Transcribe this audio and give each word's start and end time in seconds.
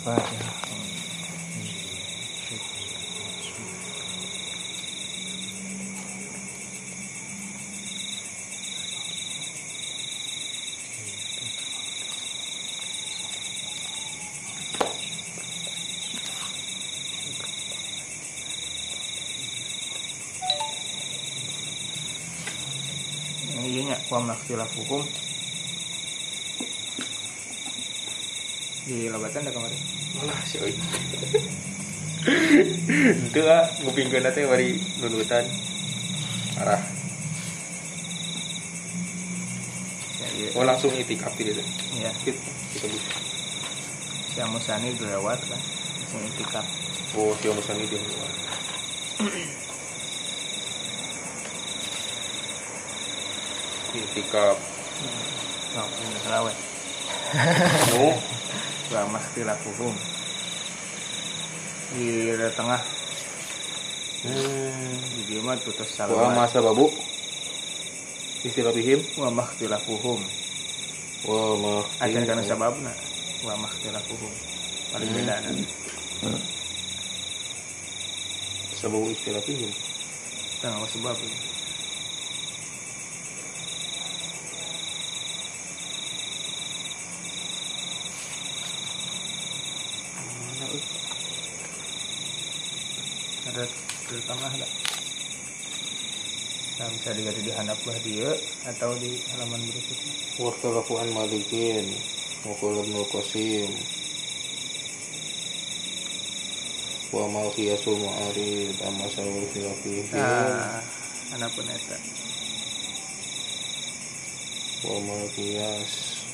Fatihah. 0.00 0.56
Iya 23.60 23.86
nya 23.86 23.96
wa 24.10 24.18
makhtilafuhum 24.24 25.29
di 28.90 29.06
lobatan 29.06 29.46
dah 29.46 29.54
kemarin. 29.54 29.80
Alah 30.26 30.40
si 30.42 30.58
oi. 30.58 30.74
Itu 33.30 33.40
ah 33.46 33.62
ngupingkeun 33.86 34.26
teh 34.34 34.44
bari 34.50 34.82
nunutan. 34.98 35.46
Arah. 36.58 36.82
Ya, 40.18 40.26
iya. 40.34 40.48
Oh 40.58 40.66
langsung 40.66 40.90
itikaf 40.90 41.38
di 41.38 41.46
itu. 41.48 41.62
ya 42.02 42.10
Kita 42.26 42.36
kita 42.74 42.86
bisa. 42.90 43.10
si 44.34 44.38
Musani 44.50 44.90
lewat 44.98 45.38
kan 45.46 45.60
langsung 46.02 46.22
itikaf 46.34 46.66
Oh, 47.10 47.34
dia 47.42 47.50
musan 47.50 47.74
itu. 47.82 47.98
Itikaf. 53.90 54.58
oh 55.70 55.86
ini 56.02 56.18
selawat 56.22 56.56
Nu, 57.94 58.10
wa 58.90 59.02
makhtilafuhum 59.14 59.94
di 61.94 62.06
tengah 62.54 62.82
hmm, 64.26 64.94
di 65.26 65.34
mah 65.42 65.58
putus 65.62 65.90
wa 65.94 66.06
salawat 66.10 66.34
masa 66.36 66.58
babu. 66.62 66.86
Istilah 68.40 68.72
bihim. 68.72 69.04
wa 69.20 69.28
makhtilafuhum 69.36 70.20
Wa 71.28 71.38
ma. 71.60 71.72
acan 72.00 72.24
kana 72.24 72.40
sababna 72.42 72.92
wa 73.44 73.54
makhtilafuhum 73.60 74.32
paling 74.90 75.10
Hmm. 75.12 75.16
beda 75.20 75.36
kan 75.44 75.56
Sababu 78.80 79.12
istilah 79.12 79.44
bihim. 79.44 79.68
tengah 80.64 80.88
sebab 80.88 81.16
Mana 90.16 90.64
euy? 90.74 90.82
ada 93.50 93.64
di 94.10 94.18
tengah 94.28 94.52
lah 94.60 94.70
nah, 97.10 97.18
bisa 97.18 97.26
diganti 97.26 97.42
di 97.42 97.52
handap 97.58 97.78
bah 97.82 97.98
dia 98.06 98.30
atau 98.70 98.94
di 99.02 99.18
halaman 99.34 99.58
berikutnya 99.66 100.12
Waktu 100.38 100.94
an 100.94 101.08
malikin. 101.10 101.86
Waktu 102.46 102.66
ibnu 102.86 103.02
qasim. 103.10 103.70
Wa 107.10 107.26
mal 107.26 107.50
qiyasul 107.58 107.98
mu'arid 107.98 108.78
amma 108.86 109.10
sababu 109.10 109.42
istilah 109.42 109.74
bihim. 109.82 110.06
nah 110.14 110.78
anak 111.34 111.50
pun 111.54 111.66
eta 111.66 111.98
wa 114.82 114.98
mal 115.06 115.22
qiyas 115.38 115.92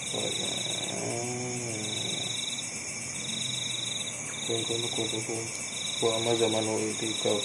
pada 0.08 0.50
kun 4.48 4.60
kun 4.64 4.80
kun 4.88 5.08
kun 5.12 5.44
wa 6.00 6.10
amma 6.16 6.32
zamanu 6.40 6.80
itikaf 6.80 7.40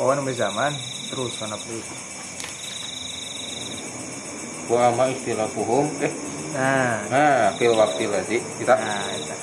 oh 0.00 0.08
nambah 0.16 0.32
zaman 0.32 0.72
terus 1.10 1.34
anak 1.42 1.58
itu 1.66 1.94
wa 4.70 4.94
amma 4.94 5.10
ikhtilafuhum 5.10 5.90
eh. 5.98 6.14
Nah. 6.50 7.06
Nah 7.10 7.54
fil 7.54 7.74
waqti 7.78 8.10
ladzi 8.10 8.38
kita. 8.58 8.74
Nah 8.74 9.06
eta 9.14 9.36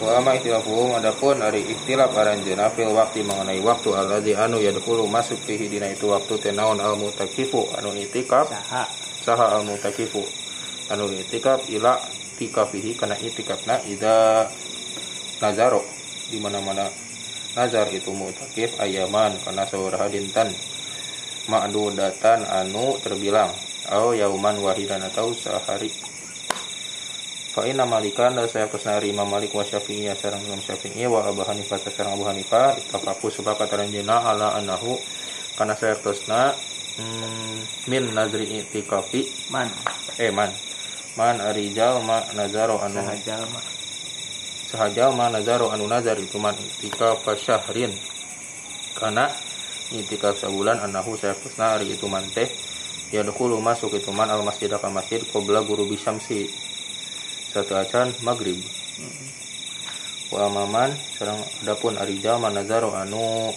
wa 0.00 0.20
amma 0.20 0.36
ikhtilafuhum 0.36 0.96
adapun 0.96 1.40
ari 1.44 1.64
ikhtilaf 1.64 2.12
aranjeuna 2.16 2.72
fil 2.72 2.92
waqti 2.92 3.20
mengenai 3.24 3.60
waktu 3.60 3.92
alladzi 3.92 4.32
anu 4.32 4.60
yadkhulu 4.60 5.04
masuk 5.08 5.36
fihi 5.44 5.68
dina 5.68 5.88
itu 5.92 6.08
waktu 6.08 6.40
tenaun 6.40 6.80
al 6.80 6.96
mutakifu 6.96 7.68
anu 7.76 7.92
itikaf. 7.92 8.48
Saha. 8.48 8.84
Saha 9.24 9.46
al 9.60 9.68
mutakifu 9.68 10.24
anu 10.92 11.12
itikaf 11.12 11.68
ila 11.72 12.00
tikafihi 12.40 12.96
kana 12.96 13.16
itikafna 13.20 13.80
ida 13.84 14.48
nazaro. 15.40 15.84
Di 16.32 16.40
mana 16.40 16.60
mana 16.64 16.88
nazar 17.56 17.88
itu 17.88 18.12
mutakif 18.12 18.76
ayaman 18.76 19.36
karena 19.40 19.64
sauraha 19.64 20.12
dinten 20.12 20.52
ma'dudatan 21.46 22.46
anu 22.46 22.98
terbilang 23.02 23.50
au 23.90 24.12
yauman 24.14 24.58
wahidan 24.58 25.02
atau 25.06 25.30
sehari. 25.34 25.90
Fa 27.56 27.64
inna 27.64 27.88
malikan 27.88 28.36
da 28.36 28.44
saya 28.44 28.68
pesnari 28.68 29.08
imam 29.16 29.24
malik 29.24 29.48
wa 29.56 29.64
syafi'i 29.64 30.12
sareng 30.12 30.44
imam 30.44 30.60
syafi'i 30.60 31.08
wa 31.08 31.24
abu 31.24 31.40
hanifah 31.40 31.80
sareng 31.80 32.12
abu 32.12 32.28
hanifah 32.28 32.76
ittafaqu 32.76 33.32
sepakat 33.32 33.72
aranjeuna 33.72 34.28
ala 34.28 34.60
annahu 34.60 35.00
kana 35.56 35.72
saya 35.72 35.96
tosna 35.96 36.52
hmm, 37.00 37.88
min 37.88 38.12
nazri 38.12 38.60
itikafi. 38.60 39.24
Man. 39.48 39.72
Eh 40.20 40.28
man. 40.28 40.52
Man 41.16 41.40
arijal 41.40 42.04
ma 42.04 42.20
nazaro 42.36 42.76
anu. 42.84 43.00
Saha 43.00 43.16
jalma 43.24 43.60
sahajal 44.68 45.10
ma 45.16 45.32
nazaro 45.32 45.72
anu 45.72 45.88
nazar 45.88 46.20
itu 46.20 46.36
man 46.36 46.52
itikaf 46.60 47.24
syahrin. 47.40 47.96
Karena 49.00 49.32
itikaf 49.94 50.38
sebulan 50.38 50.82
anahu 50.82 51.14
saya 51.14 51.36
pesna 51.36 51.76
hari 51.76 51.92
itu 51.94 52.06
man 52.10 52.26
teh. 52.32 52.50
Ya 53.14 53.22
dahulu 53.22 53.62
masuk 53.62 53.94
itu 53.94 54.10
man 54.10 54.26
al 54.26 54.42
masjid 54.42 54.66
al 54.66 54.82
masjid 54.90 55.22
qabla 55.30 55.62
guru 55.62 55.86
bisamsi 55.86 56.50
satu 57.54 57.78
acan 57.78 58.10
maghrib. 58.26 58.58
Wa 60.34 60.50
amaman 60.50 60.90
sareng 61.14 61.38
adapun 61.62 61.94
arijal 61.94 62.42
ma 62.42 62.50
nazaro 62.50 62.90
anu 62.98 63.54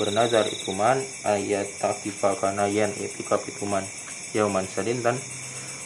bernazar 0.00 0.48
itu 0.48 0.72
man 0.72 0.96
ayat 1.28 1.68
takifa 1.76 2.40
kana 2.40 2.72
yen 2.72 2.88
itikaf 2.96 3.44
itu 3.44 3.68
man 3.68 3.84
yauman 4.32 4.64
sadintan 4.64 5.20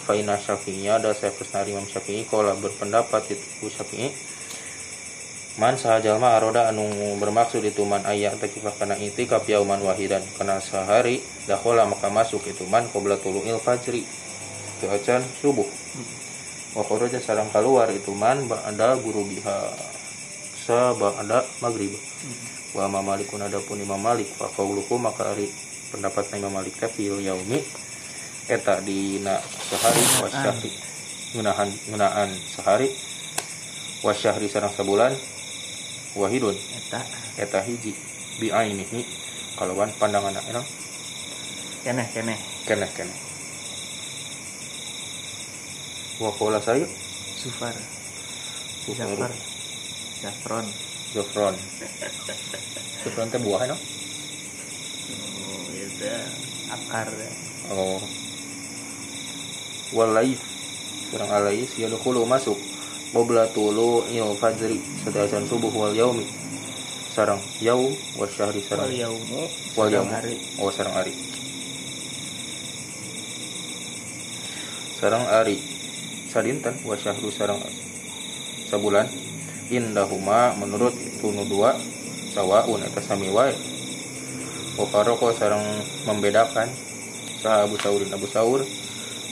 Faina 0.04 0.36
Syafi'iyya 0.36 1.00
ada 1.00 1.16
saya 1.16 1.32
pesnari 1.32 1.72
Imam 1.72 1.88
Syafi'i 1.88 2.28
Kola 2.28 2.52
berpendapat 2.60 3.24
itu 3.32 3.72
Syafi'i 3.72 4.12
Man 5.54 5.78
sahajal 5.78 6.18
aroda 6.18 6.66
anu 6.66 6.90
bermaksud 7.22 7.62
itu 7.62 7.86
man 7.86 8.02
ayat 8.02 8.42
takifah 8.42 8.74
kana 8.74 8.98
itikaf 8.98 9.46
yauman 9.46 9.78
wahidan. 9.86 10.18
Kana 10.34 10.58
sehari 10.58 11.22
dahola 11.46 11.86
maka 11.86 12.10
masuk 12.10 12.42
itu 12.50 12.66
man 12.66 12.90
qabla 12.90 13.22
tulu'il 13.22 13.62
fajri. 13.62 14.02
Itu 14.02 14.90
acan 14.90 15.22
subuh. 15.38 15.68
Wa 16.74 16.82
kharaja 16.82 17.22
sarang 17.22 17.54
keluar 17.54 17.86
itu 17.94 18.10
man 18.10 18.50
ba'da 18.50 18.98
guru 18.98 19.22
biha 19.30 19.78
sa 20.58 20.90
ba'da 20.90 21.46
maghrib. 21.62 21.94
Wa 22.74 22.90
ma 22.90 22.98
malikun 22.98 23.46
adapun 23.46 23.78
imam 23.78 24.02
malik. 24.02 24.26
Wa 24.42 24.50
qauluhu 24.50 24.98
maka 24.98 25.38
ari 25.38 25.46
pendapat 25.94 26.34
imam 26.34 26.50
malik 26.50 26.74
teh 26.82 26.90
fil 26.90 27.22
yaumi. 27.22 27.62
Eta 28.50 28.82
dina 28.82 29.38
sehari 29.70 30.02
wa 30.18 30.28
syahri. 30.34 30.74
Ngunahan 31.38 31.70
ngunaan 31.94 32.34
sehari. 32.42 32.90
Wa 34.02 34.10
syahri 34.10 34.50
sareng 34.50 34.74
sebulan 34.74 35.14
wahidun. 36.14 36.56
Eta. 36.56 37.00
Eta 37.38 37.60
hiji. 37.62 37.94
Bi 38.40 38.50
ainihi. 38.50 39.06
Kalawan 39.54 39.90
pandangan 39.98 40.34
era 40.50 40.62
keneh 41.84 42.08
keneh. 42.10 42.38
Keneh 42.66 42.90
keneh. 42.96 43.18
Wa 46.18 46.30
qala 46.34 46.58
saya? 46.58 46.86
Sufar. 47.38 47.74
Sufar. 48.86 49.30
Jafron 50.24 50.64
Jofron 51.12 51.52
Jofron 53.04 53.28
teh 53.28 53.40
buah 53.44 53.68
no? 53.68 53.76
Oh 53.76 55.68
itu 55.68 56.08
akar 56.72 57.08
oh. 57.68 58.00
Walais. 59.92 60.40
Kurang 61.12 61.28
alais 61.28 61.68
ya 61.76 61.92
dulu 61.92 62.24
masuk 62.24 62.56
qabla 63.14 63.46
tulu 63.54 64.02
il 64.10 64.26
fajri 64.34 64.82
sedaya 65.06 65.38
subuh 65.46 65.70
wal 65.70 65.94
yaumi 65.94 66.26
sarang 67.14 67.38
yaum 67.62 67.94
wa 68.18 68.26
syahri 68.26 68.58
sarang 68.58 68.90
wal 68.90 68.98
yaumu 68.98 69.42
wal 69.78 69.86
sedang 69.86 70.02
yaum 70.02 70.10
hari. 70.10 70.34
Oh 70.58 70.70
sarang 70.74 70.94
ari 70.98 71.14
sarang 74.98 75.24
ari 75.30 75.56
sadinten 76.26 76.74
wa 76.82 76.98
syahru 76.98 77.30
sarang 77.30 77.62
sabulan 78.66 79.06
indahuma 79.70 80.58
menurut 80.58 80.98
itu 80.98 81.30
nu 81.30 81.46
dua 81.46 81.78
sawaun 82.34 82.82
eta 82.82 82.98
sami 82.98 83.30
wae. 83.30 83.54
Wa 84.74 84.90
faraqo 84.90 85.30
sarang 85.38 85.62
membedakan. 86.10 86.66
Sah 87.44 87.68
Abu 87.68 87.76
Saurin 87.76 88.08
Abu 88.08 88.24
Saur 88.24 88.64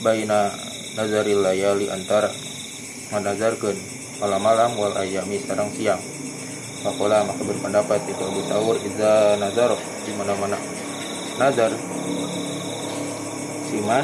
baina 0.05 0.53
nazaril 0.93 1.41
layali 1.41 1.89
antara 1.89 2.29
menazarkeun 3.13 3.77
malam-malam 4.17 4.73
wal 4.73 4.95
ayami 4.97 5.37
sarang 5.45 5.69
siang. 5.77 6.01
Makola 6.83 7.23
maka 7.23 7.39
berpendapat 7.47 8.03
itu 8.11 8.19
Abu 8.19 8.43
Tawur 8.49 8.75
Iza 8.81 9.39
nazar 9.39 9.71
di 10.03 10.11
mana-mana. 10.19 10.59
Nazar 11.39 11.71
siman 13.71 14.03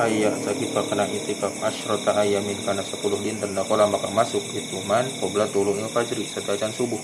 ayat 0.00 0.38
sakifa 0.46 0.86
kena 0.88 1.04
itikaf 1.10 1.52
asyrota 1.60 2.16
ayamin 2.16 2.56
karena 2.64 2.80
10 2.80 3.02
dinten 3.20 3.52
dakola 3.52 3.84
maka 3.84 4.08
masuk 4.08 4.40
itu 4.56 4.80
man 4.86 5.04
qobla 5.20 5.50
tulungil 5.52 5.90
fajri 5.92 6.24
setajan 6.24 6.72
subuh. 6.72 7.02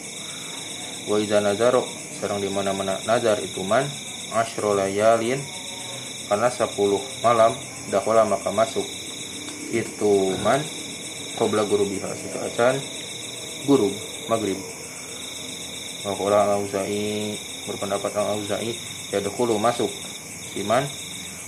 Wa 1.11 1.20
iza 1.20 1.44
nazaro 1.44 1.85
serang 2.17 2.40
di 2.40 2.49
mana-mana. 2.49 2.97
Nazar 3.05 3.43
itu 3.44 3.61
man 3.61 3.85
asyro 4.32 4.73
layalin 4.73 5.44
karena 6.31 6.49
10 6.49 6.73
malam 7.20 7.52
dakola 7.93 8.25
maka 8.25 8.49
masuk 8.49 8.87
itu 9.75 10.32
man 10.40 10.64
qobla 11.35 11.67
guru 11.67 11.85
biha 11.89 12.11
setajan 12.15 12.79
guru 13.67 13.91
maghrib. 14.31 14.59
Wakola 16.05 16.45
al-Auza'i 16.45 17.33
berpendapat 17.65 18.13
al-Auza'i 18.13 18.77
ya 19.09 19.25
dahulu 19.25 19.57
masuk 19.57 19.89
siman 20.53 20.85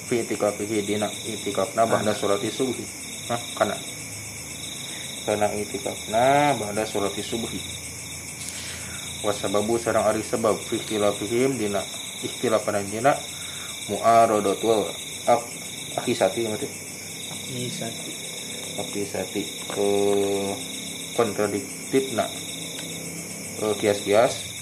fi 0.08 0.24
itikafihi 0.24 0.80
dina 0.86 1.12
itikafna 1.28 1.84
ba'da 1.84 2.16
surati 2.16 2.48
subuhi. 2.48 2.84
Nah 3.28 3.40
kana 3.54 3.76
kana 5.28 5.52
itikafna 5.54 6.56
ba'da 6.56 6.88
surati 6.88 7.20
subuhi. 7.20 7.60
Wasababu 9.24 9.76
sarang 9.76 10.06
ari 10.08 10.22
sebab 10.22 10.56
fi 10.56 10.78
ikhtilafihim 10.80 11.58
dina 11.60 11.84
ikhtilafan 12.24 12.80
dina 12.88 13.12
mu'aradatul 13.92 14.88
ak 15.26 15.42
akhisati 16.00 16.46
Isati. 18.76 18.84
akhisati 18.84 19.42
ke 19.72 19.88
kontradiktif 21.16 22.12
nak. 22.12 22.28
Kias-kias. 23.80 24.52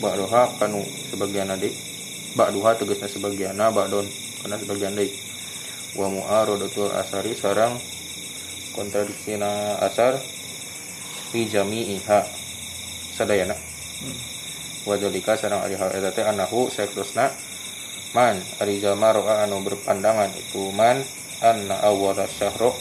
Ba'doha 0.00 0.56
kanu 0.56 0.80
sebagian 1.12 1.52
adik. 1.52 1.74
Ba'duha 2.38 2.72
tegasna 2.78 3.10
sebagianna 3.10 3.68
ba'don 3.68 4.06
kana 4.40 4.56
sebagian 4.56 4.94
deui 4.94 5.10
wa 5.96 6.06
mu'aradatul 6.12 6.92
asari 6.94 7.34
sarang 7.34 7.76
kontradiksina 8.72 9.76
asar 9.82 10.16
fi 11.34 11.44
jami'iha. 11.50 12.20
Sadayana 13.18 13.56
wa 14.86 14.94
dzalika 14.94 15.34
sarang 15.36 15.66
ari 15.66 15.74
hal 15.74 15.90
eta 15.90 16.14
teh 16.14 16.24
anahu 16.24 16.70
sakrusna 16.70 17.28
man 18.14 18.38
ari 18.62 18.78
jalma 18.78 19.12
ro'a 19.12 19.44
anu 19.44 19.60
berpandangan 19.66 20.30
itu 20.38 20.70
man 20.72 21.02
anna 21.42 21.82
awwala 21.82 22.24
syahro 22.30 22.72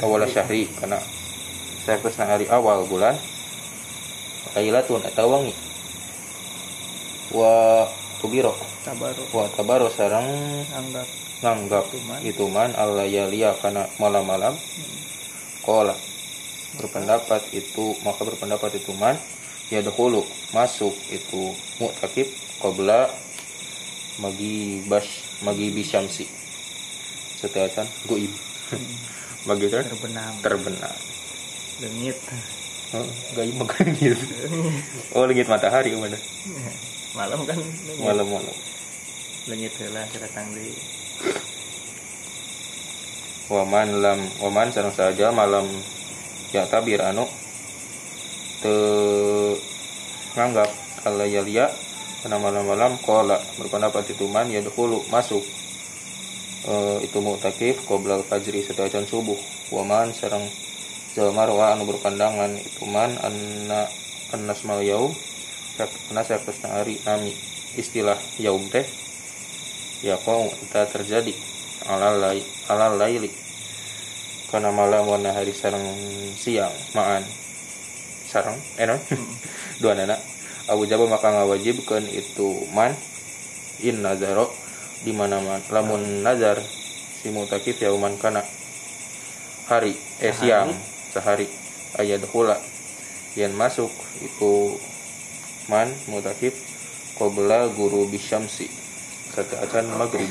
awwala 0.00 0.24
syahri 0.24 0.70
kana 0.80 0.96
sakrusna 1.84 2.30
ari 2.32 2.48
awal 2.48 2.86
bulan 2.88 3.18
lailatun 4.56 5.02
atau 5.04 5.26
wangi. 5.32 5.54
Wa 7.32 7.88
kubiro 8.20 8.52
Tabaru. 8.84 9.22
wa 9.32 9.44
tabaro 9.56 9.88
sarang 9.88 10.28
Anggap. 10.72 11.06
nganggap 11.42 11.84
Ituman. 11.90 12.18
itu 12.22 12.44
man 12.46 12.70
Allah 12.76 13.08
yalia 13.08 13.56
karena 13.58 13.88
malam-malam. 13.98 14.54
Kola 15.64 15.96
berpendapat 16.78 17.52
itu 17.52 17.96
maka 18.04 18.24
berpendapat 18.24 18.80
itu 18.80 18.92
man 18.96 19.16
ya 19.68 19.80
dahulu 19.84 20.24
masuk 20.56 20.92
itu 21.12 21.52
mu'takib 21.80 22.28
qabla 22.60 23.08
magi 24.20 24.84
bas 24.86 25.06
magi 25.42 25.72
bisyamsi. 25.72 26.28
Setiasan 27.40 27.88
goib 28.06 28.30
bagi 29.44 29.66
ter 29.68 29.82
Terbenam. 29.86 30.32
terbenam 30.40 30.96
Lengit. 31.82 32.18
oh, 32.94 33.08
gaib 33.34 33.54
makan 33.58 33.86
gitu 33.96 34.26
oh 35.16 35.24
lengit 35.26 35.48
matahari 35.50 35.92
mana 35.96 36.18
Malam 37.12 37.44
kan 37.44 37.58
lengit. 37.58 38.00
malam-malam 38.00 38.56
Lengit 39.50 39.72
heula 39.82 40.02
datang 40.06 40.46
di 40.54 40.70
waman 43.50 44.00
lam 44.00 44.20
waman 44.40 44.72
sareng 44.72 44.94
saja 44.94 45.28
malam 45.28 45.66
ya 46.54 46.64
tabir 46.70 47.02
anu 47.04 47.26
te 48.64 48.72
nganggap 50.32 50.70
kalau 51.04 51.26
ya 51.26 51.68
karena 52.22 52.38
malam-malam 52.38 52.96
kola 53.02 53.36
berpendapat 53.58 54.14
itu 54.14 54.24
man 54.30 54.46
ya 54.48 54.62
dahulu 54.62 55.02
masuk 55.10 55.42
Eh, 56.62 56.98
itu 57.02 57.18
mu'takif 57.18 57.82
qoblal 57.90 58.22
fajri 58.22 58.62
setajan 58.62 59.02
subuh. 59.02 59.34
Waman 59.74 60.14
sareng 60.14 60.46
jalma 61.18 61.42
roa 61.42 61.74
anu 61.74 61.90
berpandangan 61.90 62.54
itu 62.54 62.86
man 62.86 63.18
anna 63.18 63.90
annas 64.30 64.62
mal 64.62 64.78
yaum 64.78 65.10
karena 65.74 66.22
saya 66.22 66.38
hari 66.70 67.02
nami. 67.02 67.34
Istilah 67.74 68.14
yaum 68.38 68.62
teh 68.70 68.86
ya 70.06 70.14
kau 70.22 70.54
tak 70.70 70.94
terjadi. 70.94 71.34
Alal 71.90 72.22
lai 72.22 72.38
alal 72.70 72.94
laili. 72.94 73.34
Karena 74.46 74.70
malam 74.70 75.10
warna 75.10 75.34
hari 75.34 75.50
sarang 75.50 75.82
siang 76.38 76.70
maan. 76.94 77.26
Sarang 78.30 78.54
eh 78.78 78.86
dua 79.82 79.98
anak 79.98 80.22
Abu 80.70 80.86
Jabal 80.86 81.10
maka 81.10 81.34
ngawajibkan 81.34 82.06
itu 82.06 82.70
man 82.70 82.94
in 83.82 83.98
nazaro 83.98 84.46
di 85.02 85.10
mana 85.10 85.42
man 85.42 85.62
lamun 85.70 86.22
nazar 86.22 86.62
si 87.22 87.30
mutakif 87.34 87.78
yauman 87.82 88.14
kana. 88.18 88.42
Hari 89.70 89.94
eh 90.22 90.30
Sehari. 90.30 90.38
siang 90.38 90.70
sehari. 91.14 91.48
Ayat 91.92 92.24
hula 92.32 92.56
yang 93.36 93.52
masuk 93.52 93.92
itu 94.24 94.80
man 95.68 95.92
mutakif 96.08 96.56
qabla 97.20 97.68
guru 97.74 98.08
bisyamsi 98.08 98.66
saat 99.34 99.72
maghrib. 99.98 100.30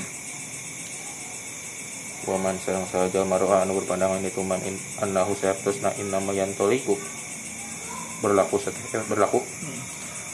Waman 2.22 2.62
sarang 2.62 2.86
sahaja 2.86 3.26
maroha 3.26 3.66
anu 3.66 3.82
berpandangan 3.82 4.22
itu 4.22 4.46
man 4.46 4.62
in, 4.62 4.78
annahu 5.02 5.34
sayartusna 5.34 5.98
innama 5.98 6.38
yantoliku. 6.38 6.94
Berlaku 8.22 8.62
setiap 8.62 9.10
berlaku 9.10 9.42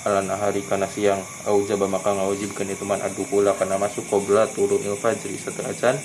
ala 0.06 0.22
nahari 0.22 0.62
kana 0.62 0.86
siang 0.86 1.24
au 1.50 1.66
jaba 1.66 1.90
maka 1.90 2.14
ngawajibkan 2.14 2.70
itu 2.70 2.86
man 2.86 3.02
adu 3.02 3.26
pula 3.26 3.58
kana 3.58 3.82
masuk 3.82 4.06
qabla 4.12 4.46
turunil 4.54 5.00
fajri 5.00 5.40
saat 5.42 5.98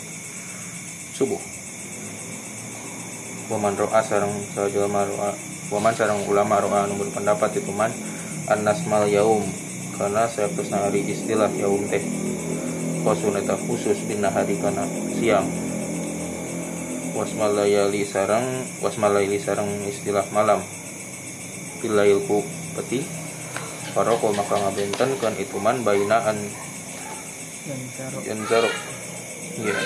subuh. 1.12 1.40
Waman 3.52 3.76
ro'a 3.76 4.00
sarang 4.00 4.32
sahaja 4.56 4.88
maroha 4.88 5.36
waman 5.68 5.92
sarang 5.92 6.24
ulama 6.24 6.56
ro'a 6.56 6.88
anu 6.88 6.96
berpendapat 6.96 7.60
itu 7.60 7.68
man 7.68 7.92
annas 8.48 8.80
mal 8.88 9.04
yaum 9.04 9.44
karena 10.00 10.24
sayartusna 10.24 10.88
hari 10.88 11.04
istilah 11.04 11.52
yaum 11.60 11.84
teh. 11.92 12.00
Kosuneta 13.04 13.58
khusus 13.58 13.98
bin 14.08 14.24
nahari 14.24 14.56
kana 14.56 14.88
siang. 15.20 15.44
Wasmalayali 17.12 18.08
sarang 18.08 18.64
wasmalayali 18.80 19.36
sarang 19.36 19.68
istilah 19.84 20.24
malam. 20.32 20.64
Pilailku 21.84 22.40
peti 22.78 23.04
paroko 23.92 24.32
maka 24.32 24.56
ngabenten 24.56 25.10
kan 25.20 25.34
itu 25.36 25.56
man 25.60 25.84
bainaan. 25.84 26.36
Yang 27.62 27.82
taruh 27.94 28.22
yang 28.26 28.40
zaro 28.50 28.70
iya. 29.62 29.78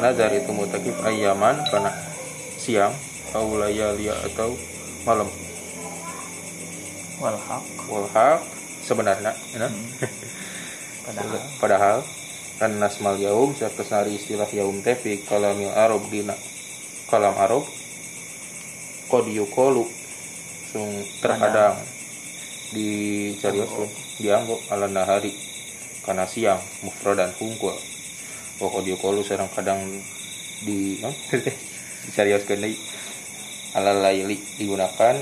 Nazar 0.00 0.32
itu 0.34 0.50
mutakif 0.50 0.96
ayaman 1.04 1.62
karena 1.68 1.92
siang 2.56 2.94
au 3.36 3.54
layali 3.58 4.08
atau 4.08 4.56
malam. 5.04 5.28
Wal 7.22 7.38
haq. 7.38 7.66
walhaq 7.86 8.40
sebenarnya 8.82 9.30
ya, 9.54 9.68
Hmm. 9.68 9.86
Padahal. 11.06 11.38
Padahal 11.58 11.98
kan 12.62 12.78
nasmal 12.78 13.18
yaum 13.18 13.58
serta 13.58 13.82
sari 13.82 14.18
istilah 14.18 14.46
yaum 14.54 14.82
teh 14.86 14.94
fi 14.94 15.18
kalamil 15.22 15.74
arab 15.74 16.02
dina. 16.10 16.34
Kalam 17.10 17.34
arab 17.36 17.66
qad 19.10 19.26
yuqalu 19.28 19.84
sung 20.72 20.88
terkadang 21.20 21.76
di 22.72 22.88
carioskeun 23.38 23.88
dianggap 24.18 24.60
ala 24.72 24.88
nahari 24.88 25.36
karena 26.02 26.26
siang 26.26 26.60
mufradan 26.82 27.30
hungkul. 27.36 27.76
Wa 28.58 28.68
qad 28.68 28.84
yuqalu 28.88 29.22
sareng 29.22 29.52
kadang 29.52 29.80
di 30.64 30.98
dicarioskeun 32.08 32.64
deui 32.64 32.76
ala 33.72 33.96
laili 33.96 34.36
digunakan 34.60 35.16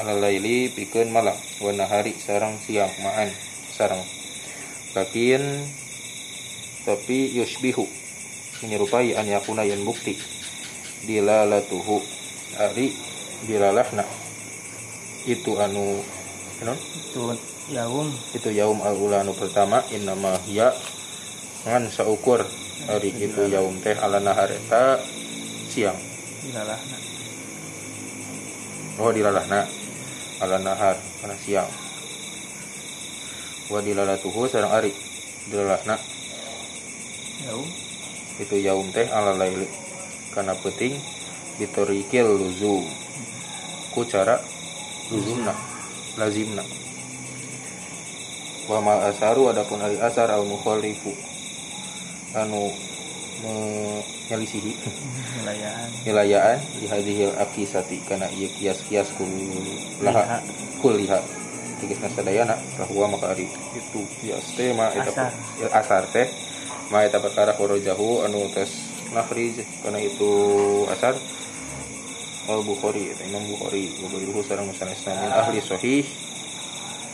ala 0.00 0.12
laili 0.16 0.72
pikeun 0.72 1.12
malam 1.12 1.36
wa 1.60 1.70
nahari 1.72 2.16
sareng 2.16 2.56
siang 2.62 2.88
ma'an 3.04 3.28
sareng 3.72 4.00
lakin 4.96 5.42
tapi 6.86 7.34
yushbihu 7.34 7.82
menyerupai 8.62 9.18
an 9.18 9.26
yakuna 9.26 9.66
yang 9.66 9.82
bukti. 9.82 10.16
Dilalatuhu 11.04 11.98
ari 12.62 12.94
dilalahna. 13.44 14.06
Itu 15.26 15.58
anu 15.58 16.00
non 16.64 16.78
itu 16.80 17.20
yaum 17.68 18.08
itu 18.32 18.48
yaum 18.48 18.80
al 18.80 18.96
ula 18.96 19.20
anu 19.20 19.36
pertama 19.36 19.84
innama 19.92 20.40
hiya 20.48 20.72
ngan 21.68 21.92
saukur 21.92 22.48
hari 22.88 23.12
itu 23.12 23.44
yaum 23.52 23.76
teh 23.84 23.92
ala 23.92 24.22
nahar 24.22 24.48
eta 24.48 24.96
siang. 25.68 25.98
Dilalahna. 26.40 26.96
oh 29.02 29.10
dilalahna 29.12 29.60
ala 30.40 30.56
nahar 30.64 30.96
kana 31.20 31.36
siang. 31.36 31.68
Wa 33.68 33.84
dilalatuhu 33.84 34.48
sareng 34.48 34.72
ari. 34.72 34.94
Dilalahna 35.52 36.00
Yaum. 37.50 37.68
itu 38.40 38.56
yaum 38.64 38.88
teh 38.96 39.10
ala 39.12 39.36
laili. 39.36 39.68
Kana 40.32 40.56
penting 40.56 40.96
ditorikil 41.60 42.24
luzum. 42.24 42.86
Ku 43.92 44.08
cara 44.08 44.40
luzumna 45.12 45.75
lazimna. 46.16 46.64
Wa 48.66 48.82
mal 48.82 49.00
asaru 49.08 49.52
adapun 49.52 49.78
ari 49.78 50.00
asar 50.00 50.32
al 50.32 50.42
mukhalifu. 50.42 51.12
Anu 52.34 52.72
menyelisihi. 53.44 54.72
Wilayaan. 55.36 55.88
wilayaan 56.08 56.58
di 56.80 56.86
hadhil 56.88 57.32
akisati 57.36 58.00
kana 58.08 58.26
ieu 58.32 58.48
kias-kias 58.56 59.12
kul 59.20 59.28
laha 60.00 60.40
kul 60.80 60.96
liha 60.96 61.20
tegasna 61.76 62.08
sadayana 62.08 62.56
bahwa 62.80 63.16
maka 63.16 63.36
ari 63.36 63.44
itu 63.76 64.00
kias 64.18 64.56
teh 64.56 64.72
ma 64.72 64.88
eta 64.88 65.12
Asar. 65.12 65.32
ya, 65.60 65.68
asar 65.76 66.04
teh. 66.08 66.28
Ma 66.88 67.04
eta 67.04 67.20
perkara 67.20 67.52
kharajahu 67.52 68.24
anu 68.24 68.48
tes 68.56 68.72
nakhrij 69.12 69.60
kana 69.84 70.00
itu 70.00 70.30
asar 70.90 71.14
al 72.46 72.62
bukhari 72.62 73.10
eta 73.10 73.22
imam 73.26 73.42
bukhari 73.50 73.90
bukhari 73.98 74.26
hu 74.30 74.40
sareng 74.42 74.70
sanesna 74.74 75.12
min 75.18 75.30
ahli 75.30 75.58
sahih 75.58 76.06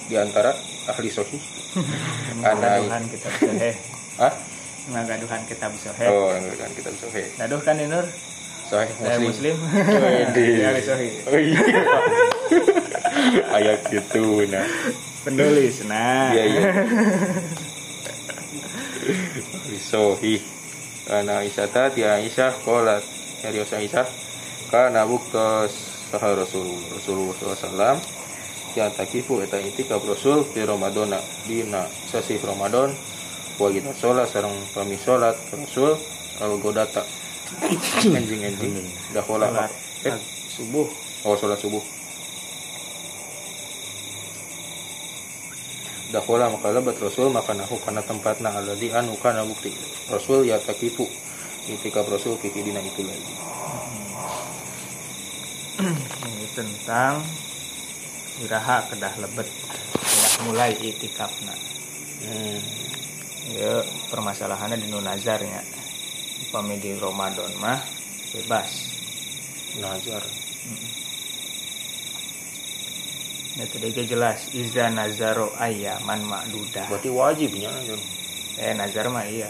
di 0.09 0.15
antara 0.21 0.53
ahli 0.93 1.09
sahih 1.09 1.41
Anai. 2.45 2.85
Kita 3.09 3.29
soheh. 3.33 3.75
ah 4.21 4.35
Ngagaduhan 4.93 5.41
kita 5.49 5.73
soheh. 5.73 6.09
oh 6.11 6.35
kan 6.37 6.71
kita 6.77 6.91
sahih 6.93 7.27
Gaduh 7.41 7.61
kan 7.65 7.81
Nur? 7.81 8.05
sahih 8.69 8.93
muslim 9.01 9.21
muslim. 9.29 9.57
Wede. 10.05 10.47
Ya 10.61 10.71
soheh. 10.85 11.11
Oh 11.29 11.39
iya. 11.41 11.61
Ayat 13.57 13.81
gitu 13.89 14.45
nah. 14.49 14.67
Penulis. 15.25 15.87
Nah. 15.87 16.33
Iya 16.35 16.45
iya. 16.45 16.61
Sohi. 19.79 20.41
Karena 21.03 21.43
Aisyah 21.43 21.69
tadi 21.69 22.07
Aisyah 22.07 22.53
kolat 22.63 23.03
Serius 23.43 23.75
Aisyah 23.75 24.07
Karena 24.73 25.05
buktos 25.05 25.69
Saha 26.09 26.33
Rasul 26.33 26.65
Rasulullah 26.97 27.37
SAW 27.37 28.01
Yang 28.73 28.91
takifu 28.97 29.45
eta 29.45 29.61
itikaf 29.61 30.01
Rasul 30.01 30.49
Di 30.49 30.65
Ramadana 30.65 31.21
Dina 31.45 31.85
sesi 32.09 32.41
Ramadan 32.41 32.89
Wa 33.61 33.69
kita 33.69 33.93
sholat 33.93 34.33
Sarang 34.33 34.57
kami 34.73 34.97
sholat 34.97 35.37
Rasul 35.53 35.93
Al 36.41 36.57
godata. 36.57 37.05
Anjing-anjing 38.17 38.89
Dahola 39.13 39.53
Sholat. 39.53 39.71
Eh 40.09 40.17
subuh. 40.57 40.89
Oh 41.29 41.37
sholat 41.37 41.61
subuh. 41.61 41.85
Dakola 46.17 46.49
maka 46.49 46.73
lebat 46.73 46.97
Rasul 47.01 47.29
maka 47.29 47.53
nahu 47.53 47.77
kana 47.85 48.01
tempatna 48.05 48.57
alladhi 48.57 48.89
anu 48.93 49.17
kana 49.21 49.45
bukti. 49.45 49.71
Rasul 50.09 50.49
ya 50.49 50.57
takifu. 50.57 51.05
Itikaf 51.69 52.09
Rasul 52.09 52.41
fi 52.41 52.51
dina 52.51 52.83
itu 52.83 53.07
lagi 53.07 53.53
Ini 55.83 56.47
tentang 56.55 57.27
iraha 58.39 58.87
kedah 58.87 59.15
lebet 59.19 59.51
kedah 59.99 60.33
mulai 60.47 60.71
itikafna. 60.79 61.55
hmm. 62.23 62.59
Ya 63.59 63.83
permasalahannya 64.07 64.79
di 64.79 64.87
nazarnya. 64.95 65.59
Upami 66.47 66.79
di 66.79 66.95
Ramadan 66.95 67.51
mah 67.59 67.83
bebas. 68.31 68.95
nazar 69.73 70.23
Nah, 73.53 73.69
tadi 73.69 74.09
jelas 74.09 74.49
iza 74.57 74.89
nazaro 74.89 75.53
ayaman 75.61 76.25
ma'dudah. 76.25 76.89
berarti 76.89 77.13
wajibnya 77.13 77.69
nazar 77.69 78.01
Eh 78.57 78.73
nazar 78.73 79.13
mah 79.13 79.29
iya. 79.29 79.49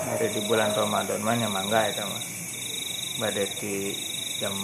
Hari 0.00 0.32
di 0.32 0.40
bulan 0.48 0.72
Ramadan 0.72 1.20
mah 1.20 1.34
nya 1.36 1.48
mangga 1.48 1.92
eta 1.92 2.04
mah. 2.08 2.39
Bade 3.18 3.50
ti 3.58 3.96
jam 4.38 4.54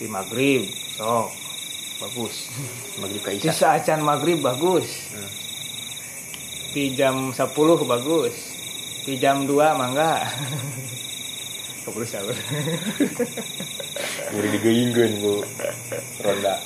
di 0.00 0.06
maghrib 0.08 0.64
sok 0.96 1.28
bagus. 2.00 2.48
maghrib 3.02 3.22
Di 3.24 3.42
isya 3.42 3.52
saacan 3.52 4.00
maghrib 4.00 4.40
bagus. 4.40 5.12
Hmm. 5.12 5.30
Di 6.72 6.92
jam 6.96 7.32
10 7.32 7.52
bagus. 7.88 8.36
Di 9.04 9.16
jam 9.20 9.44
2 9.48 9.52
mangga. 9.76 10.24
Keburu 11.86 12.02
sahur. 12.02 12.34
udah 14.26 14.50
digeuyingkeun 14.50 15.12
bu 15.22 15.38
ronda 16.18 16.58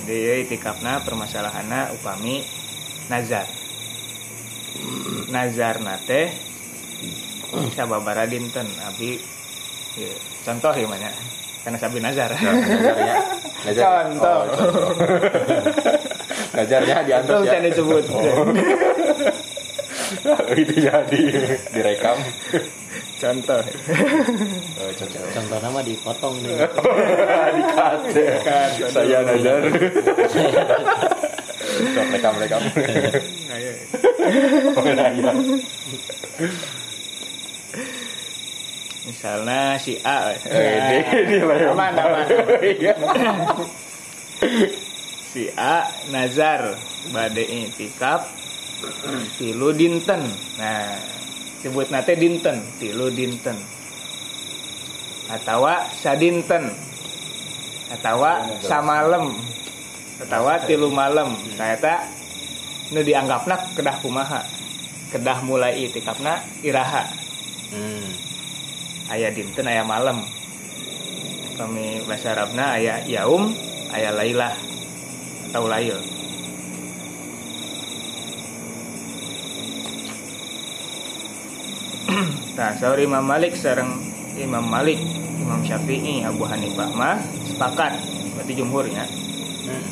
Jadi 0.00 0.16
ya 0.16 0.34
itikafna 0.42 1.02
permasalahanna 1.02 1.94
upami 1.94 2.46
nazar. 3.10 3.46
Nazar 5.30 5.82
nate 5.82 6.49
sababara 7.76 8.24
dinten 8.26 8.66
abi? 8.86 9.18
Ya, 9.98 10.10
contoh 10.46 10.70
ya 10.74 10.86
mana 10.86 11.10
karena 11.60 11.76
sabi 11.76 12.00
nazar. 12.00 12.30
nazarnya 12.32 13.16
nazar 13.68 14.04
Contoh. 14.08 14.40
oh, 14.40 14.42
contoh. 14.56 14.90
Nazarnya 16.56 16.96
diantar 17.06 17.46
ya. 17.46 17.50
saya 17.52 17.62
disebut. 17.70 18.04
Oh, 18.10 18.50
itu 20.60 20.74
jadi 20.82 21.22
direkam. 21.70 22.18
Contoh. 23.20 23.60
oh, 23.60 24.90
contoh. 24.98 25.22
Contoh 25.36 25.58
nama 25.62 25.80
dipotong 25.84 26.34
nih. 26.42 26.58
dikat 27.54 28.00
saya 28.90 29.18
nazar. 29.22 29.62
Rekam 32.10 32.34
rekam. 32.40 32.62
Ayo. 33.52 33.72
oh 34.74 34.84
iya 34.88 35.30
Misalnya 39.08 39.80
si 39.80 39.96
A. 40.04 40.36
Eh, 40.44 41.40
lah 41.40 41.56
yang 41.56 41.72
Aman, 41.72 41.92
aman. 41.96 42.24
Iya. 42.60 42.92
si 45.30 45.46
A 45.54 45.86
nazar 46.10 46.74
bade 47.14 47.46
itikaf 47.46 48.26
tilu 49.38 49.70
dinten 49.70 50.26
nah 50.58 50.98
sebut 51.62 51.86
nate 51.92 52.18
dinten 52.18 52.58
tilu 52.82 53.14
dinten 53.14 53.54
atau 55.30 55.70
sadinten 55.94 56.74
atau 57.94 58.26
samalem 58.58 59.30
atau 60.18 60.50
tilu 60.66 60.90
malam 60.90 61.38
ternyata 61.54 62.10
nu 62.90 63.06
dianggapna 63.06 63.54
kedah 63.78 63.96
kumaha 64.02 64.42
kedah 65.14 65.38
mulai 65.46 65.86
itikafna 65.86 66.42
iraha 66.66 67.06
hmm. 67.70 68.08
Aya 69.10 69.34
dinten 69.34 69.66
aya 69.66 69.82
malam. 69.82 70.22
Kami 71.58 72.06
bahasa 72.08 72.32
Arabna 72.32 72.78
aya 72.78 73.02
yaum 73.04 73.52
aya 73.90 74.14
lailah 74.14 74.54
atau 75.50 75.66
lail. 75.66 75.98
Nah, 82.60 82.76
saur 82.76 83.00
Imam 83.00 83.24
Malik 83.24 83.56
sareng 83.56 83.88
Imam 84.36 84.60
Malik, 84.60 85.00
Imam 85.40 85.64
Syafi'i, 85.64 86.20
Abu 86.28 86.44
Hanifah 86.44 86.92
mah 86.92 87.16
sepakat, 87.48 87.96
berarti 88.36 88.52
jumhurnya 88.52 89.04
Hmm. 89.64 89.84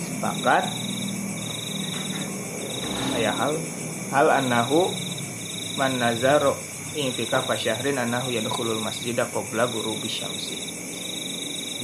sepakat. 0.00 0.64
Aya 3.20 3.36
hal 3.36 3.52
hal 4.08 4.26
annahu 4.32 4.92
man 5.76 6.00
nazaro 6.00 6.56
i'tikaf 6.96 7.44
syahrin 7.60 8.00
annahu 8.00 8.32
yadkhulul 8.32 8.80
masjida 8.80 9.28
qabla 9.28 9.68
ghurubi 9.68 10.08
syamsi. 10.08 10.56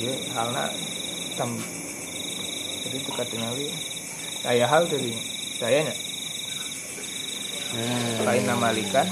Ieu 0.01 0.15
halna 0.33 0.73
tam 1.37 1.55
jadi 2.85 2.97
itu 3.01 3.11
katingali 3.13 3.67
aya 4.45 4.69
hal 4.69 4.87
tadi 4.87 5.13
saya 5.59 5.85
nya 5.85 5.95
Hmm. 7.75 8.23
lain 8.23 8.47
malikan. 8.55 9.09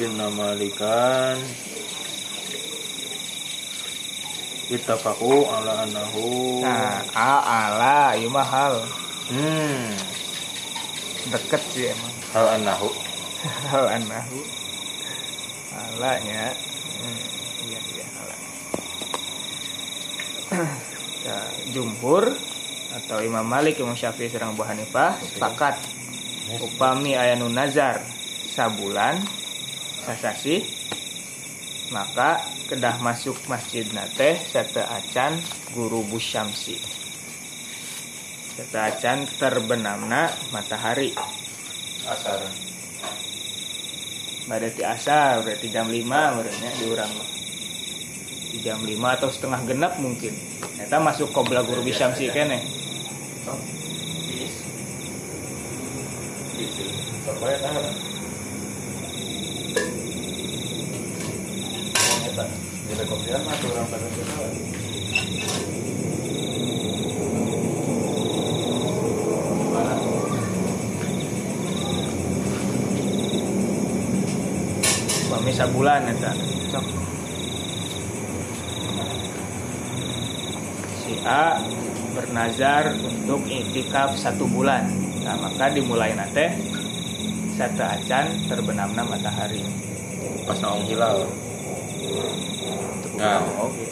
Inna 0.00 0.32
malikan. 0.32 1.36
Ittafaqu 4.72 5.44
ala 5.44 5.84
annahu. 5.84 6.64
Nah 6.64 7.04
a 7.12 7.32
ala 7.44 8.16
ieu 8.16 8.32
mah 8.32 8.48
hal. 8.48 8.80
Hmm. 9.28 9.92
Deket 11.36 11.62
sih 11.68 11.92
emang. 11.92 12.14
Hal 12.32 12.46
annahu 12.64 12.88
hal 13.46 13.86
annahu 13.88 14.38
alanya 15.76 16.52
hmm, 16.52 17.24
iya 17.70 17.80
iya 17.80 18.06
ala 18.20 18.36
ya, 21.26 21.38
jumhur 21.74 22.34
atau 22.96 23.20
Imam 23.20 23.44
Malik 23.44 23.76
Imam 23.82 23.92
Syafi'i 23.92 24.32
serang 24.32 24.56
Abu 24.56 24.64
Hanifah 24.64 25.20
sepakat. 25.20 25.76
Upami 26.46 27.18
ayanu 27.18 27.50
nazar 27.50 28.00
sabulan 28.54 29.18
sasasi. 30.06 30.62
Maka 31.90 32.42
kedah 32.66 32.98
masuk 32.98 33.38
masjid 33.46 33.86
nate 33.94 34.38
sate 34.42 34.82
acan 34.82 35.38
guru 35.74 36.02
busyamsi. 36.06 36.78
Sate 38.58 38.78
acan 38.78 39.26
terbenamna 39.38 40.30
matahari. 40.50 41.14
Asar 42.06 42.38
berarti 44.46 44.82
asar 44.86 45.42
berarti 45.42 45.66
jam 45.68 45.90
5 45.90 46.06
berarti 46.06 46.58
di 46.78 46.86
urang 46.86 47.10
mah. 47.10 47.28
di 48.54 48.58
jam 48.62 48.78
5 48.78 48.94
atau 49.18 49.28
setengah 49.28 49.60
genap 49.66 49.92
mungkin 49.98 50.32
kita 50.78 50.96
masuk 51.02 51.34
kobra 51.34 51.66
guru 51.66 51.82
bisyamsi 51.82 52.30
kene 52.30 52.62
bis 54.30 54.54
bis 56.56 56.74
supaya 57.26 57.58
tahan 57.58 58.16
Jadi 62.86 63.02
kopian 63.10 63.42
tuh 63.42 63.70
orang 63.74 63.88
pada 63.90 64.06
Pami 75.26 75.45
sabulan 75.56 76.04
eta. 76.06 76.32
Sok. 76.68 76.84
Si 81.00 81.12
A 81.24 81.56
bernazar 82.12 82.92
untuk 82.98 83.40
itikaf 83.46 84.12
satu 84.14 84.44
bulan. 84.46 84.84
Nah, 85.24 85.34
maka 85.40 85.72
dimulai 85.72 86.12
nate 86.12 86.54
satu 87.56 87.82
acan 87.82 88.24
terbenamna 88.46 89.02
matahari. 89.02 89.64
pas 90.46 90.62
naong 90.62 90.86
hilal 90.86 91.26
Nah, 93.18 93.40
Nah. 93.42 93.66
oke. 93.66 93.82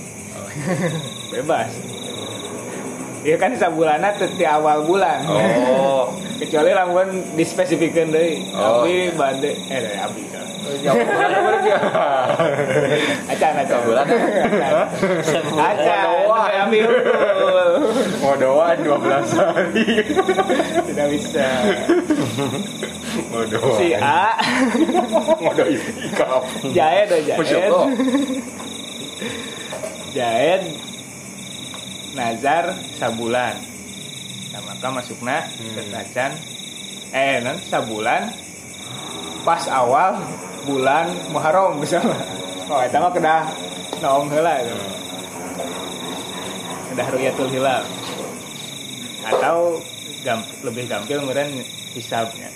Bebas. 1.33 1.73
Iya 3.25 3.41
kan 3.41 3.57
sabulana 3.57 4.13
teu 4.15 4.29
ti 4.31 4.45
awal 4.45 4.85
bulan. 4.85 5.25
oh 5.27 6.13
Kecuali 6.45 6.71
lamun 6.71 7.09
dispesifikkan 7.35 8.13
deui. 8.13 8.45
Oh, 8.53 8.85
Abi 8.85 9.09
iya. 9.09 9.17
bade 9.17 9.51
eh 9.67 9.81
dari 9.81 9.99
abi 9.99 10.23
kan. 10.29 10.47
Bulan 10.65 10.95
Acan 13.29 13.53
acan. 13.55 13.67
Sabulan. 13.69 14.07
Acan. 15.55 16.05
Mau 18.21 18.35
doa 18.37 18.69
12 18.77 19.37
hari 19.37 19.85
Tidak 20.89 21.07
bisa. 21.13 21.47
mau 23.31 23.45
doa 23.47 23.77
Si 23.79 23.89
A 23.95 24.35
mau 25.39 25.53
doa 25.53 25.69
ikaf 25.71 26.43
Jaed 26.73 27.07
do 27.07 27.17
Jaed. 27.21 27.71
Jaed 30.13 30.63
nazar 32.15 32.65
sabulan. 32.95 33.55
Nah, 34.51 34.63
maka 34.65 34.87
masukna 34.89 35.43
Hmm. 35.59 35.75
eh 37.11 37.43
non 37.43 37.59
sabulan 37.61 38.31
pas 39.45 39.63
awal 39.69 40.17
bulan 40.65 41.13
Muharram 41.29 41.77
misalnya. 41.77 42.17
Oh, 42.65 42.81
eta 42.81 42.97
mah 42.97 43.13
kedah 43.13 43.45
naong 44.01 44.33
heula 44.33 44.65
gitu. 44.65 44.77
Kedah 46.93 47.07
ruyatul 47.13 47.51
hilal. 47.53 47.85
Atau 49.25 49.85
gam- 50.25 50.49
lebih 50.65 50.89
gampil 50.89 51.21
meureun 51.21 51.61
hisabnya. 51.93 52.49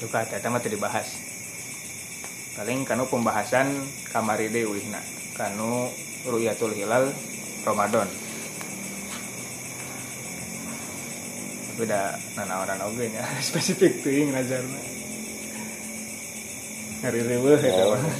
Juga 0.00 0.24
eta 0.24 0.48
mah 0.48 0.60
teu 0.64 0.72
dibahas. 0.72 1.08
Paling 2.56 2.88
kanu 2.88 3.04
pembahasan 3.08 3.68
kamari 4.12 4.48
ulihna. 4.64 5.00
Kanu 5.36 5.92
ruyatul 6.24 6.72
hilal 6.72 7.12
Ramadan. 7.64 8.08
Beda 11.76 12.18
nanawaran 12.36 12.80
oge 12.84 13.08
nya 13.08 13.24
spesifik 13.46 14.04
teuing 14.04 14.32
nazarna 14.32 14.92
ngari 17.02 17.20
riweuh 17.26 17.58
eta 17.58 17.82
Oh. 17.82 17.98
mah 17.98 18.14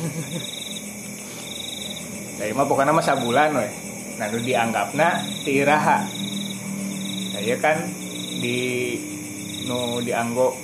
Dari 2.43 2.51
mah 2.59 2.67
pokoknya 2.67 2.91
mah 2.91 3.07
sabulan 3.07 3.55
we. 3.55 3.71
Nah 4.19 4.27
nu 4.27 4.43
dianggapna 4.43 5.23
ti 5.47 5.63
iraha. 5.63 6.03
Nah, 7.31 7.39
ieu 7.39 7.55
kan 7.63 7.79
di 8.43 8.99
nu 9.71 10.03
dianggo 10.03 10.59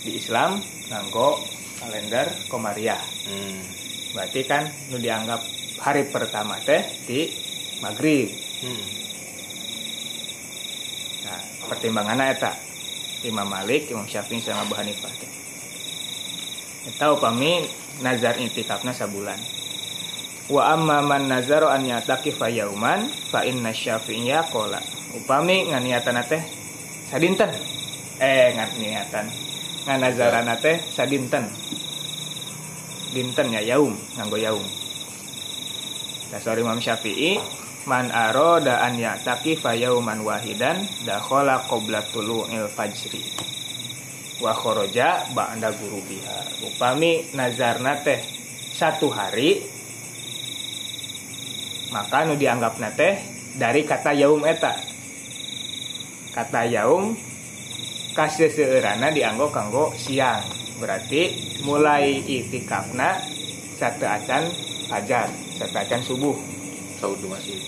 di 0.00 0.16
Islam 0.16 0.56
nganggo 0.88 1.36
kalender 1.76 2.32
Komariah. 2.48 3.04
hmm. 3.28 3.60
Berarti 4.16 4.40
kan 4.48 4.64
nu 4.88 4.96
dianggap 4.96 5.44
hari 5.84 6.08
pertama 6.08 6.56
teh 6.64 6.80
di 7.04 7.28
maghrib. 7.84 8.32
Hmm. 8.64 9.11
Nah, 11.72 11.80
pertimbangannya 11.80 12.36
eta 12.36 12.52
Imam 13.24 13.48
Malik, 13.48 13.88
Imam 13.88 14.04
Syafi'i 14.04 14.44
sama 14.44 14.68
Abu 14.68 14.76
Hanifah. 14.76 15.08
Eta 16.84 17.16
upami 17.16 17.64
nazar 18.04 18.36
intikafna 18.36 18.92
sabulan. 18.92 19.40
Wa 20.52 20.76
amma 20.76 21.00
man 21.00 21.32
nazaru 21.32 21.72
an 21.72 21.88
yatakifa 21.88 22.52
yauman 22.52 23.08
fa 23.32 23.48
inna 23.48 23.72
syafi'iyya 23.72 24.52
qala. 24.52 24.84
Upami 25.16 25.72
nganiatan 25.72 26.20
teh 26.28 26.44
sadinten. 27.08 27.48
Eh 28.20 28.52
nganiatan. 28.52 29.32
Nganazaran 29.88 30.52
teh 30.60 30.76
sadinten. 30.92 31.48
Dinten 33.16 33.48
ya 33.48 33.64
yaum, 33.64 33.96
nganggo 34.20 34.36
yaum. 34.36 34.66
Dasar 36.28 36.60
Imam 36.60 36.76
Syafi'i 36.76 37.40
man 37.86 38.14
aroda 38.14 38.78
an 38.86 38.94
ya'takifa 38.94 39.74
yauman 39.74 40.22
wahidan 40.22 40.86
dakhala 41.02 41.66
qabla 41.66 42.06
tulu'il 42.14 42.70
fajri. 42.70 43.22
Wa 44.38 44.54
kharaja 44.54 45.30
ba'da 45.34 45.70
gurubiha. 45.74 46.66
Upami 46.66 47.34
nazarna 47.34 47.98
teh 48.02 48.22
satu 48.74 49.10
hari 49.10 49.62
maka 51.90 52.24
nu 52.24 52.38
dianggap 52.38 52.78
teh 52.94 53.14
dari 53.58 53.82
kata 53.82 54.14
yaum 54.14 54.42
eta. 54.46 54.78
Kata 56.32 56.64
yaum 56.64 57.12
kaseseueurana 58.14 59.10
dianggo 59.12 59.50
kanggo 59.50 59.92
siang. 59.98 60.42
Berarti 60.78 61.54
mulai 61.62 62.18
itikafna 62.26 63.22
satu 63.78 64.06
acan 64.06 64.50
fajar 64.90 65.30
satu 65.58 65.76
acan 65.78 66.02
subuh 66.02 66.61
Saud 67.02 67.18
masih 67.26 67.58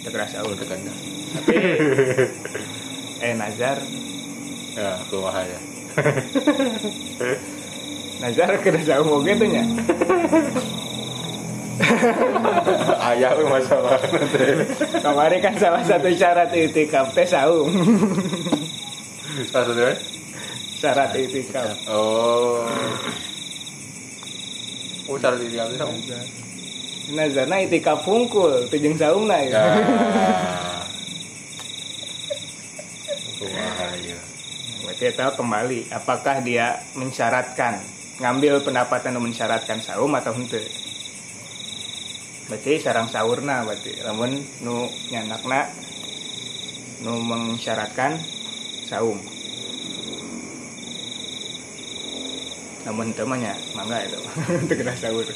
tegeras 0.00 0.32
sahur 0.32 0.56
teganda 0.56 0.88
tapi 1.36 1.52
eh 3.28 3.36
nazar. 3.36 3.76
Ya 4.72 4.96
kumaha 5.12 5.44
ya 5.44 5.60
nazar 8.24 8.56
kena 8.64 8.80
sahur 8.88 9.20
oge 9.20 9.36
tuh 9.36 9.52
nya? 9.52 9.68
Ayah 13.12 13.36
we 13.36 13.44
masalah 13.44 14.00
kemarin 15.04 15.44
kan 15.44 15.52
salah 15.60 15.84
satu 15.84 16.08
syarat 16.16 16.48
itikaf 16.56 17.12
teh 17.12 17.28
saum. 17.28 17.68
Satu 19.52 19.76
deh 19.76 19.92
syarat 20.80 21.12
itikaf 21.20 21.68
oh. 21.92 22.64
Oh 25.04 25.20
nazarna 25.20 25.44
itikaf 25.44 25.84
fungkul 25.84 26.48
tujung 28.70 28.94
saumna 28.94 29.42
ya 29.42 29.50
ya. 29.50 29.62
Kumaha 33.42 33.86
ya 33.98 34.18
berarti 34.86 35.04
kita 35.10 35.34
kembali 35.34 35.90
apakah 35.90 36.46
dia 36.46 36.78
mensyaratkan 36.94 37.82
ngambil 38.22 38.62
pendapatan 38.62 39.18
mensyaratkan 39.18 39.82
saum 39.82 40.14
atau 40.14 40.30
henteu 40.30 40.62
berarti 42.46 42.78
sarang 42.78 43.10
sahurna 43.10 43.66
berarti. 43.66 43.98
Namun 44.06 44.38
nu 44.62 44.86
nyanakna 45.10 45.74
nu 47.02 47.18
mensyaratkan 47.18 48.22
saum 48.86 49.18
namun 52.86 53.10
henteu 53.10 53.26
mah 53.26 53.38
nya 53.38 53.54
mangga 53.74 54.06
itu. 54.06 54.18
Untuk 54.62 54.76
kena 54.78 54.94
sahur 54.94 55.26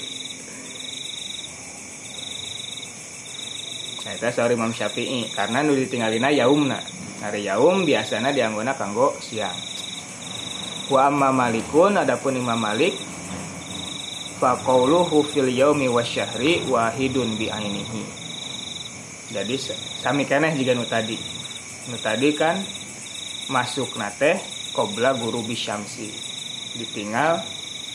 Itu 4.06 4.28
sahur 4.30 4.54
Imam 4.54 4.70
Syafi'i 4.70 5.26
karena 5.34 5.66
nu 5.66 5.74
ditinggalina 5.74 6.30
yaumna. 6.30 6.78
Hari 7.24 7.42
yaum 7.48 7.82
biasanya 7.82 8.30
dianggona 8.30 8.76
kanggo 8.78 9.16
siang. 9.18 9.56
Wa 10.86 11.10
amma 11.10 11.34
malikun 11.34 11.98
adapun 11.98 12.38
Imam 12.38 12.60
Malik 12.60 12.94
fa 14.38 14.54
qauluhu 14.62 15.26
fil 15.26 15.50
yaumi 15.50 15.90
wasyahri 15.90 16.62
wahidun 16.70 17.34
bi 17.34 17.50
ainihi. 17.50 18.02
Jadi 19.34 19.56
sa- 19.58 19.74
sami 20.06 20.22
keneh 20.22 20.54
juga 20.54 20.76
nu 20.78 20.86
tadi. 20.86 21.18
nu 21.86 21.94
tadi 22.02 22.34
kan 22.34 22.58
masuk 23.46 23.94
nate 23.94 24.42
kobla 24.74 25.14
guru 25.14 25.46
bisyamsi 25.46 26.10
ditinggal 26.74 27.38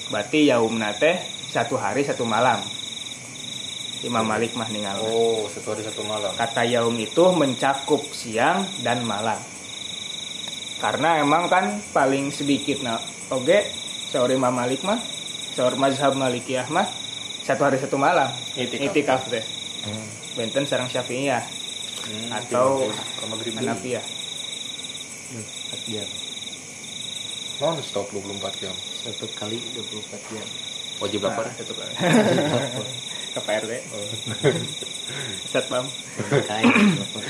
berarti 0.07 0.47
yaum 0.47 0.79
nate 0.79 1.19
satu 1.51 1.75
hari 1.75 2.07
satu 2.07 2.23
malam 2.23 2.63
Imam 4.01 4.23
Malik 4.23 4.53
mah 4.53 4.65
ningal 4.67 4.97
Oh, 5.03 5.45
satu 5.47 5.71
hari 5.71 5.81
satu 5.81 6.01
malam. 6.01 6.33
kata 6.33 6.65
yaum 6.65 6.93
itu 6.95 7.23
mencakup 7.31 8.01
siang 8.11 8.65
dan 8.79 9.01
malam 9.01 9.37
karena 10.77 11.21
emang 11.21 11.45
kan 11.45 11.65
paling 11.91 12.29
sedikit 12.29 12.81
nah 12.81 12.97
oke 13.29 13.57
seorang 14.09 14.35
Imam 14.35 14.49
Malik 14.51 14.81
mah 14.81 14.97
seorang 15.51 15.77
mazhab 15.79 16.13
Malikiyah 16.13 16.65
mah 16.67 16.89
satu 17.41 17.61
hari 17.61 17.77
satu 17.77 17.95
malam 17.95 18.29
Itikaf. 18.53 18.89
itikaf 18.89 19.21
teh 19.27 19.45
Hmm. 19.81 20.05
benten 20.35 20.63
sarang 20.63 20.85
Syafi'iyah 20.85 21.41
Hmm, 22.01 22.29
atau. 22.31 22.85
Hanafiyah 23.55 24.01
jam. 25.87 26.09
Non 27.57 27.77
stop 27.79 28.09
24 28.09 28.57
jam. 28.57 28.73
Satu 28.73 29.25
kali 29.33 29.57
24 29.73 30.17
jam. 30.29 30.47
Wajib 30.97 31.19
Nah, 31.19 31.29
lapar. 31.29 31.45
satu 31.51 31.73
kali 31.73 31.93
ke 33.31 33.39
PRT 33.39 33.71
Satpam 35.47 35.85
Kain. 36.45 36.67
lapor. 36.95 37.23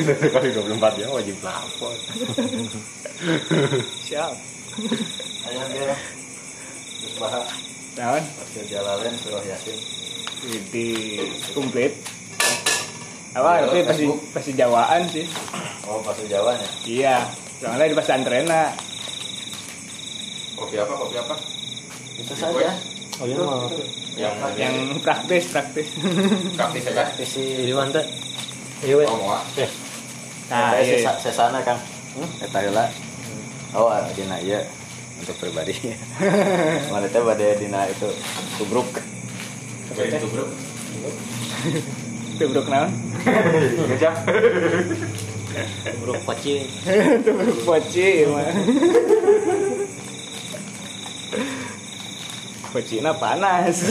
Satu 0.00 0.26
kali 0.28 0.48
24 0.50 0.98
jam 0.98 1.10
wajib 1.10 1.36
lapar. 1.40 1.94
siap 4.00 4.32
Ayo 5.44 5.60
dia. 5.68 5.94
Terus 7.00 7.14
bahas. 7.16 7.46
naon 7.92 8.22
Pasir 8.22 8.64
Jalalain 8.66 9.14
surah 9.18 9.42
Yasin. 9.44 9.78
di 10.70 10.88
komplit 11.52 11.92
apa 13.30 13.62
tapi 13.62 13.84
pasti 13.84 14.04
pasti 14.32 14.52
jawaan 14.54 15.04
sih 15.06 15.26
Oh, 15.84 15.98
pasir 16.00 16.26
Jawanya. 16.26 16.64
iya 16.82 17.26
soalnya 17.58 17.86
di 17.86 17.98
pesantren 17.98 18.46
nah 18.46 18.70
Kopi 20.54 20.76
apa? 20.76 20.92
Kopi 20.92 21.16
apa? 21.16 21.34
Itu 22.14 22.30
saja. 22.32 22.68
Oh 23.20 23.28
iya 23.28 23.36
mau. 23.36 23.68
Yang 24.16 24.34
yang 24.56 24.74
praktis 25.04 25.52
praktis 25.52 25.88
praktis 26.58 26.88
aja. 26.88 27.04
Isi 27.20 27.68
di 27.68 27.72
mana? 27.76 28.00
Iya, 28.80 28.96
we. 28.96 29.04
Oh, 29.04 29.20
mau 29.20 29.36
ah. 29.36 29.44
nah 30.48 30.72
iya. 30.80 30.96
sesa- 30.96 31.20
sesana 31.20 31.60
Kang. 31.60 31.76
Eta 32.40 32.64
heula. 32.64 32.88
Oh, 33.76 33.92
dina 34.16 34.40
ieu 34.40 34.64
untuk 35.20 35.36
pribadi. 35.36 35.76
Mana 36.92 37.06
teh 37.12 37.20
bade 37.20 37.60
dina 37.60 37.84
itu 37.92 38.08
tubruk. 38.56 38.88
Bro. 39.90 40.46
tubruk 42.40 42.66
naon 42.72 42.88
Gajah. 43.90 44.14
Tubruk 45.92 46.18
poci. 46.24 46.64
tubruk 47.20 47.58
poci 47.68 48.24
mah 48.24 48.48
pocina 52.70 53.12
panas 53.18 53.82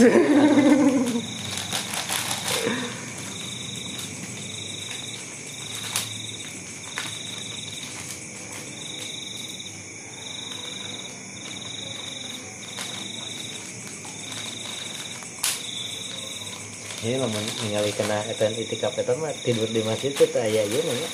Ini 17.00 17.16
lamun 17.16 17.40
ningali 17.64 17.96
kena 17.96 18.28
etan 18.28 18.52
itikaf 18.60 18.92
eta 19.00 19.16
mah 19.16 19.32
tidur 19.40 19.72
di 19.72 19.80
masjid 19.88 20.12
teh 20.12 20.28
teu 20.28 20.44
aya 20.44 20.68
ieu 20.68 20.84
mah. 20.84 21.12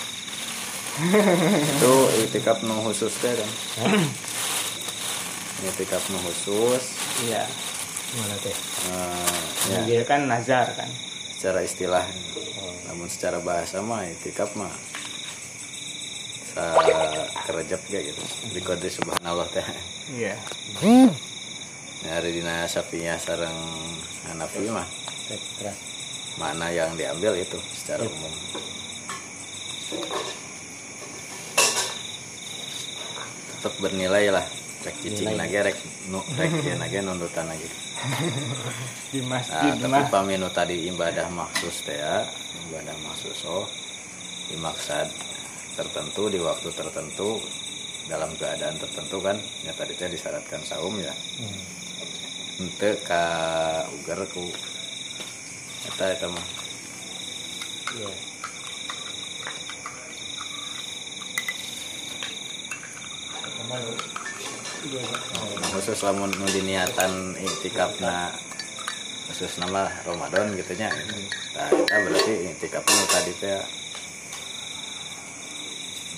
itu 1.62 1.94
itikaf 2.26 2.66
nu 2.66 2.74
khusus 2.90 3.14
teh 3.22 3.30
kan 3.38 3.50
itikaf 5.64 6.04
nu 6.12 6.20
khusus. 6.20 6.84
Iya. 7.24 7.48
Mana 8.16 8.36
teh? 8.44 8.56
eh, 8.56 9.32
ya. 9.72 9.80
dia 9.88 10.02
kan 10.04 10.28
nazar 10.28 10.68
kan? 10.76 10.90
Secara 11.36 11.64
istilah. 11.64 12.04
Namun 12.92 13.08
secara 13.08 13.40
bahasa 13.40 13.80
mah 13.80 14.04
itikaf 14.04 14.52
mah 14.60 14.72
sa 16.56 16.76
kerejep 17.48 17.82
kayak 17.88 18.04
gitu. 18.12 18.24
Bikode 18.56 18.88
subhanallah 18.92 19.48
teh. 19.52 19.68
Iya. 20.16 20.36
Ya, 22.04 22.22
hari 22.22 22.38
dina 22.38 22.68
sapinya 22.68 23.16
sareng 23.16 23.56
hanafi 24.28 24.68
mah. 24.68 24.88
Mana 26.36 26.68
yang 26.72 26.94
diambil 27.00 27.36
itu 27.40 27.58
secara 27.72 28.04
umum. 28.04 28.34
Tetap 33.56 33.74
bernilai 33.82 34.30
lah 34.30 34.46
rek 34.86 34.96
cicing 35.02 35.34
nage 35.34 35.60
rek 35.62 35.78
nu 36.08 36.22
rek 36.38 36.52
ieu 36.62 36.78
nage 36.78 37.02
nundutan 37.02 37.50
lagi 37.50 37.66
di 39.10 39.20
Nah, 39.20 39.42
masjid 39.42 39.74
tapi 39.76 39.90
mah 39.90 40.06
paminu 40.08 40.48
tadi 40.50 40.86
ibadah 40.86 41.26
maksus 41.28 41.82
teh 41.82 41.98
ya, 41.98 42.22
ibadah 42.70 42.94
maksus 43.02 43.40
oh 43.50 43.66
dimaksad 44.48 45.10
tertentu 45.74 46.30
di 46.30 46.38
waktu 46.38 46.70
tertentu 46.70 47.42
dalam 48.06 48.30
keadaan 48.38 48.78
tertentu 48.78 49.18
kan 49.20 49.34
ya 49.66 49.74
tadi 49.74 49.98
teh 49.98 50.06
disyaratkan 50.08 50.62
saum 50.62 50.94
ya 51.02 51.14
Hmm. 51.36 51.60
ente 52.62 52.96
ka 53.02 53.26
ugar 53.92 54.22
ku 54.30 54.46
eta 55.86 56.06
eta 56.14 56.28
mah 56.30 56.48
Iya. 57.96 58.12
Ke 63.46 63.64
mana? 63.70 63.92
Khusus 65.74 65.98
lamun 66.06 66.30
diniatan 66.30 67.34
iktikafna 67.42 68.30
khusus 69.26 69.58
nama 69.58 69.90
Ramadan 70.06 70.54
gitu 70.54 70.78
nya. 70.78 70.94
Nah 71.58 71.70
eta 71.74 71.98
berarti 72.06 72.54
iktikafna 72.54 72.94
nu 72.94 73.06
tadi 73.10 73.34
teh 73.42 73.58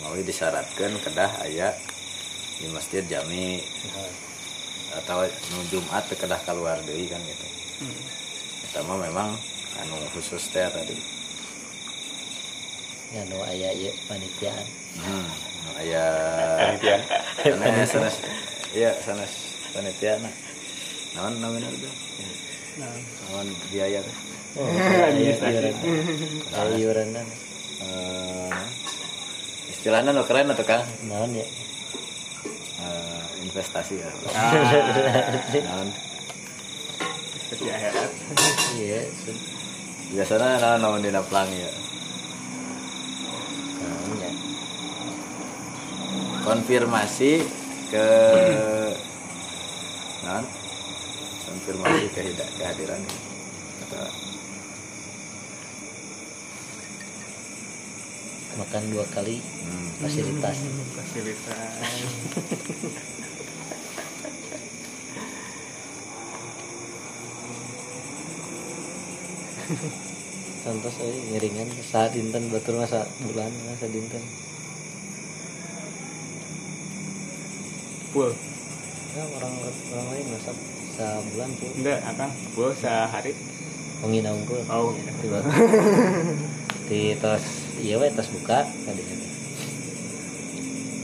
mau 0.04 0.14
disyaratkan 0.20 1.00
kedah 1.00 1.32
aya 1.48 1.72
di 2.60 2.68
masjid 2.76 3.04
jami. 3.08 3.64
Atau 5.00 5.24
nu 5.24 5.58
Jumat 5.72 6.04
teh 6.12 6.20
kedah 6.20 6.40
keluar 6.44 6.76
deui 6.84 7.08
kan 7.08 7.24
gitu. 7.24 7.48
Eta 8.68 8.84
mah 8.84 9.00
memang 9.00 9.32
anu 9.80 9.96
khusus 10.12 10.44
teh 10.52 10.68
tadi. 10.68 10.98
Ya 13.16 13.24
nu 13.32 13.40
aya 13.48 13.72
ieu 13.72 13.96
panitiaan. 14.12 14.68
hmm 15.00 15.28
nu 15.64 15.72
aya 15.80 16.04
Panitia. 16.60 16.98
Sana 17.38 17.86
sanes 17.88 18.18
iya 18.78 18.94
sanes 19.02 19.58
panitia 19.74 20.22
na 20.22 20.30
naon 21.18 21.34
namanya 21.42 21.66
itu? 21.74 21.90
Naon? 22.78 23.48
Biaya 23.74 24.06
teh 24.06 24.16
iuran. 24.58 25.74
Iuran 26.78 27.10
Eh, 27.78 28.54
istilahnya 29.70 30.10
nu 30.10 30.26
keren 30.26 30.50
atau 30.50 30.66
kang 30.66 30.82
Naon 31.10 31.30
ya? 31.34 31.46
Eh, 32.82 33.22
investasi 33.46 34.02
ya. 34.02 34.10
Ah, 34.34 34.54
naon? 35.62 35.90
Seperti 37.50 37.66
akhirat 37.70 38.12
Iya, 38.78 39.02
biasanya 40.14 40.58
naon 40.62 40.80
naon 40.86 41.02
dina 41.06 41.22
pelangi 41.26 41.66
ya? 41.66 41.72
Ya. 44.22 44.32
konfirmasi 46.46 47.42
ke 47.88 48.08
naon 50.28 50.46
konfirmasi 51.48 52.08
hida- 52.12 52.54
kehadiran 52.60 53.02
atau 53.88 54.04
Makan 58.58 58.90
dua 58.90 59.06
kali 59.14 59.38
hmm, 59.38 60.02
fasilitas. 60.02 60.58
fasilitas 60.98 61.62
Contoh 70.68 70.92
saya 70.92 71.16
ngiringan 71.32 71.70
saat 71.80 72.12
dinten 72.16 72.52
batur 72.52 72.80
masa 72.80 73.06
bulan 73.24 73.52
masa 73.68 73.88
dinten. 73.88 74.20
Full. 78.18 78.34
Ya, 79.14 79.24
orang 79.38 79.54
orang 79.94 80.08
lain 80.10 80.26
masa 80.34 80.52
sebulan 80.98 81.50
tuh 81.62 81.70
enggak. 81.78 82.00
Akan 82.02 82.30
full 82.58 82.74
sehari. 82.74 83.38
Pengina 84.02 84.34
unggul. 84.34 84.62
oh. 84.74 84.98
Tiba 85.22 85.40
di 86.90 87.14
tos 87.22 87.46
iya 87.78 88.02
we 88.02 88.10
tos 88.10 88.30
buka 88.34 88.66
tadi. 88.66 89.04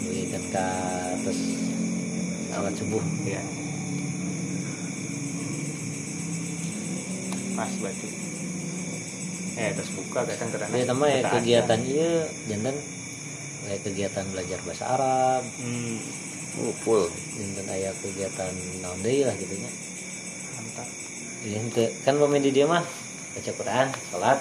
Beli 0.09 0.23
kan 0.33 0.43
ka 0.49 0.67
tos 1.21 1.39
salat 2.49 2.73
subuh. 2.73 3.03
Iya. 3.29 3.41
Pas 7.53 7.73
batu 7.77 8.07
eh 9.53 9.69
terus 9.77 9.93
buka 9.93 10.25
kan 10.25 10.49
kerana 10.49 10.73
Ini 10.73 10.89
nama 10.89 11.05
ya 11.13 11.21
kegiatan 11.29 11.79
iya 11.85 12.25
jantan 12.49 12.73
kayak 13.63 13.79
kegiatan 13.85 14.25
belajar 14.33 14.59
bahasa 14.65 14.85
Arab, 14.89 15.45
hmm, 15.61 15.97
full 16.85 17.09
jantan 17.33 17.67
aya 17.73 17.89
kegiatan 17.97 18.53
naon 18.81 18.99
deui 19.01 19.25
lah 19.25 19.33
gitu 19.33 19.57
nya. 19.57 19.71
mantap 20.57 20.87
Iya 21.43 21.57
henteu 21.59 21.87
kan 22.05 22.13
pemain 22.15 22.39
di 22.39 22.51
dia 22.53 22.65
mah 22.69 22.83
baca 23.33 23.51
Quran, 23.57 23.87
salat, 24.13 24.39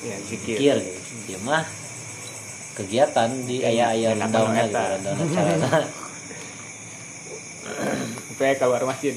ya 0.00 0.16
zikir 0.24 0.56
zikir 0.56 0.76
gitu. 0.80 1.00
Dia 1.28 1.38
mah 1.44 1.62
kegiatan 2.74 3.30
di 3.44 3.60
aya-aya 3.60 4.16
enakan 4.16 4.32
rundown 4.32 4.56
eta. 4.56 4.64
gitu, 4.64 4.80
rundown 4.96 5.16
carana. 5.30 5.80
supaya 8.32 8.52
keluar 8.58 8.82
masjid 8.88 9.14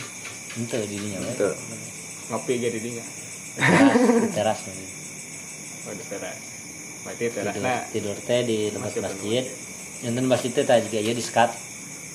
Henteu 0.55 0.83
di 0.85 0.95
dinya 0.99 1.17
we. 1.23 1.27
Henteu. 1.31 1.51
ngopi 2.29 2.51
aja 2.59 2.69
di 2.71 2.79
dinya 2.83 3.05
Teras, 3.59 3.97
teras. 4.35 4.59
we. 4.67 4.85
oh 5.87 5.93
di 5.95 6.03
teras 6.07 6.49
berarti 6.99 7.25
Tidur, 7.31 7.43
terasnya 7.47 7.75
tidur 7.95 8.17
teh 8.27 8.41
di 8.43 8.57
tempat 8.69 8.91
masjid. 8.99 9.43
Jantan 10.03 10.25
masjid 10.27 10.51
teh 10.51 10.65
tadi 10.67 10.83
juga 10.87 10.99
di 11.15 11.23
sekat. 11.23 11.49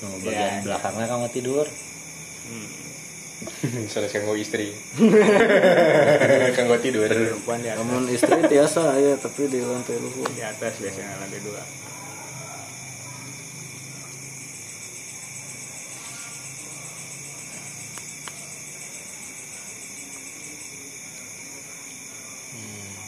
Nu 0.03 0.07
Ya, 0.19 0.19
bagian 0.27 0.53
belakangnya 0.67 1.05
kamu 1.07 1.27
tidur. 1.31 1.65
hmm, 2.45 2.67
Salah 3.91 4.09
kanggo 4.11 4.35
istri. 4.35 4.71
kanggo 6.57 6.75
tidur. 6.83 7.07
perempuan 7.07 7.59
di 7.63 7.69
atas 7.71 7.79
namun 7.83 8.03
istri 8.11 8.39
tiasa 8.47 8.95
ya 8.99 9.13
tapi 9.19 9.47
di 9.47 9.59
lantai 9.63 9.99
luhur 9.99 10.27
di 10.31 10.43
atas 10.43 10.79
biasanya 10.79 11.19
lantai 11.19 11.41
dua 11.43 11.63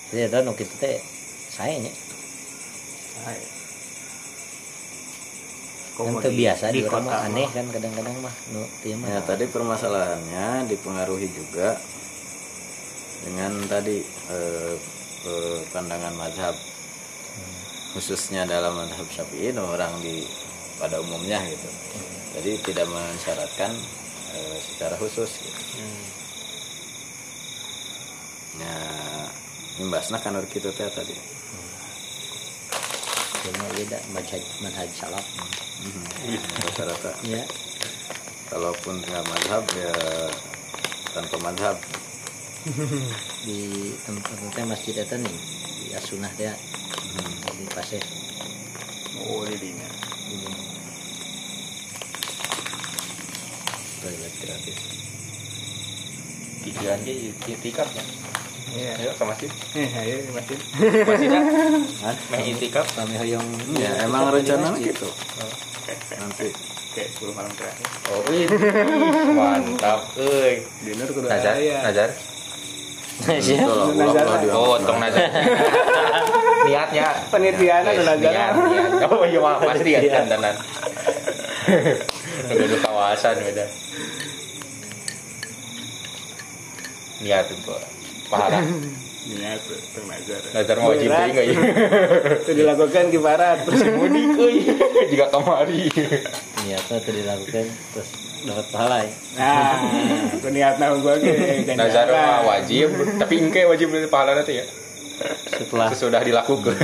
Jadi 0.08 0.24
ada 0.24 0.40
nu 0.40 0.56
teh 0.56 1.04
saya 1.52 1.84
nya. 1.84 1.92
Hai. 3.28 3.57
Kan 5.98 6.14
teu 6.22 6.30
biasa 6.30 6.70
di 6.70 6.86
kota 6.86 7.02
orang 7.02 7.06
mah 7.10 7.20
aneh 7.26 7.48
kan 7.50 7.66
kadang-kadang 7.74 8.16
mah 8.22 8.36
nu 8.54 8.62
teu 8.86 8.94
mah. 9.02 9.08
ya 9.10 9.20
tadi 9.26 9.50
permasalahannya 9.50 10.70
dipengaruhi 10.70 11.28
juga 11.34 11.74
dengan 13.26 13.58
tadi 13.66 13.98
eh, 14.06 14.74
eh, 15.26 15.60
pandangan 15.74 16.14
madhab. 16.14 16.54
Khususnya 17.98 18.46
dalam 18.46 18.78
madhab 18.78 19.10
syafi'i 19.10 19.50
no, 19.58 19.74
orang 19.74 19.90
di 20.06 20.22
pada 20.78 21.02
umumnya 21.02 21.42
gitu. 21.50 21.70
Jadi 22.38 22.52
tidak 22.62 22.86
mensyaratkan 22.94 23.74
eh, 24.38 24.58
secara 24.62 24.94
khusus 25.02 25.34
gitu. 25.42 25.62
ya 28.58 28.78
imbasna 29.78 30.18
kan 30.18 30.34
urut 30.34 30.50
kitu 30.50 30.74
teh 30.74 30.90
tadi 30.90 31.37
Cuma 33.48 33.64
ieu 33.80 33.88
da 33.88 33.96
manhaj 34.12 34.44
manhaj 34.60 34.90
salaf. 34.92 35.24
Rata-rata 36.68 37.16
Ya, 37.24 37.48
kalaupun 38.52 39.00
nggak 39.00 39.24
madhab 39.24 39.64
ya 39.72 39.94
tanpa 41.16 41.38
madhab 41.40 41.80
di 43.48 43.96
tempat 44.04 44.36
teh 44.52 44.66
masjid 44.68 45.00
eta 45.00 45.16
nih 45.16 45.32
di 45.80 45.96
asunah 45.96 46.28
teh 46.36 46.52
di 47.56 47.66
pasir. 47.72 48.04
oh 49.24 49.48
di 49.48 49.72
Toilet 54.04 54.34
gratis. 54.44 54.80
Tigaan 56.68 57.00
ge 57.08 57.32
itikaf 57.32 57.88
ya. 57.96 58.04
Iya 58.74 58.92
Ayo 58.98 59.12
ke 59.14 59.24
masjid. 59.24 59.50
eh 59.74 59.90
ayo 59.96 60.16
di 60.20 60.32
masjid 60.32 60.60
Masjid. 61.04 61.30
Main 62.28 62.46
itikaf. 62.50 62.88
Kami 62.92 63.16
hoyong 63.16 63.46
ya 63.74 63.96
Iya, 63.96 64.06
emang 64.06 64.28
masjid. 64.30 64.60
gitu 64.84 65.08
nanti 66.18 66.52
kayak 66.92 67.10
10 67.16 67.32
malam 67.32 67.52
terakhir 67.54 67.88
Oh, 68.10 68.20
wih. 68.28 68.44
Mantap 69.38 70.02
euy. 70.16 70.60
dinner 70.82 71.08
kudu 71.08 71.28
Nazar, 71.28 71.56
aya 71.56 71.80
Nazar. 71.82 72.10
Nazar. 73.94 74.26
Oh, 74.52 74.76
tong 74.78 75.00
Nazar. 75.00 75.26
Niatnya 76.68 77.08
Penitian 77.30 77.82
Guys, 77.82 77.98
anu 77.98 78.04
Nazar. 78.04 78.52
Oh 79.08 79.24
iya 79.24 79.40
mah 79.40 79.58
pasti 79.58 79.90
ya 79.90 80.00
dandanan. 80.04 80.56
Udah 82.52 82.80
kawasan 82.82 83.36
beda. 83.40 83.66
Niat 87.20 87.46
itu 87.48 87.74
pahala. 88.28 88.60
niat 89.28 89.60
nazar 90.08 90.40
Nazar 90.56 90.76
mau 90.80 90.96
deui 90.96 91.12
enggak 91.12 91.46
ya? 91.52 91.56
itu 92.48 92.52
dilakukan 92.56 93.12
kibarat 93.12 93.60
terus 93.68 93.84
Mudik 93.92 94.40
euy. 94.40 94.64
Jika 95.12 95.28
kamari. 95.28 95.92
Niatnya 96.64 96.96
tuh 97.04 97.12
dilakukan 97.12 97.66
terus 97.92 98.10
dapat 98.48 98.66
pahala 98.72 99.04
ya. 99.04 99.12
nah 99.36 99.76
aku 100.32 100.48
niat 100.48 100.80
nang 100.80 101.04
gua 101.04 101.20
ge 101.20 101.68
Nazar 101.76 102.08
mah 102.08 102.48
wajib, 102.48 102.96
tapi 103.20 103.44
engke 103.44 103.68
wajib 103.68 103.92
beli 103.92 104.08
pahala 104.08 104.40
nanti 104.40 104.64
ya. 104.64 104.66
Setelah 105.52 105.92
Sesudah 105.92 106.24
dilakukan. 106.24 106.78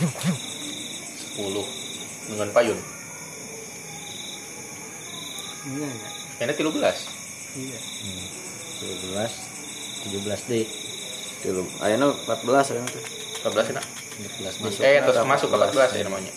10 0.00 2.32
dengan 2.32 2.48
payun. 2.52 2.78
iya 5.66 5.88
iya 5.90 6.08
Ini 6.46 6.52
13. 6.52 7.58
iya 7.60 7.78
17 8.80 9.56
17 10.12 10.50
deh. 10.52 10.66
Tilu. 11.40 11.64
Ayeuna 11.80 12.12
14 12.12 12.76
ayeuna 12.76 12.88
teh. 12.92 13.04
14 13.44 13.72
enak. 13.72 13.84
14 14.40 14.60
masuk. 14.60 14.80
Eh, 14.84 15.00
terus 15.00 15.16
masuk 15.24 15.48
ke 15.48 15.56
14 15.56 15.96
ya 15.96 16.04
namanya. 16.04 16.32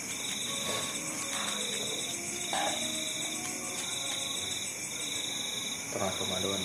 Tengah 5.90 6.12
Ramadan. 6.16 6.62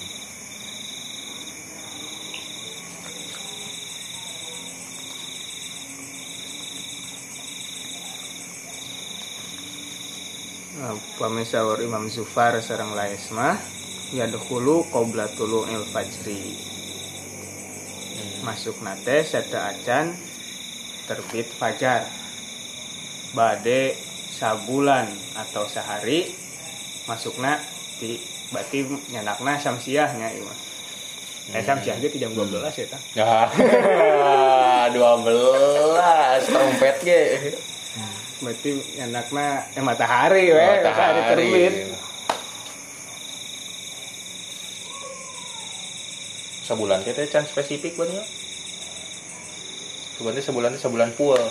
Nah, 10.74 10.98
Pamisawar 11.16 11.78
Imam 11.80 12.10
Zufar 12.10 12.58
sareng 12.58 12.92
laes 12.98 13.30
mah 13.30 13.56
yadkhulu 14.14 14.86
qabla 14.94 15.26
tulu'il 15.34 15.82
fajri. 15.90 16.54
Masuk 18.46 18.78
nate 18.86 19.26
seta 19.26 19.74
acan 19.74 20.14
terbit 21.10 21.50
fajar. 21.58 22.06
Bade 23.34 23.98
sabulan 24.30 25.10
atau 25.34 25.66
sehari 25.66 26.30
masukna 27.10 27.58
di 27.98 28.14
berarti 28.54 28.86
nyanakna 29.10 29.58
samsiahnya 29.58 30.30
ieu 30.30 30.46
mah. 30.46 30.58
Eh 31.58 31.60
samsiah 31.66 31.98
ge 31.98 32.08
ti 32.14 32.22
jam 32.22 32.30
12 32.30 32.62
eta. 32.86 32.98
Ya. 33.18 33.50
12 34.94 34.94
trompet 36.46 36.96
ge. 37.02 37.22
Berarti 38.38 38.70
nyanakna 39.02 39.66
eh 39.74 39.82
matahari 39.82 40.54
we, 40.54 40.62
matahari 40.62 41.20
terbit. 41.34 41.74
Sebulan 46.64 47.04
kita 47.04 47.28
can 47.28 47.44
spesifik 47.44 47.92
buatnya. 48.00 48.24
Sebulan 50.16 50.40
sebulan 50.40 50.72
sebulan 50.80 51.10
full. 51.12 51.42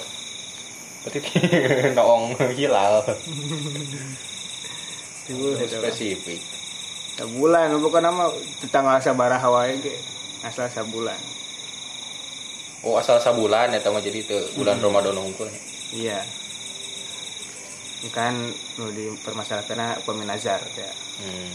Berarti 1.05 1.19
noong 1.97 2.33
hilal. 2.57 3.05
Mah. 5.29 5.61
Spesifik. 5.69 6.41
Sabulan 7.13 7.77
bukan 7.77 8.03
nama 8.03 8.33
tanggal 8.73 8.97
sabaraha 8.99 9.47
wae 9.53 9.77
ge. 9.79 9.95
Asal 10.43 10.67
sabulan. 10.67 11.15
Oh 12.83 12.99
asal 12.99 13.15
sabulan 13.21 13.71
ya 13.71 13.79
mah 13.87 14.03
jadi 14.03 14.19
itu 14.19 14.35
bulan 14.59 14.81
Ramadan 14.81 15.15
unggul. 15.15 15.47
Iya. 15.95 16.19
Kan 18.11 18.51
nu 18.75 18.91
dipermasalahkan 18.91 20.03
peminazar 20.03 20.59
ya. 20.75 20.91
Hmm. 21.23 21.53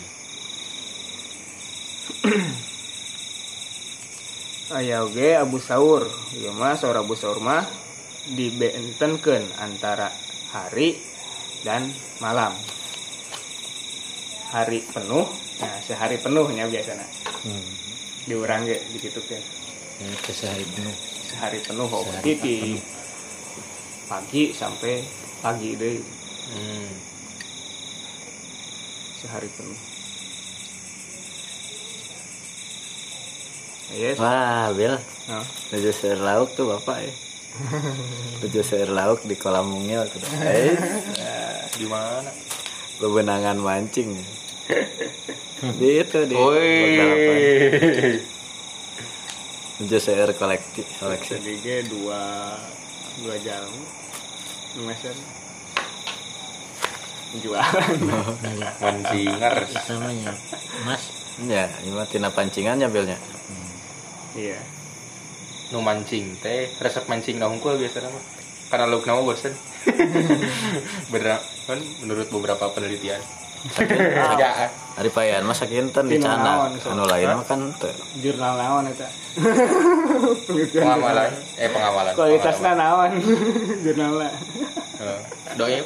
Aya 4.68 5.00
oge 5.00 5.33
Abu 5.33 5.57
Saur, 5.57 6.04
ieu 6.37 6.52
mah 6.52 6.76
saur 6.76 6.92
Abu 6.92 7.16
Saur 7.16 7.40
mah 7.40 7.64
dibentenkeun 8.28 9.40
antara 9.57 10.12
hari 10.52 11.00
dan 11.64 11.88
malam. 12.20 12.52
Hari 14.52 14.85
penuh, 14.85 15.24
nah 15.61 15.76
sehari 15.81 16.20
penuhnya 16.20 16.68
biasanya 16.68 17.04
Hmm. 17.38 17.68
diurang 18.28 18.68
ge 18.68 18.76
dititupkeun. 18.92 19.40
Ini 20.04 20.16
ke 20.20 20.33
sehari 20.37 20.64
penuh. 20.66 20.96
Sehari 21.24 21.59
penuh 21.64 21.88
oh, 21.88 22.04
Sehari 22.04 22.24
di 22.37 22.54
penuh. 22.61 22.81
pagi 24.04 24.42
sampai 24.52 25.00
pagi 25.40 25.70
deh 25.76 25.96
Hmm. 26.52 26.92
sehari 29.16 29.48
penuh. 29.48 29.88
Yes. 33.88 34.20
Wah, 34.20 34.68
Bil. 34.72 35.01
Nah, 35.29 35.44
Tujuh 35.68 35.92
seir 35.92 36.18
lauk 36.18 36.53
tuh 36.53 36.68
bapak 36.68 36.98
ya. 37.01 37.12
Tujuh 38.44 38.62
seir 38.62 38.88
lauk 38.88 39.24
di 39.24 39.35
kolam 39.35 39.68
mungil. 39.68 40.05
Eh, 40.44 40.77
Di 41.74 41.87
mana? 41.87 42.29
bebenangan 42.98 43.57
mancing. 43.57 44.11
di 45.79 45.88
itu 46.03 46.18
di. 46.27 46.35
Woi. 46.35 48.18
Tujuh 49.79 50.01
seir 50.03 50.29
kolektif 50.35 50.85
koleksi. 50.98 51.38
Jadi 51.38 51.53
ge 51.62 51.77
dua 51.87 52.53
dua 53.22 53.35
jam 53.40 53.64
meser 54.79 55.14
jualan 57.38 57.98
Mancingar. 58.79 59.57
namanya 59.87 60.33
mas 60.83 61.03
Ya, 61.38 61.70
ini 61.87 61.94
tina 62.11 62.35
pancingannya 62.35 62.90
Bilnya. 62.90 63.14
Iya 64.35 64.59
Nu 65.69 65.85
mancing 65.85 66.33
teh 66.41 66.73
resep 66.81 67.05
mancing 67.07 67.37
nggak 67.37 67.53
hungkul 67.53 67.77
biasa 67.77 68.09
mah. 68.09 68.25
Karena 68.73 68.88
lu 68.88 69.05
nama 69.05 69.21
bosen. 69.21 69.53
Bener 71.12 71.37
kan 71.69 71.79
menurut 72.01 72.29
beberapa 72.33 72.73
penelitian. 72.73 73.21
Ya, 74.38 74.71
Hari 74.95 75.11
payan 75.11 75.43
mah 75.43 75.51
sakinten 75.51 76.07
di 76.07 76.23
so. 76.23 76.31
Anu 76.31 77.05
lain 77.11 77.27
mah 77.27 77.43
kan 77.43 77.59
teu. 77.75 77.91
jurnal 78.23 78.55
naon 78.55 78.87
eta 78.87 79.11
pengamalan 80.79 81.31
eh 81.59 81.67
pengamalan. 81.67 82.12
kualitasnya 82.14 82.79
naon 82.79 83.19
jurnalnya 83.83 84.31
Heeh. 85.03 85.21
Doi 85.59 85.83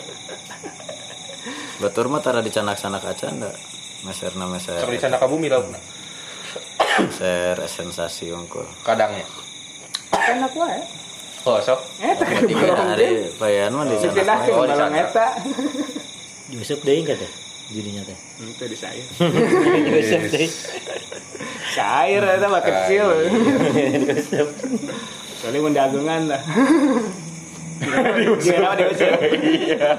Batur 1.80 2.12
mah 2.12 2.20
tara 2.20 2.44
di 2.44 2.52
Canak-canak 2.52 3.02
aja 3.08 3.32
ndak. 3.32 3.56
Meserna 4.04 4.44
meser. 4.46 4.76
seperti 4.76 5.08
sana 5.08 5.16
ka 5.16 5.24
bumi 5.26 5.48
laukna. 5.48 5.80
Meser 6.94 7.56
sensasi 7.64 8.28
unggul. 8.28 8.66
Kadangnya. 8.82 9.24
enak 10.12 10.52
wae 10.52 10.80
Oh, 11.42 11.58
sok. 11.58 11.80
eta 11.98 12.22
Oh, 12.22 12.78
hari 12.86 13.26
payan 13.34 13.72
mah 13.72 13.82
di 13.82 13.96
dipindah 13.96 14.38
ke 14.38 14.50
Oh, 14.52 14.62
di 14.62 14.70
sana. 14.72 14.94
eta 14.94 15.26
Yusuf 16.48 16.78
deh 16.80 16.94
enggak 16.94 17.18
deh 17.18 17.32
jadinya 17.68 18.04
teh 18.04 18.14
itu 18.38 18.64
di 18.64 18.76
saya 18.76 19.02
Yusuf 19.90 20.22
deh 20.28 20.46
cair 21.72 22.22
eta 22.22 22.46
mah 22.46 22.62
kecil 22.62 23.06
Yusuf 24.06 24.48
Soalnya 25.34 25.58
mun 25.58 25.74
dagangan 25.74 26.22
lah. 26.30 26.38
Gimana 27.82 28.78
di 28.78 28.84
usul? 28.86 29.10
Iya. 29.34 29.90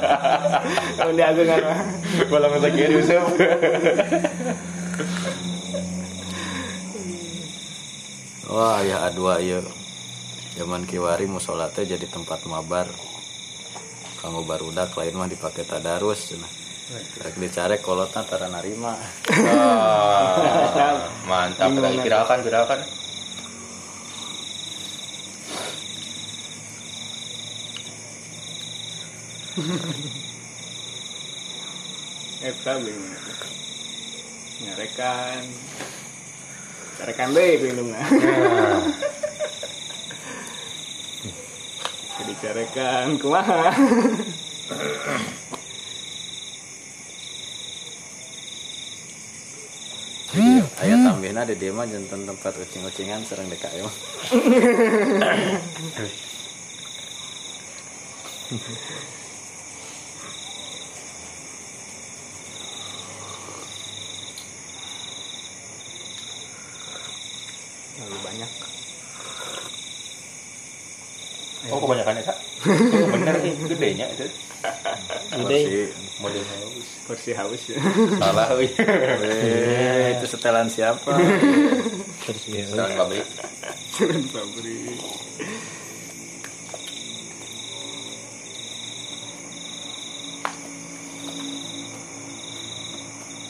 Mun 1.04 1.20
dagangan 1.20 1.60
mah. 1.60 1.80
Malah 2.32 2.48
masa 2.48 2.72
kiri 2.72 2.96
Yusuf. 2.96 3.28
Wah, 8.52 8.84
ya 8.84 9.08
adua 9.08 9.40
ieu. 9.40 9.64
Zaman 10.60 10.84
kiwari 10.84 11.32
musola 11.32 11.72
teh 11.72 11.88
jadi 11.88 12.04
tempat 12.12 12.44
mabar. 12.44 12.92
Kanggo 14.20 14.44
barudak 14.44 14.92
lain 15.00 15.16
mah 15.16 15.32
dipake 15.32 15.64
tadarus 15.64 16.28
cenah. 16.32 16.52
Rek 17.24 17.40
dicarek 17.40 17.80
kolotna 17.80 18.28
tara 18.28 18.52
narima. 18.52 19.00
Ah, 19.48 21.08
mantap 21.32 21.72
lagi 21.72 22.04
gerakan 22.04 22.44
gerakan. 22.44 22.84
Eta 32.44 32.76
bingung. 32.84 33.16
Nyarekan. 34.68 35.48
Nyarekan 37.04 37.36
deh 37.36 37.60
bingungnya. 37.60 38.00
Jadi 42.16 42.34
carekan 42.40 43.20
kumaha? 43.20 43.76
Aya 50.80 50.96
tambihna 51.04 51.44
di 51.44 51.60
dieu 51.60 51.76
mah 51.76 51.84
janten 51.92 52.24
tempat 52.24 52.56
ucing-ucingan 52.56 53.28
sareng 53.28 53.52
DKM. 53.52 53.84
Terlalu 54.32 55.60
Oh, 71.74 71.82
kebanyakan 71.82 72.22
ya, 72.22 72.24
Kak? 72.30 72.38
Oh, 72.94 73.08
bener 73.10 73.36
sih, 73.42 73.52
gedenya 73.66 74.06
itu. 74.14 74.30
udah 75.34 75.60
Modelnya 76.22 76.56
bagus. 76.62 76.88
Porsi 77.04 77.32
haus. 77.36 77.62
Salah. 78.22 78.48
Eh, 78.56 80.16
itu 80.16 80.26
setelan 80.30 80.70
siapa? 80.70 81.18
Sekarang 82.24 82.96
pabrik. 82.96 83.26
Turun 83.98 84.24
pabrik. 84.32 85.02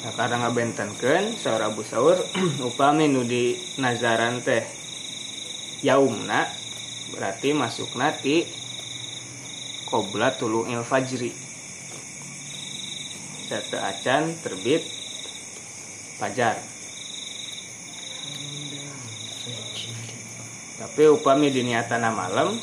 Nah, 0.03 0.11
karena 0.19 0.35
ngabentenkeun 0.43 1.39
saur 1.39 1.63
Abu 1.63 1.85
Saur 1.87 2.19
upami 2.67 3.07
nu 3.07 3.23
di 3.23 3.55
nazaran 3.79 4.43
teh 4.43 4.63
yaumna 5.79 6.62
berarti 7.13 7.53
masuk 7.53 7.93
nati 7.93 8.43
qobla 9.85 10.33
tulung 10.33 10.73
il 10.73 10.81
fajri. 10.81 11.29
Sete 13.45 13.77
acan 13.77 14.33
terbit 14.41 14.81
fajar. 16.17 16.57
Tapi 20.81 21.03
upami 21.13 21.53
diniatana 21.53 22.09
malam 22.09 22.57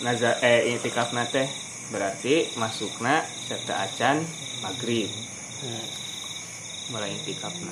nazar 0.00 0.40
eh 0.40 0.72
itikaf 0.72 1.12
teh 1.28 1.46
berarti 1.92 2.56
masukna 2.56 3.20
serta 3.44 3.84
acan 3.84 4.24
maghrib. 4.64 5.12
Mulai 6.90 7.12
itikafna. 7.20 7.70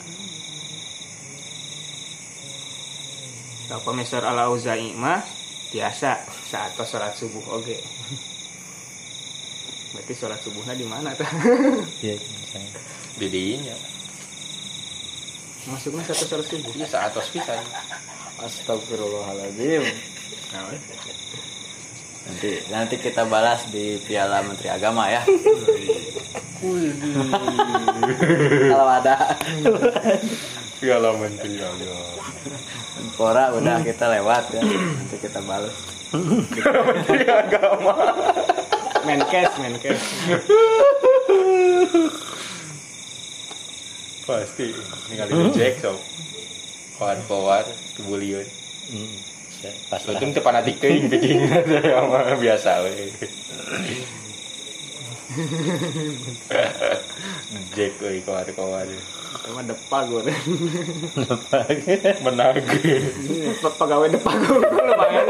Kalau 3.68 3.92
misal 3.92 4.24
ala 4.24 4.48
uzai 4.48 4.96
mah 4.96 5.38
biasa 5.68 6.11
saat 6.44 6.72
sholat 6.74 7.12
subuh 7.12 7.44
oke 7.52 7.76
berarti 9.92 10.12
sholat 10.12 10.40
subuhnya 10.40 10.72
di 10.72 10.85
mana 10.85 11.12
tuh 11.12 11.28
ya 12.07 12.16
Di 13.18 13.26
dinya. 13.26 13.74
masuknya 15.66 16.07
satu 16.07 16.24
sholat 16.24 16.46
subuh 16.46 16.70
Iya, 16.72 16.87
saat 16.87 17.11
tos 17.11 17.28
pisan. 17.28 17.59
Astagfirullahaladzim. 18.38 19.83
Nanti 22.24 22.50
nanti 22.70 22.94
kita 22.96 23.26
balas 23.26 23.66
di 23.68 23.98
Piala 23.98 24.46
Menteri 24.46 24.70
Agama 24.70 25.11
ya. 25.11 25.26
Kalau 28.70 28.87
ada 28.87 29.14
Piala 30.78 31.10
Menteri 31.18 31.58
Allah. 31.58 32.06
Pora 33.18 33.50
udah 33.50 33.82
kita 33.82 34.06
lewat 34.14 34.54
ya. 34.54 34.62
Nanti 34.62 35.16
kita 35.18 35.42
balas. 35.42 35.74
menkes 39.08 39.52
menkes 39.58 40.00
Pasti 44.22 44.66
ningali 45.11 45.32
Jack 45.50 45.82
sok. 45.82 45.98
Kawan-kawan 46.98 47.66
kebuliun. 47.98 48.46
hmm. 48.94 49.16
pas 49.90 50.03
teu 50.03 50.42
fanatik 50.42 50.78
teuing 50.78 51.11
bikin 51.11 51.42
biasa. 52.42 52.86
Jack 57.76 58.01
euy 58.01 58.24
kawan-kawan. 58.24 58.89
sama 59.45 59.61
depak 59.64 60.03
gue 60.09 60.22
Menang. 62.24 62.57
pegawai 63.61 64.09
depak 64.09 64.37
gue 64.41 64.64
lumayan 64.64 65.29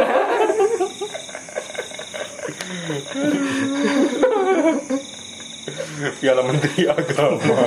Piala 6.19 6.43
Menteri 6.47 6.87
Agama. 6.87 7.59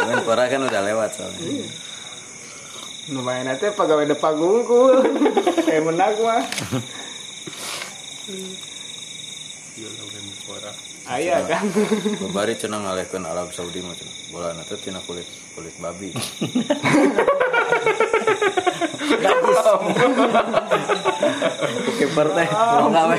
Kan 0.00 0.18
Pora 0.24 0.48
kan 0.48 0.64
udah 0.64 0.80
lewat 0.80 1.12
soalnya. 1.12 1.68
lumayan 3.08 3.48
aja 3.48 3.72
pegawai 3.72 4.04
depak 4.04 4.36
gungkul 4.36 5.00
kayak 5.64 5.80
menang 5.80 6.12
mah 6.20 6.44
Piala 9.72 10.04
Menpora. 10.12 10.87
Ayah 11.16 11.40
kan? 11.48 11.64
Babari 12.28 12.54
cenah 12.58 12.84
ngalehkeun 12.84 13.24
Arab 13.24 13.48
Saudi 13.56 13.80
mah 13.80 13.96
cenah. 13.96 14.14
Bola 14.28 14.52
teh 14.64 14.76
tina 14.76 15.00
kulit 15.04 15.24
kulit 15.56 15.72
babi. 15.80 16.12
kiper 21.98 22.28
teh. 22.36 22.48
Mau 22.48 22.88
gawe 22.92 23.16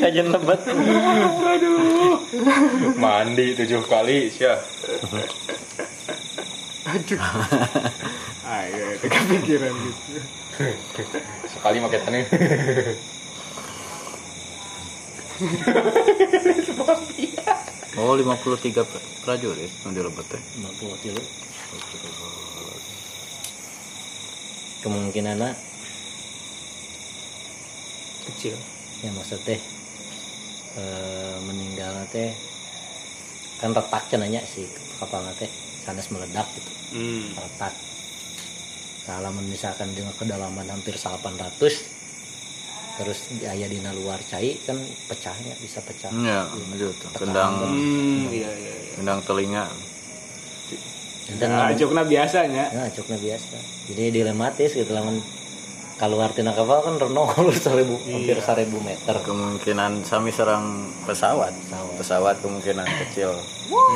kajian 0.00 0.28
lebat. 0.30 0.60
Mandi 2.96 3.46
tujuh 3.58 3.82
kali 3.86 4.30
sih. 4.30 4.46
ah 8.44 8.62
iya 8.68 8.86
itu 9.00 9.06
kepikiran 9.08 9.72
gitu. 9.72 10.20
Sekali 11.48 11.80
pakai 11.80 12.00
tanah. 12.04 12.22
oh 17.98 18.14
53 18.14 18.86
pra- 18.86 19.06
prajurit 19.26 19.70
yang 19.82 19.92
dilebet 19.94 20.26
teh 20.30 20.42
50 20.62 21.02
kilo. 21.02 21.22
Kemungkinan 24.84 25.40
kecil. 28.30 28.54
Ya 29.02 29.10
maksud 29.12 29.40
teh 29.42 29.58
eh, 30.78 31.36
meninggal 31.44 32.06
teh 32.14 32.30
kan 33.58 33.74
retak 33.74 34.06
cenanya 34.10 34.40
si 34.44 34.68
kapal 35.00 35.24
teh 35.38 35.50
sanes 35.82 36.10
meledak 36.14 36.46
gitu. 36.54 36.70
Hmm. 36.94 37.34
retak. 37.34 37.74
Kalau 39.04 39.36
misalkan 39.36 39.92
dengan 39.92 40.16
kedalaman 40.16 40.64
hampir 40.64 40.96
800 40.96 41.93
terus 42.94 43.18
ayah 43.42 43.66
dina 43.66 43.90
luar 43.90 44.22
cai 44.22 44.54
kan 44.62 44.78
pecahnya 45.10 45.54
bisa 45.58 45.82
pecah. 45.82 46.10
Ya 46.14 46.46
itu 46.74 46.90
tuh 46.94 47.10
kendang. 47.18 47.58
hmm 47.66 48.30
iya 48.30 48.50
iya 48.54 48.74
iya. 48.74 48.92
Kendang 48.98 49.18
telinga. 49.26 49.66
Dan 51.40 51.50
nah, 51.56 51.72
jokna 51.72 52.04
biasanya. 52.04 52.68
Nah 52.70 52.86
cukupnya 52.92 53.18
biasa. 53.18 53.56
Jadi 53.88 54.04
dilematis 54.12 54.70
gitu 54.76 54.92
lamun 54.92 55.18
keluar 55.94 56.28
tina 56.34 56.52
kapal 56.52 56.84
kan 56.84 57.00
renung 57.00 57.30
seribu 57.64 57.96
hampir 58.04 58.38
seribu 58.44 58.78
meter. 58.84 59.16
Kemungkinan 59.24 60.04
sami 60.04 60.30
serang 60.30 60.90
pesawat. 61.08 61.50
Pesawat. 61.50 61.94
pesawat 61.96 62.36
kemungkinan 62.44 62.86
kecil. 63.06 63.32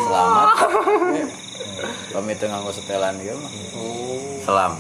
Selamat. 0.09 0.49
Kami 2.11 2.33
tengah 2.35 2.59
nganggo 2.59 2.73
setelan 2.75 3.15
gitu 3.23 3.39
mah 3.39 3.53
selam 4.49 4.73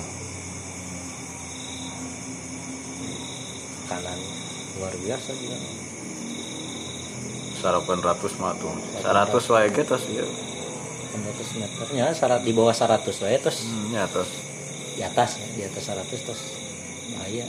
kanan 3.89 4.19
luar 4.79 4.95
biasa 5.01 5.31
juga. 5.35 5.57
Sarapan 7.59 7.99
ratus 8.05 8.33
mah 8.39 8.55
tuh. 8.55 8.71
Seratus 9.03 9.45
wae 9.51 9.69
ge 9.75 9.83
tos 9.83 10.05
ieu 10.13 10.29
100 11.09 11.59
meternya 11.59 12.13
syarat 12.15 12.45
di 12.45 12.53
bawah 12.55 12.71
100 12.77 13.03
wae 13.25 13.37
terus 13.41 13.65
Hmm, 13.65 13.97
ya 13.97 14.05
di 14.99 15.03
atas 15.03 15.31
ya, 15.41 15.47
di 15.57 15.63
atas 15.67 15.83
100 15.89 16.27
terus 16.27 16.43
bahaya. 17.17 17.47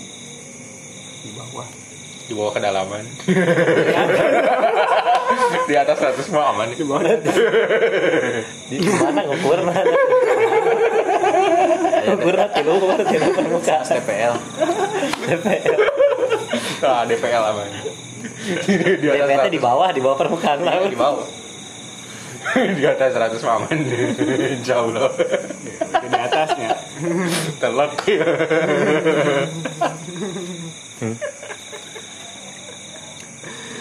Di 1.21 1.29
bawah. 1.35 1.67
Di 2.29 2.33
bawah 2.33 2.51
kedalaman. 2.55 3.05
Di 5.69 5.77
atas 5.77 5.97
100 6.01 6.33
mah 6.33 6.49
aman. 6.55 6.73
di 6.73 6.81
bawah 6.81 7.05
di 7.05 8.77
mana 8.81 9.21
ngukur 9.29 9.61
mana 9.61 9.81
ngukur 12.09 12.35
di 12.37 12.61
luar 12.65 12.99
di 13.05 13.17
luar 13.17 13.33
permukaan 13.37 13.85
TPL 13.85 14.33
DPL 15.25 15.75
Nah, 16.81 17.05
DPL 17.05 17.43
aman. 17.45 17.69
di 18.73 19.07
atas 19.07 19.27
DPL 19.29 19.51
di 19.53 19.61
bawah 19.61 19.89
di 19.93 20.01
bawah 20.01 20.17
permukaan 20.17 20.59
laut 20.65 20.89
di 20.89 20.97
bawah. 20.97 21.27
di 22.77 22.83
atas 22.87 23.09
100 23.13 23.45
mah 23.45 23.55
aman. 23.61 23.77
Jauh 24.65 24.89
loh. 24.89 25.11
di 26.09 26.17
atasnya 26.17 26.69
Telak. 27.61 27.91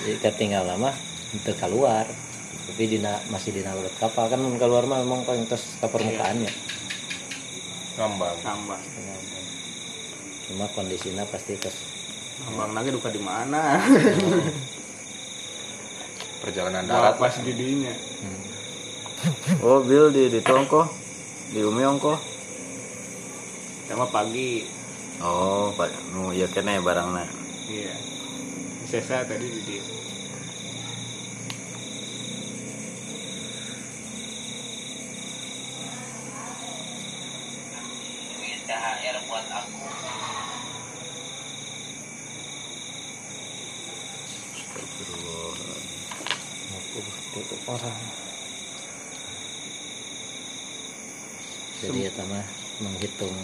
jadi 0.04 0.16
ketinggal 0.24 0.64
lama 0.64 0.90
untuk 1.36 1.56
keluar 1.60 2.04
tapi 2.68 2.84
dina 2.88 3.20
masih 3.28 3.52
dina 3.52 3.76
laut 3.76 3.92
kapal 4.00 4.28
kan 4.32 4.40
keluar 4.56 4.84
mah 4.88 5.04
memang 5.04 5.24
paling 5.26 5.44
terus 5.48 5.76
ke 5.80 5.86
permukaannya 5.88 6.52
Ngambang. 7.98 8.36
tambah 8.40 8.80
cuma 10.48 10.64
kondisinya 10.72 11.28
pasti 11.28 11.58
terus 11.60 11.97
Bang 12.46 12.70
lagi 12.74 12.94
duka 12.94 13.10
di 13.10 13.18
mana? 13.18 13.82
Perjalanan 16.42 16.86
Darat 16.86 17.18
pas 17.18 17.34
di 17.34 17.50
dinya. 17.50 17.94
oh 19.66 19.82
bil 19.82 20.14
di 20.14 20.30
di 20.30 20.38
tongko 20.38 20.86
di 21.50 21.58
umi 21.66 21.82
ongko 21.82 22.14
Sama 23.90 24.06
pagi. 24.06 24.62
oh 25.18 25.74
pak 25.74 25.90
nu 26.14 26.30
iya 26.30 26.46
kene 26.46 26.78
barangna 26.78 27.26
Iya. 27.66 27.94
Sesa 28.86 29.26
tadi 29.26 29.50
di 29.50 29.60
dia. 29.66 29.82
Itu 44.78 45.14
orang 47.68 47.98
jadi 51.78 52.10
ya 52.10 52.22
mah 52.26 52.46
menghitung 52.82 53.34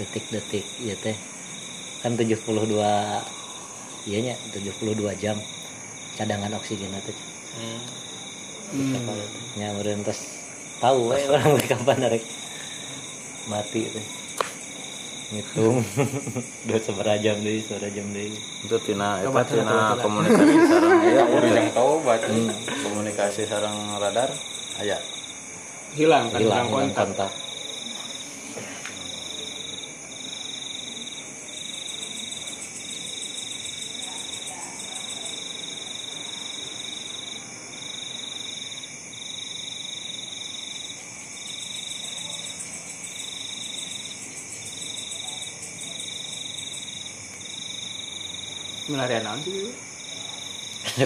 detik-detik 0.00 0.64
ya 0.80 0.96
teh. 1.00 1.16
Kan 2.00 2.16
72 2.16 2.40
iya 4.06 4.18
nya 4.22 4.34
72 4.54 5.20
jam 5.20 5.36
cadangan 6.16 6.56
oksigen 6.56 6.92
itu 6.92 7.12
Hmm. 7.56 7.80
nyamperin 9.56 10.04
terus 10.04 10.28
tahu 10.76 11.08
we 11.08 11.24
orang 11.24 11.56
kapan 11.64 12.04
narek 12.04 12.20
mati 13.48 13.88
teh 13.88 14.06
ngitung. 15.32 15.82
Dua 16.68 16.78
seberapa 16.78 17.18
jam 17.18 17.36
deh 17.42 17.58
seberapa 17.62 17.90
jam 17.90 18.06
deh. 18.14 18.30
Itu 18.66 18.76
tina 18.84 19.22
coba, 19.26 19.42
tina 19.46 19.96
komunikasi 19.98 20.54
sarang. 20.68 20.98
Aya 21.02 21.22
Udah 21.34 21.50
yang 21.50 21.70
tahu 21.74 21.92
baca. 22.04 22.26
Hmm, 22.28 22.50
komunikasi 22.84 23.42
sarang 23.46 23.76
radar. 23.98 24.30
Aya 24.82 24.98
Hilang 25.96 26.28
kan 26.28 26.38
hilang 26.44 26.68
hilang 26.68 26.68
hilang 26.68 26.90
kontak. 26.92 27.30
kontak 27.32 27.45
Melarian 48.86 49.22
naon 49.26 49.40
sih? 49.42 49.70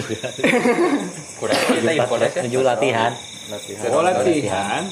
Kurang 1.41 1.57
kita 1.57 1.91
info 1.97 2.15
deh. 2.21 2.31
menuju 2.45 2.59
latihan. 2.61 3.11
Latihan. 3.49 3.89
Oh 3.89 4.01
latihan. 4.05 4.83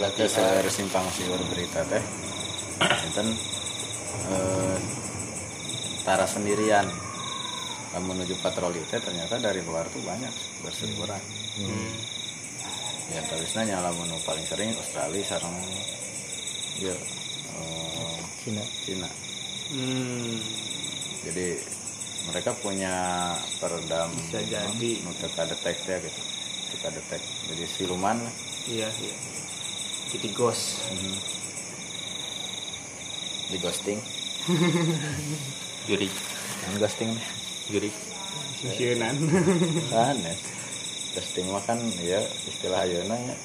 latihan. 0.00 0.28
Saya 0.28 0.70
simpang 0.70 1.04
siur 1.16 1.40
berita 1.48 1.80
teh. 1.88 2.04
Enten 2.84 3.26
eh, 4.28 4.76
tara 6.04 6.28
sendirian. 6.28 6.84
Menuju 7.90 8.38
patroli 8.38 8.78
teh 8.86 9.00
ternyata 9.02 9.40
dari 9.40 9.64
luar 9.64 9.88
tuh 9.90 9.98
banyak 10.04 10.30
berseliweran 10.62 11.22
ya 13.10 13.20
terusnya 13.26 13.62
nyala 13.74 13.90
menu 13.90 14.14
paling 14.22 14.46
sering 14.46 14.70
Australia 14.78 15.24
sarang 15.26 15.54
ya 16.78 16.94
Cina 18.40 18.62
Cina 18.80 19.08
Hmm. 19.70 20.42
jadi 21.22 21.62
mereka 22.26 22.50
punya 22.54 22.90
peredam 23.56 24.10
Bisa 24.18 24.42
jadi. 24.42 24.92
nu 25.00 25.14
teu 25.14 25.30
kadetek 25.30 25.78
teh 25.78 25.98
gitu 26.00 26.20
teu 26.66 26.78
kadetek 26.80 27.22
jadi 27.46 27.64
siluman 27.66 28.18
lah. 28.18 28.34
Iya 28.66 28.90
iya. 28.90 29.14
Jadi 30.10 30.28
ghost. 30.30 30.82
Mhm. 30.90 31.14
di 33.46 33.58
ghosting 33.58 33.98
Juri. 35.86 36.06
kan 36.60 36.72
ghosting 36.76 37.10
Juri. 37.66 37.90
Sisienan. 38.58 39.14
kan 39.88 40.18
ya 40.18 40.34
ghosting 41.12 41.46
mah 41.46 41.62
kan 41.62 41.78
ya 42.00 42.18
istilah 42.44 42.82
ayeuna 42.82 43.14
ya 43.14 43.36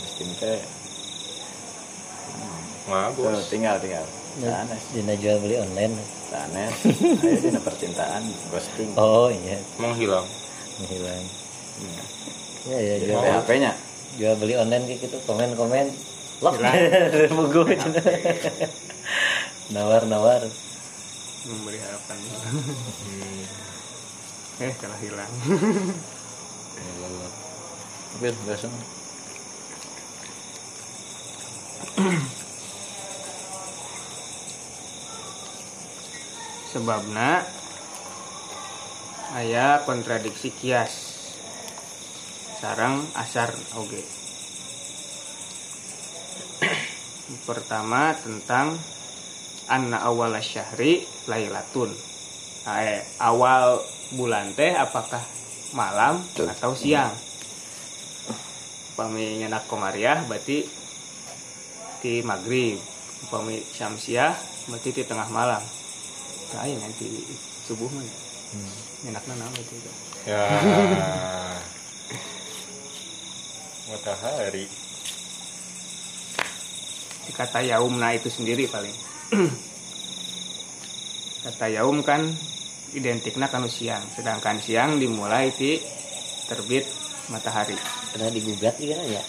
ghosting 0.00 0.30
teh 0.36 0.60
tuh, 2.86 3.26
Mabos. 3.26 3.50
tinggal 3.50 3.76
tinggal. 3.82 4.06
Sanes. 4.38 4.82
dina 4.94 5.14
jual 5.18 5.42
beli 5.42 5.58
online. 5.58 5.94
Sanes. 6.30 6.74
Ayo 6.86 7.38
dina 7.50 7.58
percintaan 7.58 8.22
ghosting. 8.54 8.94
Oh 8.94 9.26
iya. 9.26 9.58
Menghilang. 9.82 10.26
menghilang. 10.78 11.24
Hmm. 11.76 12.00
ya 12.72 12.78
ya 12.80 12.94
jual 13.04 13.20
PHP 13.20 13.50
nya 13.60 13.72
jual 14.16 14.34
beli 14.40 14.56
online 14.56 14.88
kayak 14.88 15.04
gitu 15.04 15.20
komen 15.28 15.52
komen 15.54 15.92
lock 16.40 16.56
Hilang. 16.56 17.32
buku. 17.38 17.62
Nawar 19.74 20.06
nawar 20.06 20.42
memberi 21.46 21.78
harapan. 21.82 22.16
Eh 24.56 24.72
kalah 24.80 24.96
hilang. 25.04 25.28
Tapi 28.16 28.32
biasa. 28.48 28.72
sebabna 36.76 37.40
aya 39.32 39.80
kontradiksi 39.88 40.52
kias. 40.52 40.92
Sarang 42.60 43.00
asar 43.16 43.48
oge. 43.80 44.04
Pertama 47.48 48.12
tentang 48.20 48.76
anna 49.72 50.04
awal 50.04 50.36
syahri 50.44 51.08
lailatun. 51.24 51.88
Eh, 52.68 53.00
awal 53.24 53.80
bulan 54.12 54.52
teh 54.52 54.76
apakah 54.76 55.24
malam 55.72 56.20
atau 56.36 56.76
siang? 56.76 57.12
Upami 58.92 59.40
nyenak 59.40 59.64
komariah 59.64 60.20
berarti 60.28 60.60
di 62.04 62.20
maghrib. 62.20 62.76
Upami 63.28 63.64
syamsiah 63.64 64.36
berarti 64.68 64.92
di 64.92 65.02
tengah 65.08 65.32
malam 65.32 65.64
Kain 66.56 66.80
nanti 66.80 67.04
subuh 67.68 67.84
mah 67.92 68.00
enaknya 69.04 69.34
nama 69.36 69.56
itu 69.60 69.76
ya. 70.24 70.40
Matahari. 73.92 74.64
Kata 77.36 77.60
yaumna 77.60 78.16
itu 78.16 78.32
sendiri 78.32 78.64
paling. 78.72 78.96
Kata 81.44 81.68
yaum 81.76 82.00
kan 82.00 82.24
identiknya 82.96 83.52
kan 83.52 83.68
siang. 83.68 84.00
Sedangkan 84.16 84.56
siang 84.64 84.96
dimulai 84.96 85.52
di 85.52 85.76
terbit 86.48 86.88
matahari. 87.28 87.76
Pernah 88.16 88.32
digugat 88.32 88.80
juga 88.80 88.96
ya 89.04 89.20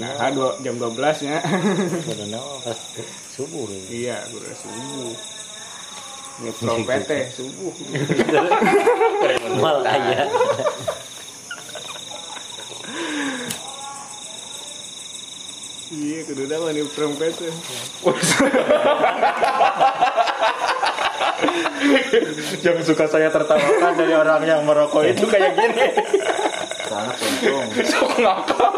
nah 0.00 0.30
dua, 0.30 0.54
jam 0.62 0.78
12 0.78 1.26
nya 1.26 1.42
karena 2.06 2.38
pas 2.62 2.78
subuh 3.34 3.66
ya. 3.74 3.80
iya 3.90 4.16
udah 4.30 4.54
subuh. 4.54 5.14
Ini 6.40 6.50
trompete 6.56 7.28
subuh. 7.36 7.74
Mal 9.60 9.78
aja 9.84 10.24
iya 15.90 16.22
kudu 16.22 16.46
nih 16.46 16.86
trompete 16.94 17.50
yang 22.66 22.78
suka 22.84 23.04
saya 23.08 23.28
tertawakan 23.28 23.92
dari 23.96 24.14
orang 24.16 24.42
yang 24.44 24.60
merokok 24.64 25.04
itu 25.08 25.24
kayak 25.28 25.52
gini. 25.56 25.86
Soalnya 26.88 27.14
kuntung. 27.16 27.66
sok 27.86 28.12
ngakak. 28.20 28.72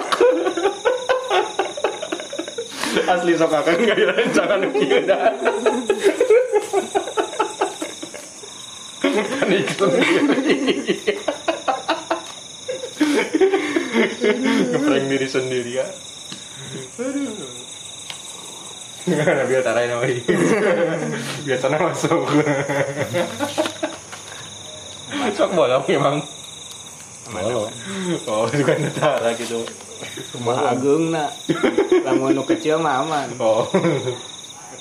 Asli 3.09 3.33
sok 3.39 3.51
ngakak 3.51 3.75
nggak 3.83 3.99
jangan 4.35 4.61
kira 4.75 5.19
panik 9.03 9.67
sendiri 9.77 10.23
ngeprank 14.73 15.05
diri 15.11 15.29
sendiri 15.29 15.71
ya. 15.77 15.87
Aduh 17.03 17.62
biar 19.49 19.63
tarain 19.67 19.91
sama 19.91 20.05
dia. 20.07 20.23
biar 21.47 21.59
sana 21.59 21.77
masuk. 21.81 22.23
Sok 25.33 25.51
bolong 25.55 25.85
emang? 25.89 26.17
Bolong 27.33 27.73
oh 28.29 28.45
itu 28.51 28.63
kan 28.63 28.79
tentara 28.79 29.31
gitu. 29.39 29.65
Rumah 30.39 30.75
agung 30.75 31.15
nak. 31.15 31.31
Lamun 32.05 32.35
nu 32.35 32.43
kecil 32.47 32.79
mah 32.83 33.07
aman. 33.07 33.29
Oh. 33.39 33.67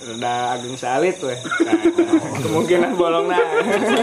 Udah 0.01 0.57
agung 0.57 0.73
salit 0.75 1.21
weh. 1.21 1.37
Nah, 1.37 1.77
kemungkinan 2.41 2.97
bolong 2.97 3.29
nah 3.29 3.37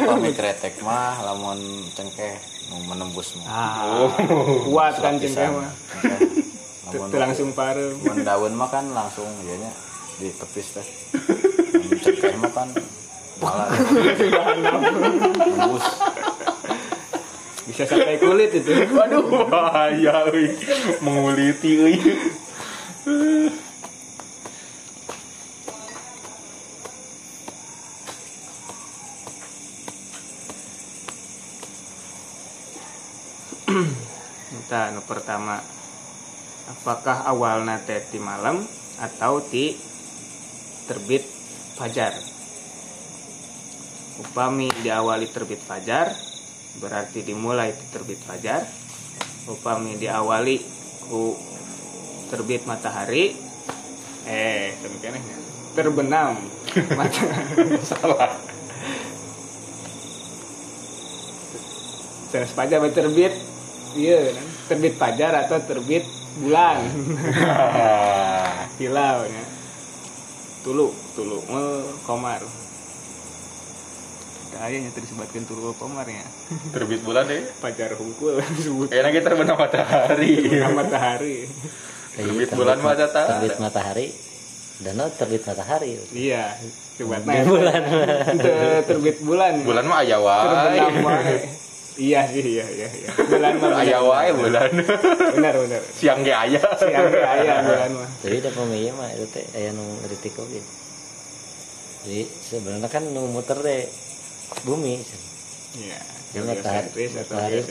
Pami 0.07 0.31
kretek 0.31 0.79
mah 0.87 1.19
lamun 1.27 1.59
cengkeh 1.99 2.39
mau 2.71 2.79
menembus 2.95 3.35
mah. 3.43 3.47
ah, 3.51 4.07
kuat 4.71 4.95
kan 5.03 5.19
cengkeh 5.19 5.51
mah. 5.51 5.71
Lamun 6.89 7.09
Teu 7.11 7.19
langsung 7.19 7.51
parem 7.53 7.99
mun 7.99 8.23
daun 8.23 8.55
mah 8.55 8.71
kan 8.71 8.87
langsung 8.95 9.27
ianya 10.19 10.35
ditepis 10.35 10.69
teh. 10.75 10.87
Lamun 11.79 11.99
cengkeh 12.03 12.35
mah 12.43 12.51
kan 12.51 12.69
malah 13.39 13.71
nembus. 14.59 15.87
bisa 17.69 17.85
sampai 17.85 18.19
kulit 18.19 18.51
itu 18.51 18.73
Waduh, 18.91 19.47
bahaya 19.47 20.27
euy. 20.35 20.59
Menguliti 20.99 21.71
euy. 21.79 21.97
Nah, 34.69 34.95
nu 34.95 35.01
pertama 35.01 35.65
apakah 36.69 37.25
awalnya 37.25 37.81
teh 37.83 38.05
di 38.13 38.21
malam 38.21 38.61
atau 38.99 39.41
di 39.41 39.88
terbit 40.89 41.23
fajar. 41.77 42.17
Upami 44.19 44.73
diawali 44.81 45.29
terbit 45.29 45.61
fajar 45.61 46.11
berarti 46.81 47.21
dimulai 47.23 47.77
di 47.77 47.87
terbit 47.93 48.19
fajar. 48.25 48.65
Upami 49.47 50.01
diawali 50.01 50.57
ku 51.13 51.37
terbit 52.33 52.65
matahari. 52.65 53.37
Eh 54.25 54.73
demikian 54.81 55.21
terbenam. 55.77 56.41
Matahari. 56.99 57.77
Salah. 57.85 58.33
terus 62.29 62.53
fajar 62.53 62.85
terbit 62.93 63.33
iya 63.97 64.37
kan? 64.37 64.47
terbit 64.69 65.01
fajar 65.01 65.33
atau 65.49 65.65
terbit 65.65 66.05
bulan? 66.45 66.85
Hilau 68.79 69.25
ya 69.25 69.58
tulu 70.63 70.91
tulu 71.15 71.39
eh, 71.45 71.85
komar. 72.03 72.43
Kayaknya 74.49 74.91
tadi 74.91 75.05
disebutkan 75.05 75.45
tulu 75.45 75.77
komar 75.77 76.09
ya. 76.09 76.25
Terbit 76.75 77.05
bulan 77.05 77.29
deh. 77.29 77.45
fajar 77.61 77.95
hungkul 77.95 78.41
disebut. 78.59 78.89
Enak 78.91 79.11
kita 79.15 79.25
terbenam 79.31 79.57
matahari. 79.57 80.33
Terbenam 80.43 80.73
matahari. 80.75 81.37
Terbit 82.19 82.51
bulan 82.51 82.77
mah 82.83 82.93
ada 82.99 83.07
tak? 83.07 83.27
terbit 83.31 83.57
matahari. 83.63 84.07
Danau 84.79 85.07
terbit 85.15 85.43
matahari. 85.47 85.91
Iya 86.15 86.55
coba 86.99 87.23
Terbit 87.23 87.47
bulan. 87.47 87.81
Ter- 88.43 88.83
terbit 88.89 89.17
bulan. 89.23 89.53
Bulan 89.63 89.85
mah 89.87 89.99
aya 90.03 90.17
terbenam 90.19 90.95
iya 91.99 92.21
sih 92.25 92.41
iya 92.49 92.67
iya 92.69 92.89
iya 92.89 93.11
bulan 93.21 93.53
mah 93.55 93.69
benar. 93.69 93.83
Aya 93.83 93.99
wae 94.01 94.31
bulan. 94.33 94.71
benar 95.33 95.55
benar 95.59 95.81
Siang 95.93 96.23
ge 96.23 96.31
aya. 96.31 96.63
siang 96.75 97.05
ge 97.05 97.21
aya 97.21 97.55
bulan 97.67 97.91
mah 97.93 98.09
jadi 98.19 98.37
ada 98.39 98.51
pemilih 98.53 98.95
mah 98.95 99.11
itu 99.11 99.27
teh 99.29 99.45
aya 99.53 99.71
nu 99.71 99.83
kritik 100.01 100.35
oge 100.37 100.63
jadi 102.01 102.23
sebenarnya 102.25 102.87
kan 102.87 103.03
nu 103.05 103.27
muter 103.27 103.59
deh 103.59 103.83
bumi 104.63 105.03
iya 105.77 105.99
Ya, 106.29 106.45
matahari- 106.45 107.09
matahari. 107.09 107.65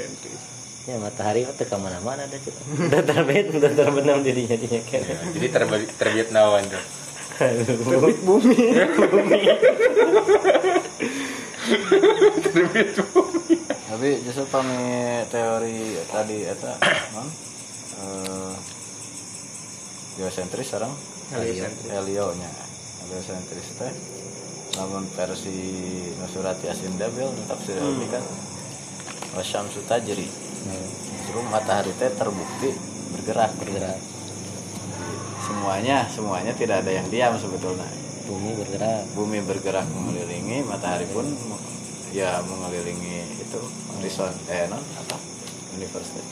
ya 0.84 0.98
matahari 0.98 1.40
mah 1.44 1.54
teu 1.54 1.64
ke 1.64 1.78
mana-mana 1.78 2.26
ada 2.26 2.36
cita 2.36 2.58
udah 2.66 3.04
terbit 3.04 3.54
udah 3.54 3.70
terbenam 3.72 4.20
dirinya 4.20 4.56
dinya 4.56 4.82
kan 4.84 4.98
Ya, 5.00 5.16
Jadi 5.30 5.48
terbit 5.48 5.82
terbit 5.94 6.28
naon 6.32 6.66
tuh. 6.66 6.84
terbit 7.38 8.18
bumi 8.20 8.58
bumi. 8.98 9.40
Tapi 13.88 14.10
justru 14.24 14.44
pami 14.52 14.78
teori 15.32 15.98
tadi 16.08 16.38
eta 16.46 16.72
non 17.16 17.28
eh 17.98 18.54
geosentris 20.18 20.68
sekarang. 20.70 20.94
Helio 21.92 22.32
nya. 22.38 22.50
Heliocentris 23.06 23.70
teh 23.78 23.94
namun 24.78 25.10
versi 25.18 25.58
Nusurat 26.22 26.58
Yasin 26.62 26.96
Dabil 27.02 27.26
tafsir 27.50 27.82
Hmm. 27.82 28.06
kan 28.12 28.24
Wasyamsu 29.38 29.82
tajri. 29.90 30.28
Justru 30.28 31.40
matahari 31.50 31.92
teh 31.98 32.12
terbukti 32.14 32.72
bergerak 33.16 33.56
bergerak 33.56 33.98
semuanya 35.48 36.04
semuanya 36.12 36.52
tidak 36.52 36.84
ada 36.84 36.92
yang 36.92 37.08
diam 37.08 37.32
sebetulnya 37.40 37.88
bumi 38.28 38.52
bergerak. 38.60 39.08
Bumi 39.16 39.40
bergerak 39.48 39.88
mengelilingi 39.88 40.68
matahari 40.68 41.08
pun 41.08 41.32
ya 42.12 42.44
mengelilingi 42.44 43.40
itu 43.40 43.60
horizon 43.96 44.36
eh 44.52 44.68
non 44.68 44.84
apa? 45.00 45.16
Universe 45.80 46.12
teh. 46.12 46.28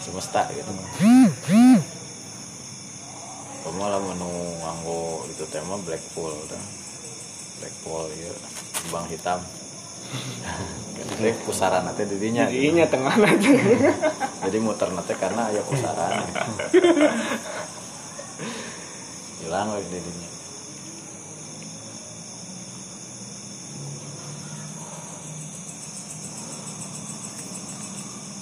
semesta 0.00 0.48
gitu. 0.56 0.72
Kamu 3.60 3.84
lah 3.84 4.00
menu 4.00 4.32
nganggo 4.58 5.28
itu 5.28 5.44
tema 5.52 5.76
Blackpool 5.84 6.32
tah. 6.50 6.64
Blackpool 7.60 8.08
ya 8.18 8.32
lubang 8.88 9.06
hitam. 9.12 9.44
Jadi 11.00 11.32
pusaran 11.44 11.84
nanti 11.84 12.08
didinya 12.08 12.48
Jadinya 12.48 12.88
tengah 12.88 13.16
nanti. 13.20 13.52
jadi 14.44 14.58
muter 14.60 14.92
nanti 14.92 15.14
karena 15.16 15.48
ya 15.52 15.62
pusaran. 15.64 16.20
Hilang 19.40 19.72
wes 19.76 19.88
didinya 19.88 20.20
Jangan 20.20 20.30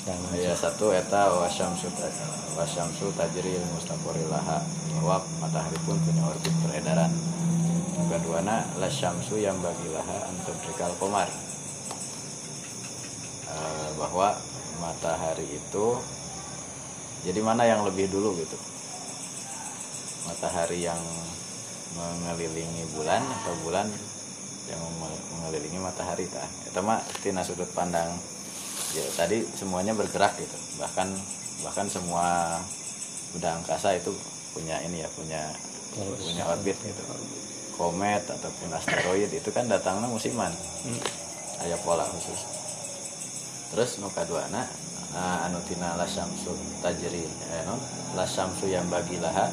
ya 0.09 0.57
satu 0.57 0.89
eta 0.89 1.29
wasyamsu 1.29 1.93
wasyamsu 2.57 3.13
tajri 3.13 3.61
mustaqorilaha 3.77 4.65
bahwa 4.97 5.21
matahari 5.37 5.77
pun 5.85 6.01
punya 6.01 6.25
orbit 6.25 6.55
peredaran. 6.65 7.13
Yang 7.99 8.09
kedua 8.17 8.41
la 8.81 8.89
syamsu 8.89 9.37
yang 9.37 9.61
bagilaha 9.61 10.33
antudrikal 10.33 10.93
komar. 10.97 11.29
Eh, 13.49 13.89
bahwa 14.01 14.33
matahari 14.81 15.45
itu 15.45 15.87
jadi 17.29 17.41
mana 17.45 17.69
yang 17.69 17.85
lebih 17.85 18.09
dulu 18.09 18.33
gitu? 18.41 18.57
Matahari 20.25 20.89
yang 20.89 21.01
mengelilingi 21.97 22.97
bulan 22.97 23.21
atau 23.21 23.53
bulan 23.61 23.93
yang 24.73 24.81
menge- 25.01 25.25
mengelilingi 25.37 25.81
matahari 25.85 26.25
tah? 26.33 26.49
Itu 26.65 26.81
mah 26.81 27.05
tina 27.21 27.45
sudut 27.45 27.69
pandang 27.77 28.38
ya 28.97 29.05
tadi 29.17 29.45
semuanya 29.57 29.93
bergerak 29.93 30.37
gitu. 30.41 30.57
Bahkan 30.81 31.09
bahkan 31.67 31.87
semua 31.91 32.57
benda 33.35 33.59
angkasa 33.61 33.99
itu 33.99 34.15
punya 34.57 34.81
ini 34.87 35.05
ya 35.05 35.09
punya 35.13 35.43
punya 35.97 36.45
orbit 36.49 36.77
gitu. 36.81 37.03
Komet 37.79 38.27
ataupun 38.27 38.75
asteroid 38.75 39.31
itu 39.31 39.51
kan 39.55 39.69
datangnya 39.71 40.11
musiman. 40.11 40.51
Aya 41.63 41.77
pola 41.83 42.07
khusus. 42.09 42.41
Terus 43.75 44.01
nu 44.01 44.09
kadua 44.11 44.49
nah, 44.49 44.67
anu 45.45 45.61
tina 45.69 45.95
la 45.95 46.09
syamsu 46.09 46.57
tajri 46.81 47.23
eh, 47.23 47.63
non 47.69 47.79
la 48.17 48.25
syamsu 48.25 48.67
yang 48.71 48.89
bagilaha 48.89 49.53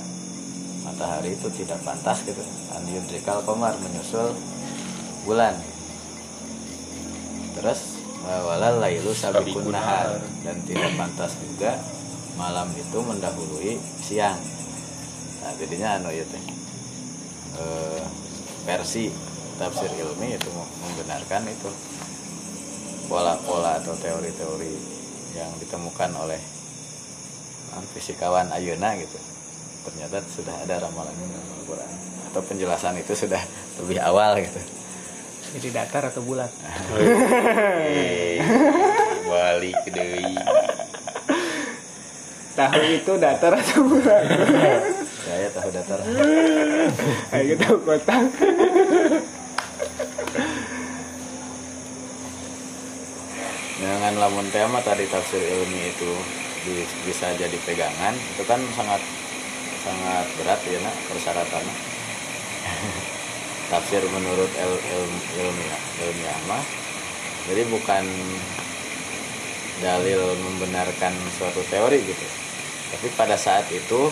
matahari 0.87 1.35
itu 1.35 1.49
tidak 1.51 1.81
pantas 1.83 2.23
gitu. 2.23 2.41
An 2.73 2.85
yudrikal 2.87 3.43
komar 3.43 3.75
menyusul 3.81 4.33
bulan. 5.25 5.57
Terus 7.57 7.94
walal 8.25 8.81
lailu 8.81 9.13
sabikun 9.13 9.69
nahar. 9.69 10.17
dan 10.41 10.57
tidak 10.65 10.97
pantas 10.97 11.37
juga 11.37 11.77
malam 12.35 12.67
itu 12.73 12.97
mendahului 12.97 13.77
siang. 14.01 14.41
Nah 15.45 15.53
jadinya 15.61 16.01
anu 16.01 16.09
ya 16.09 16.25
teh 16.25 16.43
eh, 17.61 18.01
versi 18.65 19.13
tafsir 19.61 19.93
ilmi 19.93 20.35
itu 20.35 20.49
membenarkan 20.53 21.45
itu. 21.47 21.69
Pola-pola 23.05 23.77
atau 23.77 23.93
teori-teori 23.93 24.73
yang 25.37 25.53
ditemukan 25.61 26.09
oleh 26.17 26.41
ah, 27.77 27.85
fisikawan 27.93 28.49
Ayuna 28.49 28.97
gitu. 28.97 29.19
Ternyata 29.85 30.25
sudah 30.25 30.65
ada 30.65 30.81
ramalannya 30.81 31.25
dalam 31.29 31.49
Al-Quran. 31.61 31.93
Atau 32.33 32.41
penjelasan 32.41 32.97
itu 32.97 33.13
sudah 33.13 33.39
lebih 33.85 34.01
awal 34.01 34.41
gitu 34.41 34.84
Jadi 35.55 35.67
datar 35.71 36.03
atau 36.11 36.19
bulat? 36.19 36.51
balik 39.25 39.79
deui 39.87 40.35
Tahu 42.55 42.81
itu 42.91 43.13
datar 43.15 43.51
atau 43.55 43.79
bulat? 43.87 44.23
ya 45.27 45.35
ya 45.41 45.49
tahu 45.55 45.69
datar 45.71 45.99
Ayo 47.33 47.43
kita 47.55 47.67
kotak. 47.81 48.23
dengan 53.75 54.15
lamun 54.17 54.47
tema 54.55 54.79
tadi 54.79 55.03
tafsir 55.07 55.41
ilmi 55.41 55.91
itu 55.91 56.09
bi- 56.63 56.95
bisa 57.03 57.27
jadi 57.35 57.57
pegangan 57.67 58.15
itu 58.15 58.43
kan 58.47 58.59
sangat 58.71 59.01
sangat 59.83 60.25
berat 60.39 60.61
ya 60.63 60.79
nak 60.79 60.95
persyaratannya 61.11 61.75
tafsir 63.69 64.01
menurut 64.13 64.51
il, 64.53 64.73
il- 64.93 65.25
ilmiah 65.41 65.81
ilmiah 66.05 66.39
mah 66.45 66.63
jadi 67.45 67.61
bukan 67.69 68.05
dalil 69.85 70.21
membenarkan 70.39 71.13
suatu 71.35 71.61
teori 71.69 71.99
gitu. 72.01 72.25
Tapi 72.95 73.07
pada 73.13 73.35
saat 73.35 73.67
itu 73.69 74.09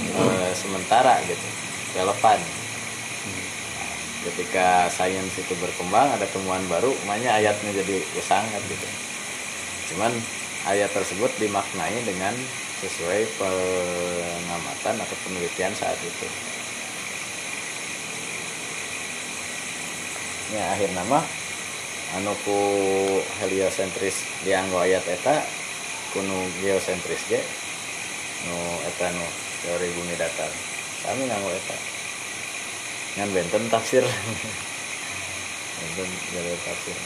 eh, 0.00 0.52
sementara 0.58 1.22
gitu 1.24 1.48
relevan. 1.94 2.40
Ketika 4.24 4.88
sains 4.88 5.36
itu 5.36 5.54
berkembang 5.60 6.08
ada 6.16 6.24
temuan 6.32 6.64
baru 6.66 6.90
makanya 7.04 7.36
ayatnya 7.38 7.76
jadi 7.76 8.00
usang 8.16 8.42
kan 8.42 8.62
gitu. 8.68 8.88
Cuman 9.92 10.12
ayat 10.64 10.88
tersebut 10.96 11.28
dimaknai 11.36 12.00
dengan 12.08 12.32
sesuai 12.80 13.20
pengamatan 13.36 14.96
atau 15.00 15.16
penelitian 15.24 15.72
saat 15.76 15.96
itu 16.00 16.26
ya 20.54 20.78
akhir 20.78 20.90
nama 20.94 21.18
anu 22.14 22.30
ku 22.46 22.58
heliosentris 23.42 24.22
dianggo 24.46 24.78
ayat 24.78 25.02
eta 25.02 25.42
kuno 26.14 26.46
geosentris 26.62 27.18
ge 27.26 27.42
nu 28.46 28.54
eta 28.86 29.10
nu 29.10 29.26
teori 29.66 29.88
bumi 29.98 30.14
datar. 30.14 30.52
Kami 31.02 31.26
nganggo 31.26 31.50
eta. 31.50 31.76
Ngan 33.18 33.30
benten 33.32 33.64
tafsir. 33.72 34.04
Benten 35.80 36.08
jalur 36.30 36.58
tafsir. 36.62 36.96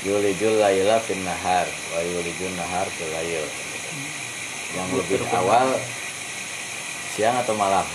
Yulijul 0.00 0.56
laila 0.60 0.96
fin 1.04 1.20
nahar 1.24 1.68
wa 1.68 2.00
yulijul 2.00 2.52
nahar 2.56 2.88
fil 2.88 3.12
yang 4.70 4.88
lebih 4.94 5.20
awal 5.34 5.66
siang 7.14 7.36
atau 7.42 7.54
malam? 7.58 7.86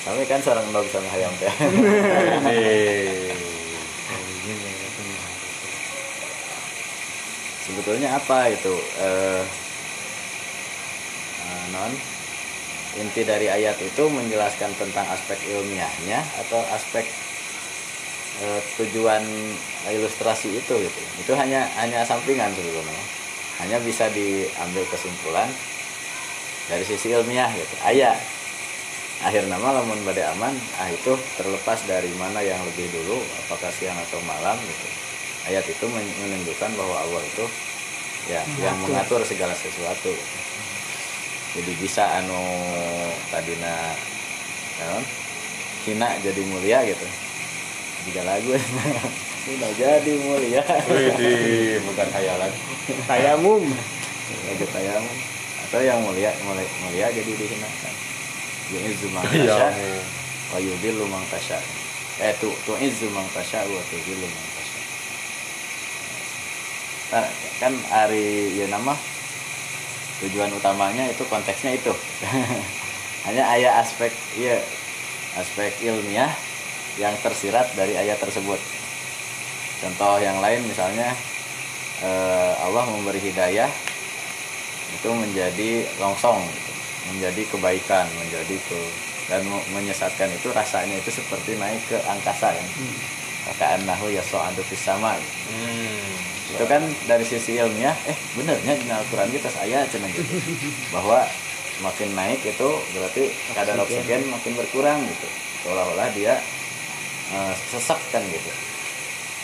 Kami 0.00 0.24
kan 0.24 0.40
seorang 0.40 0.64
dog 0.72 0.88
sama 0.88 1.08
hayam 1.12 1.28
teh. 1.36 1.52
Sebetulnya 7.68 8.16
apa 8.16 8.48
itu? 8.48 8.74
Eh, 8.96 9.44
eh, 11.44 11.64
non? 11.70 11.92
Inti 12.98 13.22
dari 13.22 13.46
ayat 13.46 13.78
itu 13.78 14.02
menjelaskan 14.10 14.74
tentang 14.74 15.06
aspek 15.12 15.38
ilmiahnya 15.46 16.24
atau 16.46 16.64
aspek 16.74 17.04
eh, 18.40 18.60
tujuan 18.80 19.22
ilustrasi 19.84 20.64
itu 20.64 20.74
gitu. 20.80 21.00
Itu 21.20 21.32
hanya 21.36 21.68
hanya 21.76 22.02
sampingan 22.08 22.50
sebetulnya. 22.56 23.04
Hanya 23.60 23.76
bisa 23.84 24.08
diambil 24.08 24.88
kesimpulan 24.88 25.52
dari 26.70 26.84
sisi 26.86 27.10
ilmiah 27.10 27.50
gitu. 27.50 27.74
Ayat 27.82 28.14
akhir 29.26 29.50
nama 29.50 29.82
lamun 29.82 29.98
badai 30.06 30.30
aman. 30.38 30.54
Ah 30.78 30.86
itu 30.88 31.18
terlepas 31.34 31.82
dari 31.90 32.08
mana 32.14 32.38
yang 32.40 32.62
lebih 32.62 32.86
dulu 32.94 33.18
apakah 33.44 33.74
siang 33.74 33.98
atau 33.98 34.22
malam 34.22 34.54
gitu. 34.62 34.88
Ayat 35.50 35.66
itu 35.66 35.84
men- 35.90 36.16
menunjukkan 36.22 36.70
bahwa 36.78 36.96
Allah 37.02 37.22
itu 37.26 37.44
ya 38.30 38.40
yang 38.62 38.78
mengatur. 38.78 39.26
segala 39.26 39.52
sesuatu. 39.58 40.14
Jadi 41.58 41.72
bisa 41.82 42.06
anu 42.22 42.38
tadina 43.34 43.74
naon, 44.78 45.02
hina 45.82 46.08
jadi 46.22 46.42
mulia 46.46 46.86
gitu. 46.86 47.06
Jika 48.06 48.22
lagu. 48.22 48.54
Sudah 49.40 49.72
jadi 49.72 50.12
mulia. 50.20 50.62
Widih, 50.86 51.82
bukan 51.82 52.08
hayalan. 52.14 52.52
Tayamum. 53.08 53.64
lagu 54.46 54.66
tayamum 54.70 55.29
atau 55.68 55.80
yang 55.82 56.00
mulia 56.00 56.32
mulia, 56.46 56.68
mulia 56.86 57.06
jadi 57.12 57.32
dihinakan 57.36 57.94
yu'izzu 58.70 59.08
man 59.12 59.24
ya 59.34 59.58
tasya 59.58 59.68
wa 60.54 60.58
yudhillu 60.62 61.04
man 61.10 61.22
tasya 61.28 61.58
eh 62.22 62.32
tu 62.38 62.48
tu'izzu 62.64 63.10
man 63.12 63.26
tasya 63.34 63.66
wa 63.66 63.82
tudhillu 63.90 64.26
man 64.26 64.46
tasya 64.56 64.80
Nah, 67.10 67.26
kan 67.58 67.74
hari 67.90 68.54
ya 68.54 68.70
nama 68.70 68.94
tujuan 70.22 70.54
utamanya 70.54 71.10
itu 71.10 71.26
konteksnya 71.26 71.74
itu. 71.74 71.90
Hanya 73.26 73.50
ayat 73.50 73.82
aspek 73.82 74.14
iya 74.38 74.62
aspek 75.34 75.74
ilmiah 75.82 76.30
yang 77.02 77.10
tersirat 77.18 77.66
dari 77.74 77.98
ayat 77.98 78.14
tersebut. 78.22 78.62
Contoh 79.82 80.22
yang 80.22 80.38
lain 80.38 80.62
misalnya 80.70 81.10
eh, 82.06 82.52
Allah 82.62 82.86
memberi 82.94 83.18
hidayah 83.18 83.66
itu 84.90 85.08
menjadi 85.10 85.70
longsong 85.98 86.40
gitu. 86.42 86.72
menjadi 87.10 87.42
kebaikan 87.50 88.06
menjadi 88.18 88.56
ke 88.66 88.78
dan 89.30 89.46
me- 89.46 89.66
menyesatkan 89.72 90.26
itu 90.30 90.50
rasanya 90.50 90.98
itu 90.98 91.10
seperti 91.10 91.54
naik 91.54 91.78
ke 91.86 91.96
angkasa 92.02 92.50
kan 92.50 92.66
kakak 93.40 93.80
nahu 93.88 94.12
ya 94.12 94.20
so'adu 94.20 94.60
fis 94.68 94.84
sama. 94.84 95.16
Hmm. 95.48 96.12
itu 96.50 96.64
kan 96.66 96.82
dari 97.08 97.24
sisi 97.24 97.56
ilmiah 97.56 97.94
eh 98.04 98.18
benernya 98.36 98.74
di 98.76 98.84
Al-Quran 98.84 99.30
kita 99.32 99.48
saya 99.48 99.86
cina 99.88 100.10
gitu. 100.12 100.26
Bahwa 100.94 101.24
makin 101.80 102.10
naik 102.12 102.42
itu 102.44 102.68
berarti 102.92 103.32
kadar 103.56 103.80
oksigen. 103.80 104.28
makin 104.28 104.52
berkurang 104.58 105.00
gitu. 105.08 105.28
Seolah-olah 105.64 106.10
dia 106.12 106.36
eh, 107.32 107.54
sesak 107.70 108.02
kan 108.12 108.20
gitu. 108.28 108.50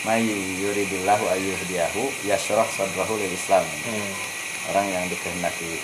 May 0.05 0.21
yuridillahu 0.61 1.25
ayyuhdiyahu 1.31 2.27
yashrah 2.27 2.67
sadrahu 2.69 3.17
lil 3.17 3.33
islam. 3.33 3.65
Hmm. 3.87 4.11
Orang 4.67 4.87
yang 4.87 5.03
dikehendaki 5.07 5.79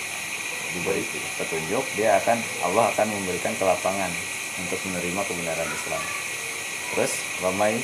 diberi 0.72 1.02
petunjuk 1.36 1.84
dia 1.94 2.18
akan 2.18 2.36
Allah 2.62 2.90
akan 2.90 3.06
memberikan 3.08 3.54
kelapangan 3.54 4.10
untuk 4.58 4.78
menerima 4.84 5.20
kebenaran 5.22 5.70
Islam. 5.70 6.02
Terus 6.94 7.12
wamai 7.40 7.74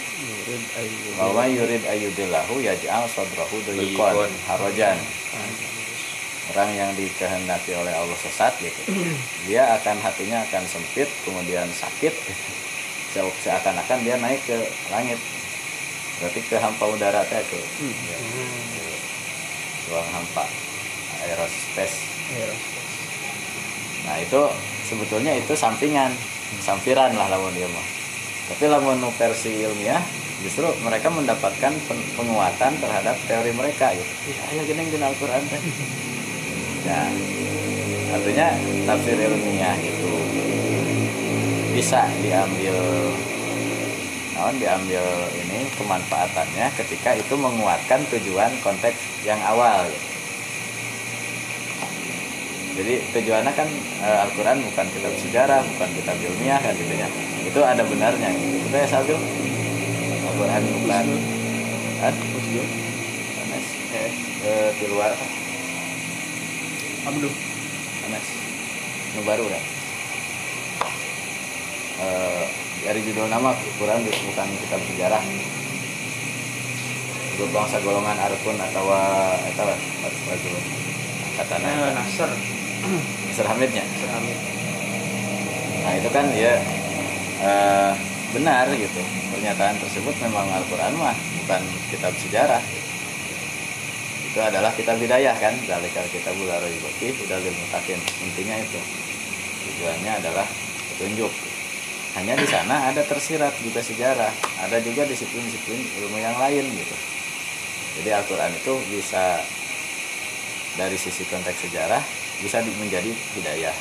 wamai 1.19 1.51
yurid 1.53 1.83
ayyudillahu 1.83 2.55
yaj'al 2.59 3.07
sadrahu 3.07 3.59
Dayyiqan. 3.65 4.31
harajan. 4.47 4.99
Orang 6.51 6.71
yang 6.75 6.91
dikehendaki 6.95 7.79
oleh 7.79 7.95
Allah 7.95 8.19
sesat 8.19 8.51
gitu 8.59 8.91
dia 9.47 9.71
akan 9.79 10.03
hatinya 10.03 10.43
akan 10.47 10.67
sempit 10.67 11.07
kemudian 11.23 11.67
sakit. 11.73 12.11
Se- 13.11 13.39
seakan-akan 13.43 14.07
dia 14.07 14.15
naik 14.19 14.39
ke 14.47 14.55
langit. 14.91 15.19
Berarti 16.23 16.41
ke 16.47 16.55
hampa 16.55 16.87
udara 16.87 17.27
teh 17.27 17.39
ya, 17.39 17.43
ke 17.43 17.59
ruang 19.91 20.07
hampa 20.13 20.45
aerospace. 21.27 21.97
Nah 24.07 24.17
itu 24.19 24.41
sebetulnya 24.89 25.37
itu 25.37 25.53
sampingan 25.55 26.11
sampiran 26.65 27.15
lah 27.15 27.31
lamun 27.31 27.55
dia 27.55 27.69
mah. 27.71 27.87
Tapi 28.51 28.65
lamun 28.67 28.99
versi 29.15 29.63
ilmiah 29.63 30.03
justru 30.43 30.67
mereka 30.83 31.13
mendapatkan 31.13 31.73
pen- 31.87 32.09
penguatan 32.17 32.73
terhadap 32.81 33.17
teori 33.29 33.53
mereka 33.55 33.93
gitu. 33.95 34.13
Iya 34.33 34.41
aya 34.51 34.63
gini 34.67 34.83
di 34.91 34.99
Al-Quran 34.99 35.43
teh. 35.47 35.63
Nah 36.89 37.09
artinya 38.11 38.49
tafsir 38.91 39.15
ilmiah 39.15 39.77
itu 39.79 40.13
bisa 41.71 42.11
diambil 42.19 42.75
naon 44.35 44.57
diambil 44.59 45.05
ini 45.37 45.69
kemanfaatannya 45.79 46.67
ketika 46.75 47.15
itu 47.15 47.35
menguatkan 47.37 48.03
tujuan 48.11 48.51
konteks 48.65 48.99
yang 49.23 49.39
awal 49.47 49.87
gitu. 49.87 50.10
Jadi 52.79 52.95
tujuannya 53.13 53.53
kan 53.53 53.69
eh, 54.05 54.19
Al-Quran 54.25 54.63
bukan 54.63 54.87
kitab 54.95 55.13
sejarah 55.19 55.61
bukan 55.75 55.89
kitab 55.99 56.17
ilmiah 56.23 56.61
kan 56.63 56.75
gitu 56.79 56.95
ya. 56.95 57.09
Itu 57.45 57.61
ada 57.67 57.83
benarnya 57.83 58.31
gitu. 58.37 58.57
Itu 58.71 58.77
ya 58.77 58.87
Sabil 58.87 59.19
Al-Quran 60.27 60.63
bukan. 60.81 61.05
Kan 62.01 62.15
Anas 63.41 63.67
eh, 63.93 64.11
eh, 64.47 64.69
di 64.79 64.87
luar. 64.89 65.13
Abdul 67.01 67.33
Anas 68.09 68.27
nu 69.17 69.21
baru 69.25 69.45
kan? 69.49 69.63
Eh, 72.01 72.45
dari 72.81 73.01
judul 73.05 73.29
nama 73.29 73.53
Quran 73.77 74.01
bukan 74.05 74.49
kitab 74.63 74.81
sejarah. 74.89 75.25
Bangsa 77.41 77.81
golongan 77.81 78.21
Arkun 78.21 78.53
atau 78.61 78.85
atau 78.93 79.69
atau 79.73 80.61
katanya 81.41 81.73
Eh, 81.73 81.93
Nasr 81.97 82.31
Mr. 83.31 83.45
Hamidnya 83.47 83.85
Hamid. 83.85 84.39
Nah 85.81 85.93
itu 85.97 86.09
kan 86.13 86.25
dia 86.33 86.61
eh, 87.41 87.93
benar 88.37 88.67
gitu. 88.75 89.01
Pernyataan 89.31 89.77
tersebut 89.81 90.15
memang 90.21 90.47
Al-Quran 90.51 90.93
mah 90.99 91.17
bukan 91.43 91.63
kitab 91.93 92.13
sejarah. 92.19 92.63
Itu 94.31 94.39
adalah 94.39 94.71
kitab 94.75 94.99
hidayah 95.03 95.35
kan? 95.39 95.55
Dalikal 95.67 96.07
kita 96.11 96.31
bular 96.39 96.63
ibaki 96.63 97.15
dalil 97.27 97.51
mutakin 97.51 97.99
intinya 98.23 98.57
itu. 98.59 98.81
Tujuannya 99.67 100.13
adalah 100.23 100.47
petunjuk. 100.95 101.33
Hanya 102.19 102.35
di 102.35 102.47
sana 102.47 102.91
ada 102.91 103.03
tersirat 103.07 103.55
juga 103.63 103.83
sejarah. 103.83 104.31
Ada 104.67 104.83
juga 104.83 105.07
disiplin-disiplin 105.07 105.79
ilmu 106.03 106.19
yang 106.19 106.35
lain 106.39 106.67
gitu. 106.75 106.97
Jadi 108.01 108.11
Al-Quran 108.15 108.53
itu 108.55 108.73
bisa 108.91 109.43
dari 110.79 110.95
sisi 110.95 111.27
konteks 111.27 111.67
sejarah 111.67 112.20
bisa 112.41 112.65
di- 112.65 112.77
menjadi 112.81 113.13
hidayah. 113.37 113.77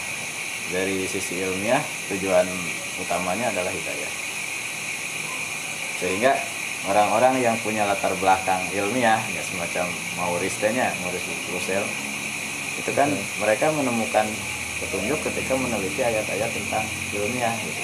Dari 0.70 1.10
sisi 1.10 1.41
ilmiah 1.41 1.82
tujuan 2.14 2.45
utamanya 3.01 3.49
adalah 3.49 3.74
hidayah. 3.74 4.12
Sehingga 5.97 6.32
orang-orang 6.88 7.41
yang 7.43 7.55
punya 7.60 7.84
latar 7.84 8.14
belakang 8.22 8.62
ilmiah 8.72 9.20
ya 9.36 9.41
semacam 9.43 9.89
Maurice 10.16 10.70
nya 10.72 10.93
Maurice 11.03 11.28
Russell 11.51 11.84
itu 12.80 12.91
kan 12.95 13.12
mereka 13.43 13.68
menemukan 13.76 14.24
petunjuk 14.80 15.20
ketika 15.28 15.60
meneliti 15.60 15.99
ayat-ayat 15.99 16.47
tentang 16.55 16.86
ilmiah 17.12 17.51
gitu. 17.60 17.84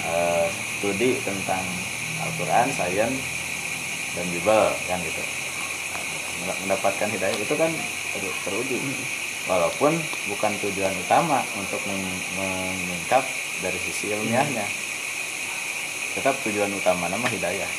Eh, 0.00 0.46
studi 0.80 1.20
tentang 1.20 1.60
Al-Quran, 2.24 2.72
sains 2.72 3.16
dan 4.16 4.26
Bible 4.32 4.72
kan 4.88 4.98
gitu. 5.04 5.22
Mendapatkan 6.64 7.08
hidayah 7.12 7.36
itu 7.36 7.54
kan 7.54 7.68
ter- 8.16 8.38
teruji 8.48 8.80
walaupun 9.48 9.96
bukan 10.28 10.52
tujuan 10.60 10.92
utama 11.00 11.40
untuk 11.56 11.80
mengungkap 12.36 13.24
dari 13.64 13.78
sisi 13.80 14.12
ilmiahnya. 14.12 14.66
Tetap 16.18 16.34
tujuan 16.42 16.72
utama 16.74 17.06
nama 17.06 17.24
hidayah. 17.30 17.70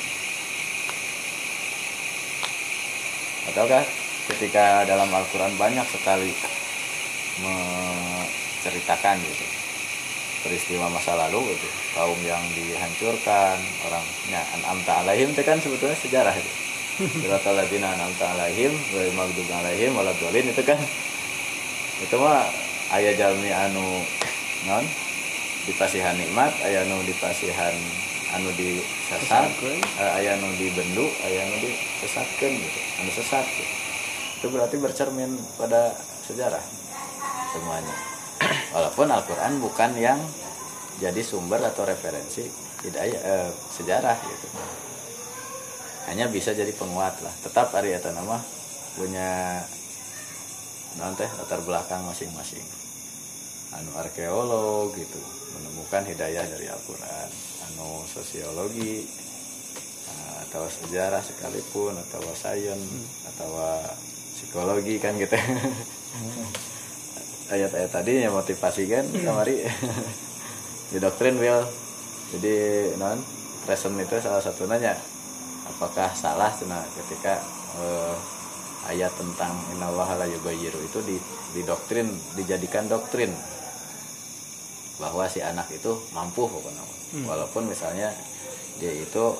Ataukah 3.51 3.83
ketika 4.31 4.87
dalam 4.87 5.11
Al-Quran 5.11 5.57
banyak 5.59 5.83
sekali 5.91 6.31
menceritakan 7.41 9.17
gitu 9.25 9.45
peristiwa 10.41 10.89
masa 10.89 11.13
lalu 11.13 11.53
gitu 11.53 11.67
kaum 11.93 12.17
yang 12.25 12.41
dihancurkan 12.57 13.57
orangnya 13.85 14.41
an'amta 14.57 15.05
alaihim 15.05 15.29
itu 15.37 15.41
kan 15.45 15.61
sebetulnya 15.61 15.97
sejarah 16.01 16.33
itu. 16.33 16.51
Siratal 17.23 17.55
ladzina 17.57 17.93
an'amta 17.93 18.25
alaihim 18.35 18.73
wa 18.93 19.25
alaihim 19.61 19.91
waladhdallin 19.93 20.49
itu 20.49 20.63
kan 20.65 20.77
itu 22.01 22.15
mah 22.17 22.49
aya 22.91 23.13
jalmi 23.13 23.53
anu 23.53 24.01
non 24.65 24.85
dipasihan 25.69 26.17
nikmat 26.17 26.51
aya 26.65 26.81
anu 26.81 26.97
dipasihan 27.05 27.73
anu 28.33 28.49
disesat 28.57 29.47
eh, 30.01 30.11
aya 30.17 30.35
anu 30.35 30.49
dibendu 30.57 31.05
aya 31.23 31.45
anu 31.45 31.55
disesatkeun 31.61 32.53
gitu 32.57 32.79
anu 33.05 33.11
sesat 33.13 33.45
gitu. 33.45 33.73
itu 34.41 34.47
berarti 34.49 34.75
bercermin 34.81 35.37
pada 35.61 35.93
sejarah 36.25 36.81
semuanya. 37.51 37.95
Walaupun 38.73 39.07
Al-Quran 39.11 39.59
bukan 39.59 39.91
yang 39.99 40.19
jadi 40.97 41.21
sumber 41.21 41.59
atau 41.61 41.83
referensi 41.83 42.47
hidayah 42.81 43.21
eh, 43.21 43.49
sejarah 43.51 44.17
gitu. 44.17 44.47
Hanya 46.09 46.31
bisa 46.31 46.55
jadi 46.55 46.71
penguat 46.73 47.21
lah. 47.21 47.33
Tetap 47.45 47.69
hari 47.75 47.93
eta 47.93 48.09
nama 48.15 48.41
punya 48.97 49.61
non 50.99 51.15
teh 51.15 51.29
latar 51.39 51.61
belakang 51.63 52.03
masing-masing. 52.03 52.63
Anu 53.71 53.91
arkeolog 53.95 54.91
gitu 54.95 55.21
menemukan 55.55 56.03
hidayah 56.03 56.43
dari 56.43 56.67
Al-Quran. 56.67 57.27
Anu 57.71 58.03
sosiologi 58.07 59.07
eh, 60.11 60.35
atau 60.49 60.67
sejarah 60.67 61.23
sekalipun 61.23 61.95
atau 61.95 62.19
sains 62.35 62.83
atau 63.35 63.49
psikologi 64.35 64.99
kan 64.99 65.15
gitu. 65.15 65.39
Ayat-ayat 67.51 67.91
tadi 67.91 68.23
yang 68.23 68.35
motivasi 68.35 68.87
kan 68.87 69.03
kamari 69.11 69.67
di 70.91 70.97
doktrin 70.99 71.39
will 71.39 71.63
jadi 72.31 72.55
non 72.95 73.19
present 73.67 73.95
itu 73.99 74.19
salah 74.23 74.39
satu 74.39 74.67
nanya 74.67 74.95
apakah 75.67 76.11
salah? 76.15 76.51
Cina 76.55 76.79
ketika 76.95 77.39
eh, 77.79 78.15
ayat 78.91 79.11
tentang 79.15 79.55
innallaha 79.71 80.19
la 80.19 80.27
yughayyiru. 80.27 80.79
Itu 80.83 80.99
di, 81.07 81.15
di 81.55 81.61
doktrin 81.63 82.11
dijadikan 82.35 82.91
doktrin. 82.91 83.31
Bahwa 84.99 85.25
si 85.31 85.39
anak 85.39 85.71
itu 85.71 85.95
mampu 86.11 86.45
pokoknya. 86.45 86.83
Walaupun 87.25 87.67
misalnya 87.67 88.11
dia 88.79 88.91
itu 88.91 89.35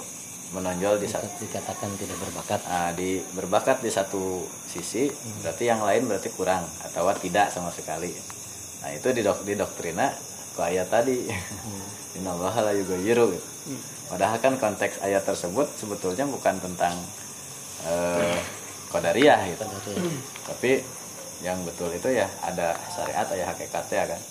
menonjol 0.51 0.99
di 0.99 1.07
satu 1.07 1.27
dikatakan 1.39 1.95
tidak 1.95 2.17
berbakat. 2.19 2.61
Ah, 2.67 2.91
di 2.91 3.23
berbakat 3.35 3.79
di 3.79 3.91
satu 3.91 4.43
sisi 4.67 5.07
berarti 5.43 5.63
yang 5.67 5.83
lain 5.83 6.07
berarti 6.07 6.31
kurang 6.35 6.63
atau 6.83 7.07
tidak 7.19 7.51
sama 7.51 7.71
sekali. 7.71 8.11
Nah 8.83 8.91
itu 8.91 9.07
di 9.15 9.21
dok 9.23 9.47
di 9.47 9.55
doktrina 9.55 10.11
ke 10.55 10.61
ayat 10.63 10.87
tadi. 10.91 11.27
Innallaha 12.19 12.71
la 12.71 12.73
yughayyiru. 12.75 13.31
Gitu. 13.31 13.49
padahal 14.11 14.43
kan 14.43 14.59
konteks 14.59 14.99
ayat 14.99 15.23
tersebut 15.23 15.69
sebetulnya 15.79 16.27
bukan 16.27 16.59
tentang 16.59 16.91
eh, 17.87 18.35
qadariyah 18.91 19.39
gitu. 19.49 19.63
Tapi 20.45 20.83
yang 21.41 21.57
betul 21.65 21.89
itu 21.89 22.13
ya 22.13 22.29
ada 22.45 22.77
syariat 22.91 23.25
ya 23.33 23.45
hakikatnya 23.49 24.15
kan. 24.15 24.21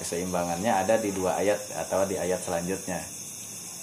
Keseimbangannya 0.00 0.72
ada 0.72 0.96
di 0.96 1.12
dua 1.12 1.36
ayat 1.36 1.60
atau 1.86 2.08
di 2.08 2.16
ayat 2.16 2.40
selanjutnya. 2.40 3.02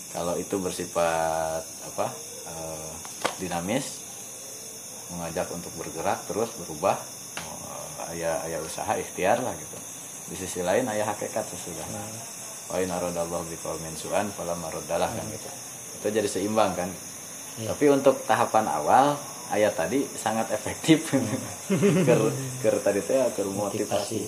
Kalau 0.10 0.34
itu 0.41 0.58
bersifat 0.58 1.62
apa 1.62 2.08
eh, 2.50 2.91
dinamis 3.38 4.02
mengajak 5.14 5.47
untuk 5.54 5.70
bergerak 5.78 6.18
terus 6.26 6.50
berubah 6.58 6.97
eh, 7.38 8.12
ayah 8.18 8.41
ayah 8.50 8.60
usaha 8.66 8.97
ikhtiar 8.97 9.39
lah 9.45 9.54
gitu. 9.54 9.78
Di 10.34 10.36
sisi 10.38 10.66
lain 10.66 10.89
ayah 10.89 11.14
hakikat 11.14 11.45
sesudah. 11.45 11.86
Wa 12.70 12.78
in 12.82 12.89
aradallahu 12.89 13.45
biqaumin 13.50 13.93
su'an 13.97 14.30
fala 14.34 14.58
kan. 14.58 15.26
Gitu. 15.30 15.50
Itu 16.02 16.08
jadi 16.10 16.30
seimbang 16.30 16.74
kan. 16.74 16.89
Tapi 17.60 17.86
untuk 17.91 18.24
tahapan 18.24 18.66
awal 18.72 19.20
ayat 19.50 19.74
tadi 19.74 20.06
sangat 20.18 20.54
efektif. 20.54 21.10
Ker 22.08 22.22
ker 22.62 22.76
tadi 22.82 23.02
teh 23.02 23.18
ker 23.34 23.47
motivasi. 23.50 24.26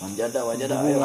Manjada 0.00 0.44
wajada 0.44 0.84
ayo 0.84 1.00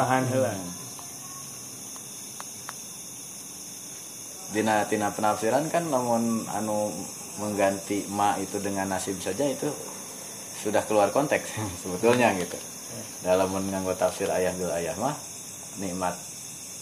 dina 4.52 4.84
tina 4.84 5.08
penafsiran 5.08 5.64
kan 5.72 5.88
namun 5.88 6.44
anu 6.52 6.92
mengganti 7.40 8.04
ma 8.12 8.36
itu 8.36 8.60
dengan 8.60 8.92
nasib 8.92 9.16
saja 9.16 9.48
itu 9.48 9.64
sudah 10.60 10.84
keluar 10.84 11.08
konteks 11.08 11.56
sebetulnya 11.82 12.36
gitu. 12.36 12.60
Dalam 13.24 13.48
menganggo 13.48 13.96
tafsir 13.96 14.28
ayah 14.28 14.52
bil 14.52 14.68
ayah 14.76 14.92
mah 15.00 15.16
nikmat. 15.80 16.12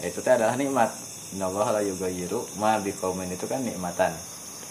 Ya, 0.02 0.10
itu 0.10 0.18
teh 0.18 0.34
adalah 0.34 0.58
nikmat. 0.58 0.90
Innallaha 1.30 1.78
la 1.78 1.82
yughayyiru 1.86 2.58
ma 2.58 2.82
biqaumin. 2.82 3.30
Itu 3.30 3.46
kan 3.46 3.62
nikmatan. 3.62 4.10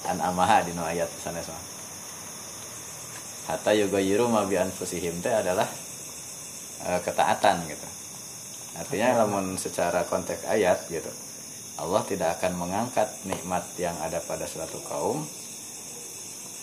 An 0.03 0.19
amaha 0.19 0.67
di 0.67 0.75
nu 0.75 0.83
ayat 0.83 1.07
sanes 1.23 1.47
mah 1.47 1.68
hatta 3.49 3.73
yughayyiru 3.73 4.29
ma 4.29 4.45
bi 4.45 4.61
anfusihim 4.61 5.25
teh 5.25 5.33
adalah 5.33 5.65
eh, 6.85 6.99
ketaatan 7.01 7.65
gitu. 7.65 7.87
Artinya 8.77 9.25
lamun 9.25 9.57
secara 9.57 10.05
konteks 10.05 10.45
ayat 10.45 10.85
gitu 10.87 11.09
Allah 11.79 12.03
tidak 12.03 12.39
akan 12.39 12.59
mengangkat 12.59 13.07
nikmat 13.23 13.63
yang 13.79 13.95
ada 14.03 14.19
pada 14.19 14.43
suatu 14.43 14.83
kaum 14.83 15.23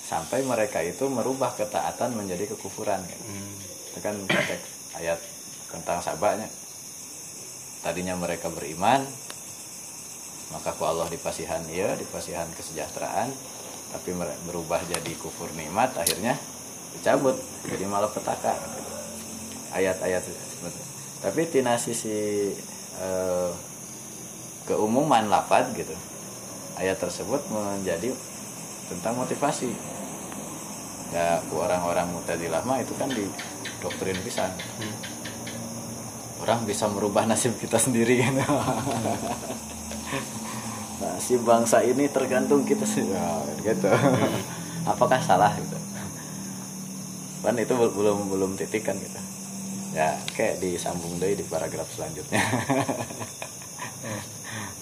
sampai 0.06 0.44
mereka 0.44 0.84
itu 0.84 1.08
merubah 1.08 1.50
ketaatan 1.56 2.14
menjadi 2.14 2.52
kekufuran 2.54 3.02
gitu. 3.02 3.24
itu 3.90 3.98
kan 4.04 4.14
konteks 4.22 4.64
ayat 5.00 5.18
tentang 5.72 5.98
sabaknya 6.04 6.46
tadinya 7.82 8.14
mereka 8.14 8.52
beriman 8.52 9.02
maka 10.54 10.70
ku 10.78 10.86
Allah 10.86 11.10
dipasihan 11.10 11.64
iya 11.72 11.98
dipasihan 11.98 12.46
kesejahteraan 12.54 13.34
tapi 13.90 14.14
berubah 14.46 14.78
jadi 14.86 15.12
kufur 15.18 15.50
nikmat 15.58 15.90
akhirnya 15.98 16.38
dicabut 16.96 17.36
jadi 17.68 17.84
malapetaka 17.84 18.56
ayat-ayat 19.76 20.22
seperti 20.24 20.80
itu. 20.80 20.92
tapi 21.20 21.40
tina 21.52 21.76
sisi 21.76 22.50
eh, 23.00 23.50
keumuman 24.66 25.30
lapad 25.30 25.70
gitu 25.76 25.94
ayat 26.76 26.98
tersebut 27.00 27.40
menjadi 27.48 28.12
tentang 28.86 29.18
motivasi. 29.18 29.70
Ya 31.14 31.38
orang-orang 31.54 32.10
mutazilah 32.10 32.66
mah 32.66 32.82
itu 32.82 32.90
kan 32.98 33.06
di 33.06 33.22
doktrin 33.78 34.18
pisan 34.26 34.50
orang 36.42 36.66
bisa 36.66 36.90
merubah 36.90 37.24
nasib 37.30 37.54
kita 37.62 37.78
sendiri 37.78 38.26
gitu. 38.26 38.42
Nasib 40.98 41.40
bangsa 41.46 41.86
ini 41.86 42.10
tergantung 42.10 42.66
kita 42.66 42.82
sih 42.82 43.06
ya, 43.06 43.24
gitu. 43.62 43.86
Apakah 44.86 45.22
salah 45.22 45.54
gitu 45.54 45.85
kan 47.46 47.54
itu 47.62 47.78
bel- 47.78 47.94
belum 47.94 48.18
belum 48.26 48.50
titik 48.58 48.82
kan 48.82 48.98
gitu. 48.98 49.20
Ya 49.94 50.18
kayak 50.34 50.58
disambung 50.58 51.14
deh 51.22 51.38
di 51.38 51.46
paragraf 51.46 51.86
selanjutnya. 51.94 52.42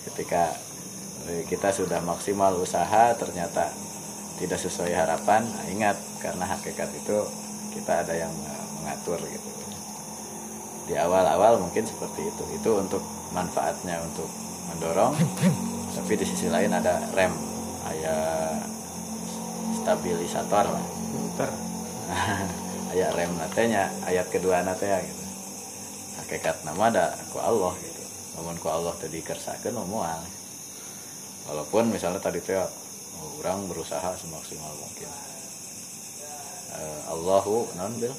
Ketika 0.09 0.57
eh, 1.29 1.45
kita 1.45 1.69
sudah 1.77 2.01
maksimal 2.01 2.57
usaha 2.57 3.13
ternyata 3.21 3.69
tidak 4.41 4.57
sesuai 4.57 4.97
harapan 4.97 5.45
nah, 5.45 5.65
ingat 5.69 6.01
karena 6.25 6.49
hakikat 6.57 6.89
itu 6.97 7.19
kita 7.77 8.01
ada 8.01 8.17
yang 8.17 8.33
eh, 8.33 8.65
mengatur 8.81 9.21
gitu. 9.29 9.49
Di 10.89 10.97
awal-awal 10.97 11.61
mungkin 11.61 11.85
seperti 11.85 12.33
itu. 12.33 12.45
Itu 12.57 12.81
untuk 12.81 13.05
manfaatnya 13.37 14.01
untuk 14.01 14.31
mendorong 14.73 15.13
tapi 16.01 16.17
di 16.17 16.25
sisi 16.25 16.49
lain 16.49 16.73
ada 16.73 17.05
rem 17.13 17.37
ayah 17.93 18.57
stabilisator 19.85 20.65
lah. 20.65 20.87
ayat 22.95 23.11
rem 23.15 23.33
natenya 23.37 23.91
ayat 24.07 24.27
kedua 24.31 24.63
natenya 24.63 25.03
gitu. 25.03 25.25
Hakikat 26.23 26.63
nama 26.65 26.91
ada 26.91 27.07
ku 27.35 27.39
Allah 27.43 27.75
gitu. 27.83 28.03
Namun 28.39 28.57
ku 28.59 28.69
Allah 28.71 28.95
tadi 28.99 29.19
kersakan 29.21 29.79
moal 29.87 30.23
walaupun 31.45 31.93
misalnya 31.93 32.25
tadi 32.25 32.41
teh 32.41 32.57
oh, 32.57 32.71
orang 33.45 33.69
berusaha 33.69 34.17
semaksimal 34.17 34.73
mungkin. 34.81 35.11
Eh, 36.75 37.01
Allahu 37.13 37.69
non 37.77 37.93
bil? 38.01 38.15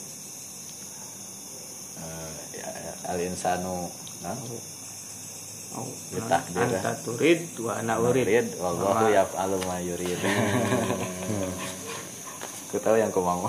Eh, 1.99 2.33
ya, 2.61 2.69
al 3.09 3.19
insanu 3.19 3.89
non 4.23 4.39
Oh, 5.75 5.83
Ditakdir, 6.07 6.71
ya. 6.71 6.79
anta 6.79 6.95
turid 7.03 7.51
wa 7.59 7.75
ana 7.75 7.99
urid. 7.99 8.47
Wallahu 8.63 9.11
yaf'alu 9.11 9.59
ma 9.67 9.75
yurid. 9.83 10.15
Ku 12.76 12.84
tahu 12.84 12.99
yang 12.99 13.07
kau 13.07 13.23
mau. 13.23 13.47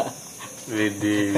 Widih. 0.70 1.34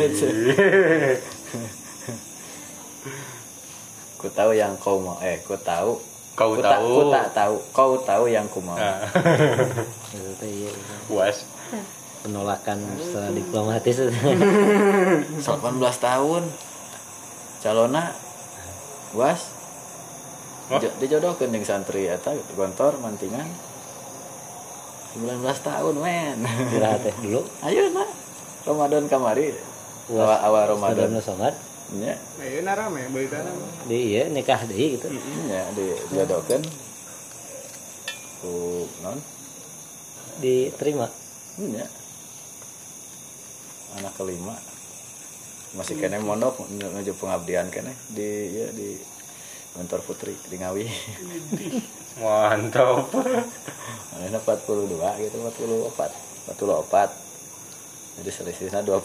ku 4.20 4.28
tahu 4.28 4.50
yang 4.52 4.76
kau 4.76 5.00
mau. 5.00 5.16
Eh, 5.24 5.40
ku 5.40 5.56
tahu. 5.56 5.96
Kau 6.36 6.52
ku 6.52 6.60
tahu. 6.60 6.84
ku 6.84 7.02
tak 7.08 7.32
tahu. 7.32 7.54
Kau 7.72 7.96
tahu 8.04 8.28
yang 8.28 8.44
ku 8.52 8.60
mau. 8.60 8.76
Itu 8.76 10.32
teh 10.36 10.52
iya, 10.52 10.70
puas. 11.08 11.48
penolakan 12.18 12.76
secara 13.00 13.32
diplomatis 13.32 13.96
itu. 14.04 14.12
18 14.12 15.40
tahun. 15.96 16.42
Calona 17.64 18.12
was 19.16 19.56
Oh. 20.68 20.76
Jo- 20.76 20.92
dijodohkeun 21.00 21.48
jeung 21.48 21.64
santri 21.64 22.04
eta 22.04 22.36
gontor 22.52 23.00
mantingan 23.00 23.48
19 25.18 25.42
tahun 25.66 25.94
men. 25.98 26.38
Kira 26.70 26.94
teh 27.02 27.14
dulu. 27.18 27.42
ayo 27.66 27.90
na 27.90 28.04
Ramadan 28.64 29.04
kamari. 29.10 29.54
Awal 30.08 30.38
awal 30.46 30.64
Ramadan. 30.76 31.12
somat 31.20 31.54
nya 31.88 32.12
Ayo 32.36 32.60
narame 32.64 33.08
beritana. 33.08 33.48
di 33.88 34.12
iya 34.12 34.28
nikah 34.28 34.60
deui 34.68 35.00
gitu. 35.00 35.08
nya 35.48 35.64
dijodohkeun 35.72 36.62
ku 38.44 38.84
non. 39.02 39.18
Diterima. 40.38 41.08
nya 41.58 41.84
anak 43.98 44.14
kelima. 44.20 44.54
Masih 45.76 45.96
kene 46.00 46.20
mondok 46.20 46.60
menuju 46.68 47.12
pengabdian 47.16 47.68
kene. 47.72 47.92
Di 48.12 48.28
ya 48.52 48.66
di 48.72 49.17
kantor 49.78 50.02
putri 50.02 50.34
di 50.50 50.58
Ngawi 50.58 50.90
Mantap. 52.18 53.14
Mana 54.10 54.42
42 54.42 54.90
gitu 55.22 55.36
44 55.38 56.50
44 56.50 58.18
jadi 58.18 58.30
selisihnya 58.34 58.82
20 58.82 58.98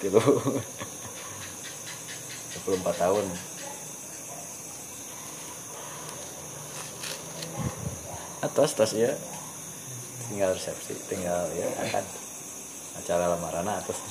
kilo 0.00 0.22
24 2.64 2.80
tahun. 2.96 3.28
Atas 8.40 8.72
tas 8.72 8.96
ya. 8.96 9.12
Tinggal 10.32 10.56
resepsi 10.56 10.96
tinggal 11.12 11.52
ya 11.52 11.68
akan 11.84 12.04
acara 12.96 13.36
lamaran 13.36 13.68
atas 13.68 14.00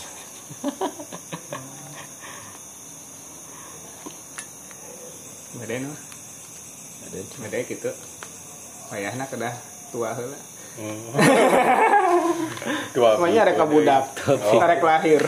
Beden 5.58 5.90
mah. 5.90 6.00
ada 7.10 7.20
Beda 7.42 7.58
gitu. 7.66 7.92
Wayahna 8.94 9.26
kedah 9.26 9.56
tua 9.90 10.14
heula. 10.14 10.40
Dua. 12.94 13.10
Pokoknya 13.18 13.42
rek 13.50 13.60
budak. 13.66 14.06
Rek 14.62 14.82
lahir. 14.86 15.22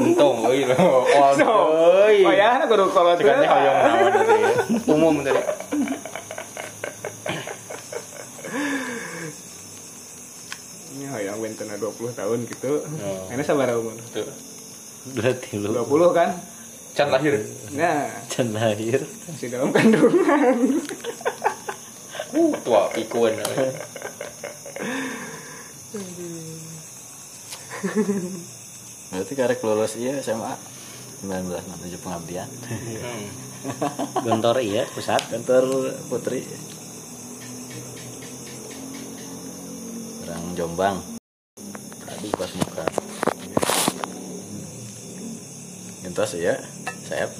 Untung 0.00 0.48
euy 0.48 0.64
lo. 0.64 1.04
Oh, 1.04 1.30
So. 1.36 1.52
Wayahna 2.24 2.64
kudu 2.64 2.88
kolot 2.90 3.20
heula. 3.20 3.44
hoyong 3.44 3.78
naon. 3.84 4.12
Umum 4.96 5.14
tadi. 5.20 5.42
Ini 10.96 11.04
hoyong 11.12 11.38
bentena 11.44 11.76
20 11.76 12.16
tahun 12.16 12.38
gitu. 12.48 12.72
Oh. 12.80 13.28
Ini 13.28 13.42
sabar 13.44 13.76
umur. 13.76 13.96
Berarti 15.12 15.60
lu 15.60 15.70
20 15.84 16.16
kan? 16.16 16.30
Can 16.96 17.12
lahir. 17.12 17.36
Nah, 17.76 18.08
can 18.32 18.56
lahir. 18.56 19.04
masih 19.28 19.48
dalam 19.52 19.70
kandungan. 19.70 20.56
Uh, 22.36 22.52
tua 22.66 22.90
pikun. 22.92 23.32
berarti 29.08 29.32
karek 29.32 29.60
lulus 29.62 29.94
iya 29.96 30.18
SMA 30.20 30.52
19 31.24 31.48
menuju 31.48 31.96
pengabdian 32.02 32.48
Hmm. 32.66 33.26
Gontor 34.22 34.62
iya 34.62 34.86
pusat. 34.92 35.18
kantor 35.26 35.90
putri 36.06 36.44
orang 40.22 40.44
Jombang 40.54 40.96
tadi 42.04 42.28
pas 42.30 42.52
muka 42.54 42.84
entos 46.04 46.32
ya 46.38 46.54
sayap 47.06 47.30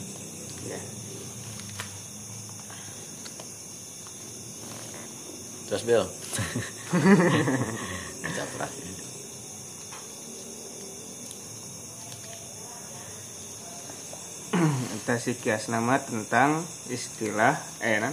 Ya. 0.66 0.78
terus 5.70 5.82
Bill 5.86 6.06
caprak 8.36 8.72
Eta 15.06 15.22
si 15.22 15.38
kias 15.38 15.70
nama 15.70 16.02
tentang 16.02 16.66
istilah 16.90 17.54
eh 17.78 18.02
nan 18.02 18.10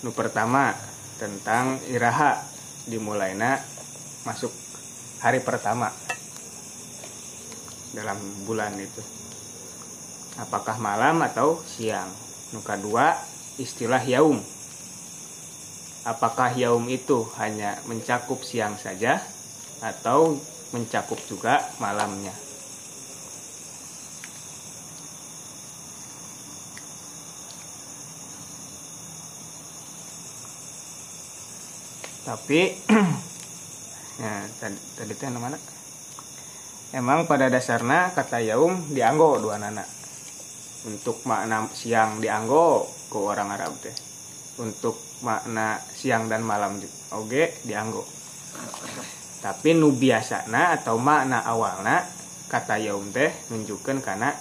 nu 0.00 0.16
pertama 0.16 0.72
tentang 1.20 1.76
iraha 1.92 2.40
dimulaina 2.88 3.60
masuk 4.24 4.48
hari 5.20 5.44
pertama 5.44 5.92
dalam 7.92 8.16
bulan 8.48 8.72
itu 8.80 9.23
apakah 10.38 10.78
malam 10.82 11.22
atau 11.22 11.62
siang? 11.62 12.10
Nu 12.50 12.62
kedua 12.62 13.18
istilah 13.58 14.02
yaum. 14.02 14.42
Apakah 16.04 16.52
yaum 16.52 16.84
itu 16.90 17.24
hanya 17.40 17.80
mencakup 17.88 18.44
siang 18.44 18.76
saja 18.76 19.22
atau 19.80 20.36
mencakup 20.74 21.16
juga 21.24 21.62
malamnya? 21.80 22.34
Tapi 32.24 32.72
ya 34.22 34.34
tadi 34.56 34.78
tadi 34.96 35.12
teh 35.12 35.28
anu 35.28 35.44
mana 35.44 35.60
emang 36.96 37.28
pada 37.28 37.52
dasarnya 37.52 38.16
kata 38.16 38.40
yaum 38.40 38.94
dianggo 38.94 39.36
dua 39.42 39.60
nana 39.60 39.84
untuk 40.84 41.24
makna 41.24 41.68
siang 41.72 42.20
dianggo 42.20 42.84
ke 43.08 43.18
orang 43.18 43.52
Arab 43.52 43.72
teh? 43.80 43.94
Untuk 44.60 45.00
makna 45.24 45.80
siang 45.96 46.28
dan 46.30 46.44
malam 46.44 46.78
oge 47.14 47.58
dianggo 47.64 48.04
tapi 49.44 49.76
nu 49.76 49.92
biasana 49.92 50.72
atau 50.72 50.96
makna 50.96 51.44
awalna 51.44 52.00
kata 52.48 52.80
yaum 52.80 53.12
teh 53.12 53.28
nunjukkan 53.52 54.00
karena 54.00 54.32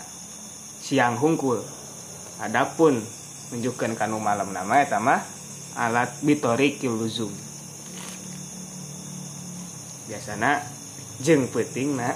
siang 0.80 1.20
hungkul. 1.20 1.60
Adapun 2.40 3.04
nunjukkan 3.52 4.00
kanu 4.00 4.24
malam 4.24 4.56
nama 4.56 4.80
eta 4.80 5.04
mah 5.04 5.20
alat 5.76 6.10
bitori 6.24 6.80
kiluzum 6.80 7.30
biasana 10.10 10.62
jeng 11.22 11.50
peting 11.50 11.98
na 11.98 12.14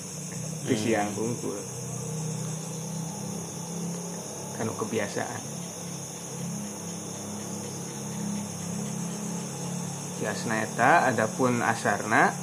di 0.66 0.74
siang 0.78 1.10
hungkul 1.14 1.77
kanu 4.58 4.74
kebiasaan. 4.74 5.42
Biasana 10.18 10.66
eta 10.66 11.06
adapun 11.06 11.62
asarna 11.62 12.34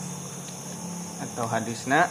atau 1.19 1.45
hadisna 1.51 2.07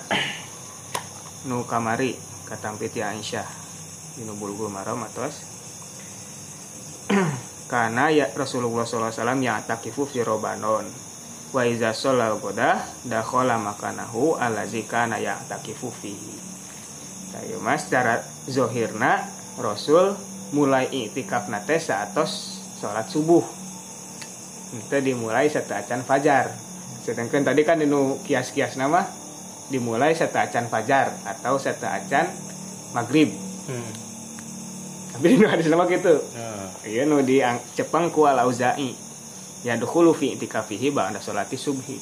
nu 1.49 1.65
kamari 1.65 2.21
katampit 2.45 2.93
ya 2.93 3.17
Aisyah 3.17 3.49
dinu 4.21 4.37
bulgul 4.37 4.69
maram 4.69 5.01
atos. 5.09 5.41
Karena 7.73 8.13
ya 8.13 8.29
Rasulullah 8.37 8.85
SAW 8.85 9.41
yang 9.41 9.65
takifu 9.65 10.05
fi 10.05 10.21
robanon. 10.21 10.85
Wa 11.57 11.65
iza 11.65 11.97
sholal 11.97 12.37
godah 12.45 12.77
dakhola 13.09 13.57
makanahu 13.57 14.37
alazi 14.37 14.85
kana 14.85 15.17
ya 15.17 15.41
takifu 15.49 15.89
fihi 15.89 16.45
mas 17.63 17.87
secara 17.87 18.23
zohirna 18.47 19.27
Rasul 19.59 20.19
mulai 20.51 20.91
itikaf 20.91 21.47
nate 21.51 21.79
saatos 21.79 22.63
sholat 22.79 23.07
subuh. 23.07 23.43
Itu 24.75 24.99
dimulai 24.99 25.47
acan 25.51 26.03
fajar. 26.03 26.51
Sedangkan 27.07 27.47
tadi 27.47 27.63
kan 27.63 27.79
dinu 27.79 28.19
kias-kias 28.27 28.75
nama 28.75 29.07
dimulai 29.71 30.15
acan 30.19 30.67
fajar 30.67 31.15
atau 31.23 31.59
acan 31.59 32.27
maghrib. 32.93 33.31
Hmm. 33.65 33.93
tapi 35.15 35.39
dinu 35.39 35.47
hadis 35.47 35.71
nama 35.71 35.87
gitu. 35.87 36.21
Nah, 36.35 36.69
iya 36.83 37.07
nu 37.07 37.23
di 37.23 37.39
ang- 37.39 37.63
cepeng 37.79 38.11
ku 38.11 38.27
al 38.27 38.35
auza'i 38.43 38.99
ya 39.63 39.79
dukhulu 39.79 40.11
fi 40.11 40.35
itikafihi 40.35 40.91
ba'da 40.91 41.23
sholati 41.23 41.55
subhi. 41.55 41.97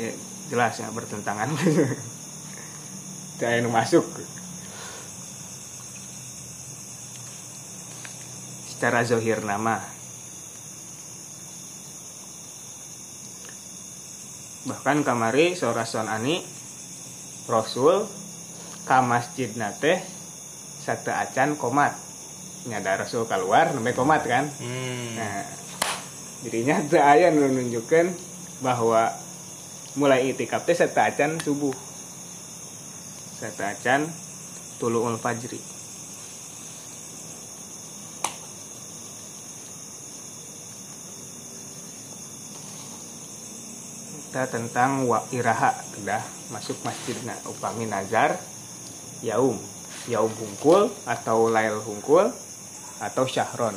Ya, 0.00 0.12
jelas 0.48 0.80
ya 0.80 0.88
bertentangan 0.92 1.52
saya 3.36 3.60
nu 3.60 3.68
masuk. 3.68 4.04
Secara 8.72 9.04
zohir 9.04 9.44
nama. 9.44 9.84
Bahkan 14.64 15.04
kamari 15.04 15.52
sorason 15.52 16.08
ani 16.08 16.40
Rasul 17.46 18.08
ka 18.88 19.04
masjid 19.04 19.52
nate 19.52 20.00
satu 20.80 21.12
acan 21.12 21.60
komat. 21.60 21.92
Nyada 22.66 23.04
Rasul 23.04 23.28
keluar 23.28 23.70
namanya 23.76 23.94
komat 23.94 24.26
kan? 24.26 24.48
Hmm. 24.58 25.12
nah 25.14 25.44
jadinya 26.42 26.82
teu 26.90 26.98
aya 27.04 27.30
nu 27.30 27.46
nunjukkeun 27.46 28.10
bahwa 28.64 29.12
mulai 29.94 30.32
itikaf 30.32 30.66
teh 30.66 30.74
satu 30.74 30.98
acan 30.98 31.38
subuh 31.38 31.76
satu 33.36 33.60
acan 33.68 34.08
tuluul 34.80 35.20
fajri. 35.20 35.60
Kita 44.24 44.48
tentang 44.48 45.04
wa 45.04 45.20
iraha 45.32 45.76
udah 46.00 46.24
masuk 46.48 46.80
masjid 46.80 47.16
na 47.28 47.36
upami 47.44 47.84
nazar 47.84 48.40
yaum. 49.20 49.60
Yaum 50.08 50.32
hungkul 50.32 50.88
atau 51.04 51.52
lail 51.52 51.76
hungkul 51.84 52.32
atau 53.04 53.24
syahron. 53.28 53.76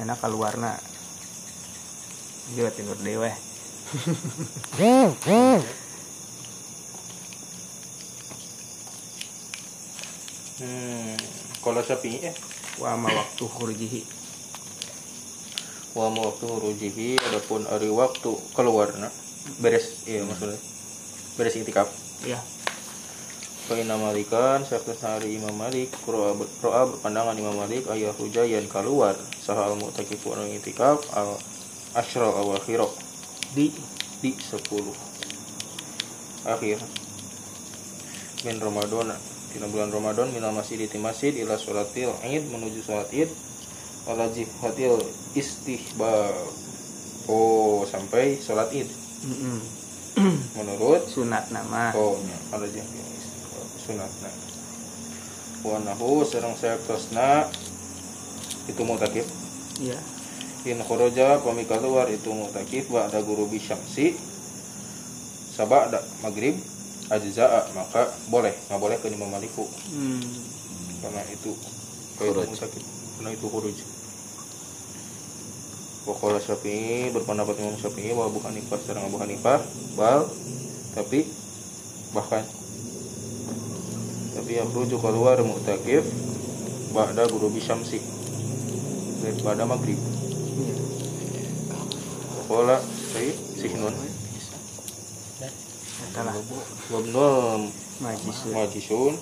Enak 0.00 0.20
keluarna 0.20 0.89
Jawa 2.56 2.70
Timur 2.74 2.98
Dewa 3.02 3.30
Hmm. 10.60 11.16
Kalau 11.64 11.80
sapi 11.80 12.20
eh? 12.20 12.36
Wa 12.76 12.92
ma 12.94 13.08
waktu 13.08 13.44
khurjihi. 13.48 14.04
Wa 15.96 16.12
ma 16.12 16.20
waktu 16.28 16.46
rujihi 16.46 17.16
adapun 17.18 17.64
ari 17.66 17.88
waktu 17.88 18.30
keluarna. 18.54 19.08
Beres 19.58 20.04
iya 20.04 20.22
maksudnya. 20.22 20.60
Beres 21.40 21.56
itikaf 21.56 21.88
ya 22.28 22.36
Fa 23.66 23.78
inna 23.78 23.96
malikan 23.96 24.66
satu 24.66 24.92
hari 25.00 25.38
Imam 25.40 25.54
Malik 25.56 25.94
ro'a 26.04 26.36
berpandangan 26.86 27.38
Imam 27.38 27.56
Malik 27.56 27.88
ayah 27.90 28.12
hujayan 28.14 28.68
keluar. 28.68 29.16
Saha 29.40 29.72
al 29.72 29.80
mu'takifu 29.80 30.36
anu 30.36 30.46
itikaf 30.50 31.00
al 31.16 31.40
asyra 31.94 32.30
awakhir 32.30 32.86
di 33.54 33.74
di 34.20 34.30
10 34.36 34.60
akhir. 36.46 36.78
Min 38.46 38.56
Ramadan 38.56 39.12
di 39.50 39.58
bulan 39.58 39.90
Ramadan 39.90 40.30
minal 40.30 40.54
masjid 40.54 40.78
di 40.80 40.98
masjid 41.02 41.34
ila 41.34 41.58
sholatil 41.58 42.14
id 42.24 42.44
menuju 42.48 42.80
sholat 42.86 43.10
id. 43.10 43.28
Ala 44.08 44.30
jihatil 44.32 45.02
istihbab. 45.36 46.48
Oh 47.28 47.84
sampai 47.84 48.38
sholat 48.40 48.72
id. 48.72 48.88
Menurut 50.56 51.06
sunat 51.06 51.52
nama. 51.54 51.92
Oh, 51.94 52.18
nya 52.24 52.36
ada 52.52 52.66
jeung 52.66 52.88
sunatna. 53.78 54.30
Wa 55.60 55.76
nahu 55.84 56.24
sareng 56.24 56.56
sayaktosna 56.56 57.46
itu 58.68 58.82
mutakif. 58.84 59.28
ya 59.80 59.96
In 60.68 60.76
kharaja 60.84 61.40
pami 61.40 61.64
keluar 61.64 62.04
itu 62.12 62.28
mutakif 62.36 62.92
ba'da 62.92 63.24
guru 63.24 63.48
bisyamsi 63.48 64.12
sabada 65.56 66.04
maghrib 66.20 66.52
ajza'a 67.08 67.72
maka 67.72 68.12
boleh 68.28 68.52
nggak 68.68 68.80
boleh 68.80 68.96
ke 69.00 69.08
Imam 69.08 69.32
Maliku. 69.32 69.64
Hmm. 69.88 70.20
karena 71.00 71.24
itu 71.32 71.56
mutakif 72.20 72.84
karena 73.16 73.30
itu 73.32 73.46
khuruj 73.48 73.78
Wakola 76.04 76.40
Syafi'i 76.40 77.08
berpendapat 77.12 77.56
Imam 77.60 77.76
Syafi'i 77.80 78.12
wa 78.12 78.28
Abu 78.28 78.44
Hanifah 78.44 78.78
serang 78.84 79.08
Abu 79.08 79.16
Hanifah 79.16 79.64
bal 79.96 80.28
tapi 80.92 81.24
bahkan 82.12 82.44
tapi 84.36 84.60
yang 84.60 84.68
rujuk 84.76 85.00
keluar 85.00 85.40
mu'takif 85.40 86.04
ba'da 86.92 87.24
guru 87.32 87.48
bisyamsi 87.48 88.20
pada 89.40 89.64
maghrib 89.64 89.96
Wakola 92.50 92.82
saya 92.82 93.30
sihnun 93.54 93.94
Salah. 96.10 96.34
wabnul 96.90 97.70
Majisun. 98.02 98.50
majisun 98.50 99.14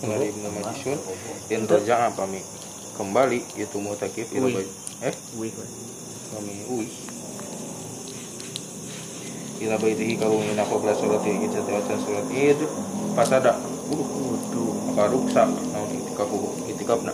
dari 0.00 0.32
ibnu 0.32 0.48
majisun 0.56 0.96
in 1.52 1.68
raja'a 1.68 2.16
pami 2.16 2.40
kembali 2.96 3.44
itu 3.60 3.76
mu'takif 3.76 4.32
ila 4.40 4.48
Ui. 4.48 4.54
bait 4.56 4.68
eh? 5.04 5.14
Wih. 5.36 5.52
kami 6.32 6.54
ui. 6.72 6.88
Ila 9.60 9.76
baitihi 9.76 10.16
kalau 10.16 10.40
ingin 10.40 10.56
aku 10.56 10.80
kelas 10.80 10.96
sholat 10.96 11.28
id 11.28 11.36
kita 11.52 11.60
baca 11.60 11.92
sholat. 12.00 12.24
Id 12.32 12.60
pas 13.12 13.28
ada. 13.36 13.52
Uh 13.92 14.00
Wudu. 14.00 14.64
maka 14.96 15.12
ruksa 15.12 15.44
namun 15.44 15.92
itikafu 16.00 16.56
itikafna 16.72 17.12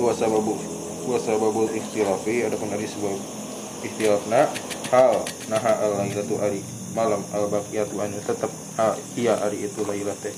dua 0.00 0.16
sababu 0.16 0.56
dua 1.04 1.20
sababu 1.20 1.68
ikhtilafi 1.68 2.48
ada 2.48 2.56
pun 2.56 2.72
dari 2.72 2.88
sebab 2.88 3.35
ikhtilafna 3.82 4.48
hal 4.92 5.24
naha 5.48 5.72
al 5.82 5.92
lailatu 6.00 6.38
ari 6.40 6.60
malam 6.94 7.20
al 7.34 7.50
baqiyatu 7.50 7.96
anu 8.00 8.16
tetap 8.22 8.48
ha 8.76 8.96
iya 9.18 9.36
ari 9.42 9.66
itu 9.66 9.80
lailah 9.84 10.16
teh 10.22 10.32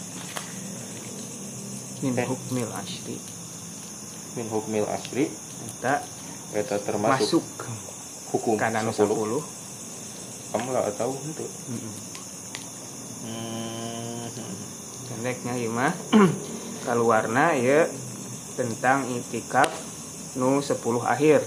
Min 1.99 2.14
hukmil 2.14 2.70
asri. 2.78 3.18
min 4.39 4.47
hukmil 4.47 4.86
asri 4.86 5.26
Eta 5.66 5.99
eta 6.55 6.78
termasuk 6.78 7.43
masuk 7.43 7.45
hukum 8.30 8.55
nu 8.55 8.93
10 8.95 8.95
10. 8.95 10.55
kamu 10.55 10.68
lah 10.70 10.86
tahu 10.95 11.12
itu 11.18 11.45
Heeh. 11.45 11.95
hmm. 13.26 14.57
Pendeknya 15.09 15.59
ieu 15.59 15.74
mah 15.74 15.91
kaluarna 16.86 17.59
ya 17.59 17.91
tentang 18.55 19.11
itikaf 19.11 19.66
nu 20.39 20.62
10 20.62 20.78
akhir. 21.03 21.43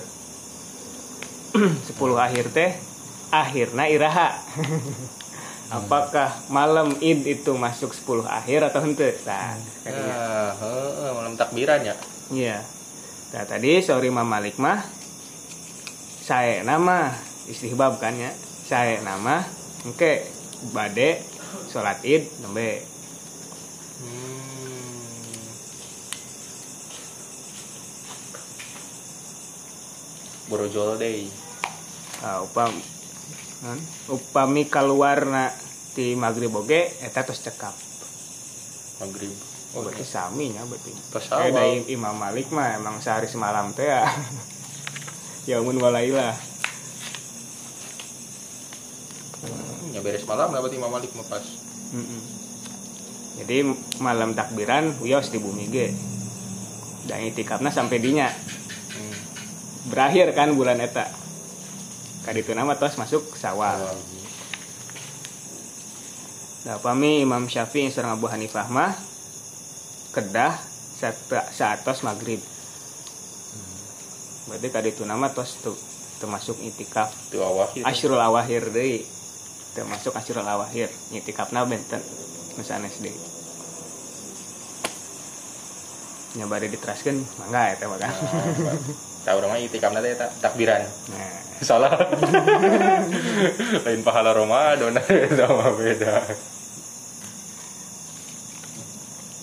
10 1.87 1.97
akhir 2.15 2.45
teh 2.55 2.71
akhirna 3.31 3.87
iraha. 3.87 4.35
Apakah 5.71 6.35
malam 6.51 6.91
Id 6.99 7.23
itu 7.23 7.55
masuk 7.55 7.95
10 7.95 8.27
akhir 8.27 8.59
atau 8.67 8.83
henteu? 8.83 9.07
Nah, 9.23 9.55
heeh, 10.59 11.09
malam 11.15 11.39
takbiran 11.39 11.79
ya 11.79 11.95
Iya. 12.27 12.59
Nah, 13.31 13.43
tadi 13.47 13.79
sorry 13.79 14.11
Imam 14.11 14.27
Malik 14.27 14.59
mah 14.59 14.83
saya 16.21 16.67
nama 16.67 17.15
istihbab 17.47 18.03
kan 18.03 18.19
ya. 18.19 18.35
Saya 18.67 18.99
nama 18.99 19.43
engke 19.87 20.27
bade 20.75 21.23
sholat 21.71 22.03
Id 22.03 22.27
nembe. 22.43 22.90
Borojol 30.51 30.99
deh. 30.99 31.31
Nah, 32.21 32.43
upam 32.43 32.69
kan? 33.61 33.77
upami 34.09 34.65
keluarna 34.65 35.53
ti 35.91 36.11
maghrib 36.13 36.51
oge 36.51 36.91
eta 36.99 37.23
tos 37.23 37.39
cekap. 37.39 37.73
Maghrib. 38.99 39.31
Oh, 39.71 39.81
berarti 39.81 40.03
sami 40.03 40.51
nya 40.51 40.67
berarti. 40.67 40.91
Pas 41.09 41.23
Eh, 41.23 41.31
awal. 41.31 41.49
dari 41.49 41.75
Imam 41.89 42.11
Malik 42.13 42.51
mah 42.51 42.75
emang 42.75 42.99
sehari 42.99 43.25
semalam 43.25 43.71
teh 43.71 43.87
ya. 43.87 44.03
Yaumun 45.49 45.79
walailah. 45.79 46.35
Ya 49.91 49.99
beres 49.99 50.23
malam 50.23 50.51
lah 50.51 50.59
berarti 50.59 50.77
Imam 50.77 50.91
Malik 50.91 51.11
mah 51.15 51.25
pas. 51.25 51.43
Mm-mm. 51.91 52.21
Jadi 53.39 53.63
malam 53.97 54.31
takbiran 54.31 54.99
wios 54.99 55.31
di 55.31 55.39
bumi 55.39 55.65
ge. 55.67 55.95
Dan 57.03 57.25
itikafna 57.25 57.71
sampai 57.71 57.97
dinya. 57.97 58.29
Berakhir 59.89 60.29
kan 60.37 60.53
bulan 60.53 60.77
eta. 60.77 61.09
Kaditu 62.21 62.53
nama 62.53 62.77
tos 62.77 63.01
masuk 63.01 63.33
sawal. 63.33 63.81
Nah, 66.61 66.77
pami 66.77 67.25
Imam 67.25 67.49
Syafi'i 67.49 67.89
sareng 67.89 68.13
Abu 68.13 68.29
Hanifah 68.29 68.69
mah 68.69 68.93
kedah 70.13 70.53
saat 71.49 71.81
tos 71.81 72.05
maghrib. 72.05 72.37
Berarti 74.45 74.67
kaditu 74.69 75.01
nama 75.09 75.33
tos 75.33 75.57
tuh 75.65 75.73
termasuk 76.21 76.61
itikaf. 76.61 77.09
Asyrul 77.81 78.21
awahir 78.21 78.69
deui. 78.69 79.01
Termasuk 79.73 80.13
asyrul 80.13 80.45
awahir. 80.45 80.93
Itikafna 81.09 81.65
benten 81.65 82.05
nu 82.53 82.61
sanes 82.61 83.01
deui. 83.01 83.17
Nya 86.37 86.45
bari 86.45 86.69
diteraskeun 86.69 87.17
mangga 87.41 87.81
mah 87.89 87.97
kan. 87.97 88.13
Tahu 89.21 89.37
nama 89.37 89.55
itikaf 89.61 89.93
nanti 89.93 90.17
tak 90.17 90.33
takbiran. 90.41 90.81
Nah, 91.13 91.41
Salah. 91.61 91.93
Lain 93.85 94.01
pahala 94.01 94.33
Ramadan 94.33 94.97
sama 95.37 95.69
beda. 95.77 96.25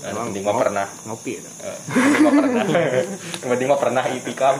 Yang 0.03 0.11
emang 0.15 0.27
penting 0.31 0.43
mah 0.43 0.57
pernah. 0.59 0.87
ngopi 1.07 1.33
itu. 1.39 1.51
Eh, 1.63 1.79
yang 1.95 2.35
penting 2.35 2.35
pernah. 2.43 2.65
Yang 3.39 3.49
penting 3.55 3.69
mah 3.71 3.79
pernah 3.79 4.05
itikaf. 4.11 4.57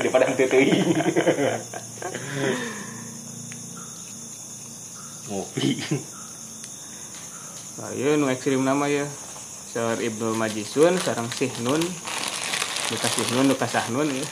Daripada 0.00 0.24
teuing. 0.32 0.86
Ngopi. 5.28 5.68
Nah, 7.78 7.90
ieu 7.92 8.16
nu 8.16 8.32
ekstrim 8.32 8.64
nama 8.64 8.88
ya. 8.88 9.04
Saur 9.76 10.00
Ibnu 10.00 10.32
Majisun 10.40 10.96
sareng 11.04 11.28
Sihnun. 11.28 11.84
Duka 12.88 13.04
Sihnun 13.04 13.52
duka 13.52 13.68
Sahnun 13.68 14.08
ya. 14.08 14.24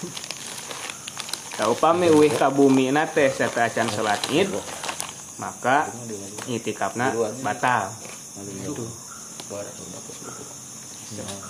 Ka 1.60 1.68
upami 1.68 2.08
uih 2.08 2.32
ka 2.32 2.48
bumi 2.48 2.88
na 2.88 3.04
teh 3.04 3.28
sata 3.28 3.68
acan 3.68 3.88
salat 3.88 4.20
Id, 4.32 4.48
maka 5.40 5.88
itikafna 6.48 7.12
batal. 7.44 7.92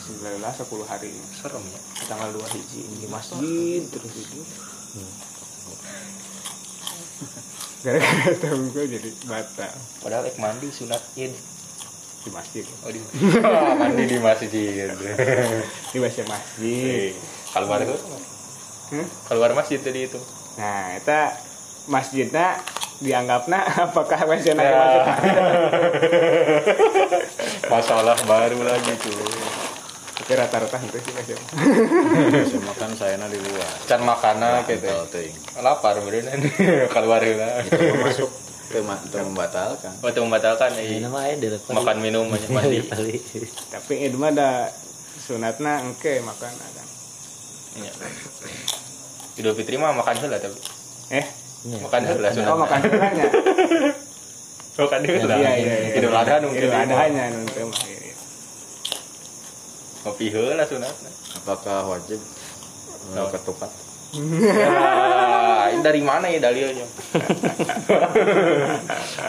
Sebelah 0.07 0.53
10 0.53 0.68
hari 0.87 1.11
Serem 1.33 1.64
ya. 1.64 1.80
tanggal 2.07 2.30
2 2.34 2.54
hiji 2.54 2.83
di 3.03 3.07
masjid 3.11 3.83
terus 3.91 4.14
itu. 4.14 4.41
Gara-gara 7.87 8.34
tahu 8.42 8.66
gue 8.74 8.99
jadi 8.99 9.11
batal 9.30 9.70
Padahal 10.03 10.26
ek 10.26 10.42
mandi 10.42 10.74
sunat 10.74 10.99
id. 11.14 11.30
Di 12.26 12.34
masjid. 12.34 12.64
Oh 12.82 12.90
di 12.90 12.98
mandi 13.80 14.04
di 14.04 14.18
masjid. 14.18 14.50
Di 15.86 15.96
bahasa 15.96 16.22
masjid. 16.26 17.14
Keluar 17.48 17.80
itu 17.80 17.94
Hmm? 18.86 19.03
keluar 19.26 19.50
masjid 19.53 19.78
tadi 19.78 20.07
itu. 20.07 20.14
Nah, 20.57 20.94
eta 20.94 21.34
masjidnya 21.86 22.54
dianggapna 22.96 23.58
apakah 23.86 24.26
WC 24.26 24.54
na 24.54 24.62
Ya. 24.62 24.78
masuk 24.78 25.03
Masalah 27.66 28.14
baru 28.24 28.62
lagi 28.62 28.92
tuh. 28.96 29.14
Tapi 30.16 30.32
rata-rata 30.32 30.78
itu 30.80 30.96
sih 30.96 31.12
WC. 31.12 31.30
Semua 32.46 32.72
kan 32.74 32.94
saya 32.94 33.18
di 33.20 33.36
luar. 33.36 33.68
Can 33.84 34.00
makana 34.00 34.62
gitu. 34.64 34.86
Tahu 34.86 35.07
teuing. 35.11 35.34
Lapar 35.58 35.98
beneran 36.00 36.40
keluar 36.94 37.20
lah. 37.20 37.62
Itu 37.62 37.90
masuk 38.00 38.30
teu 38.68 38.83
membatalkan. 39.26 39.93
Oh 40.03 40.09
itu 40.11 40.21
membatalkan 40.21 40.71
eh. 40.76 40.99
aja 41.01 41.47
depan. 41.59 41.72
makan 41.79 41.97
minum 42.03 42.26
banyak 42.26 42.51
mandi. 42.51 42.79
Kali. 42.83 43.17
Tapi 43.71 43.95
itu 44.07 44.17
mah 44.18 44.30
ada 44.34 44.71
sunatna 45.22 45.87
engke 45.87 46.21
makan 46.22 46.53
ada. 46.53 46.83
Iya. 47.76 47.93
Idul 49.37 49.55
Fitri 49.55 49.76
mah 49.76 49.93
makan 49.95 50.17
heula 50.21 50.41
tapi. 50.41 50.59
Eh, 51.13 51.26
Iya. 51.67 51.79
Makan 51.83 52.03
heula 52.07 52.29
sunat. 52.30 52.53
oh 52.53 52.59
makan 52.63 52.79
sunatnya. 52.84 53.26
Makan 54.76 55.03
heula. 55.09 55.34
Iya, 55.41 55.53
iya, 55.57 55.75
iya. 55.88 55.95
Idul 55.97 56.13
Adha 56.13 56.37
nunggu 56.45 56.61
Idul 56.61 56.75
Adhanya 56.76 57.33
nu 57.33 57.49
teu 57.49 57.64
mah. 57.64 57.80
iya, 57.88 58.01
iya. 58.13 58.17
Kopi 60.05 60.26
heula 60.30 60.63
sunatna. 60.68 61.11
Apakah 61.43 61.80
wajib 61.91 62.21
oh. 63.17 63.29
ketupat? 63.33 63.86
Ya, 64.12 64.70
ini 65.68 65.83
dari 65.83 66.00
mana 66.00 66.30
ya 66.30 66.38
dalilnya? 66.41 66.87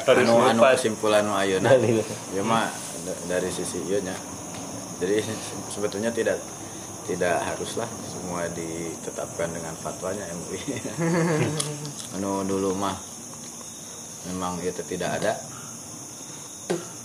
Anu 0.08 0.38
anu 0.44 0.62
kesimpulan 0.64 1.26
nu 1.26 1.34
ayeuna. 1.34 1.74
Dalil. 1.74 2.00
Ya 2.32 2.42
mah 2.42 2.70
da- 3.04 3.22
dari 3.28 3.50
sisi 3.50 3.82
ieu 3.84 4.00
nya. 4.00 4.14
Jadi 4.98 5.22
se- 5.22 5.38
sebetulnya 5.70 6.10
tidak 6.10 6.38
tidak 7.04 7.40
haruslah 7.42 7.88
semua 8.04 8.46
ditetapkan 8.52 9.50
dengan 9.50 9.74
fatwanya 9.76 10.24
MUI. 10.30 10.62
anu 12.16 12.44
dulu 12.44 12.76
mah 12.76 12.96
memang 14.28 14.60
itu 14.60 14.84
tidak 14.84 15.20
ada 15.20 15.34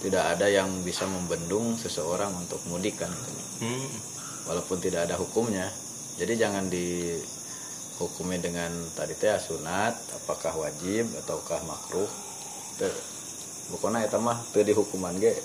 tidak 0.03 0.25
ada 0.29 0.47
yang 0.47 0.83
bisa 0.83 1.07
membendung 1.07 1.79
seseorang 1.79 2.35
untuk 2.35 2.59
mudik 2.67 2.99
kan. 2.99 3.11
Hmm. 3.63 3.87
walaupun 4.43 4.83
tidak 4.83 5.07
ada 5.07 5.15
hukumnya 5.15 5.71
jadi 6.19 6.35
jangan 6.35 6.67
di 6.67 7.15
hukumnya 8.01 8.39
dengan 8.41 8.71
tadi 8.97 9.13
teh 9.17 9.33
sunat 9.37 9.95
apakah 10.23 10.55
wajib 10.57 11.09
ataukah 11.25 11.61
makruh? 11.65 12.09
Teu 12.77 12.89
pokoknya 13.73 14.05
eta 14.05 14.21
mah 14.21 14.41
teu 14.53 14.65
di 14.65 14.73
hukuman 14.73 15.13
ge 15.17 15.37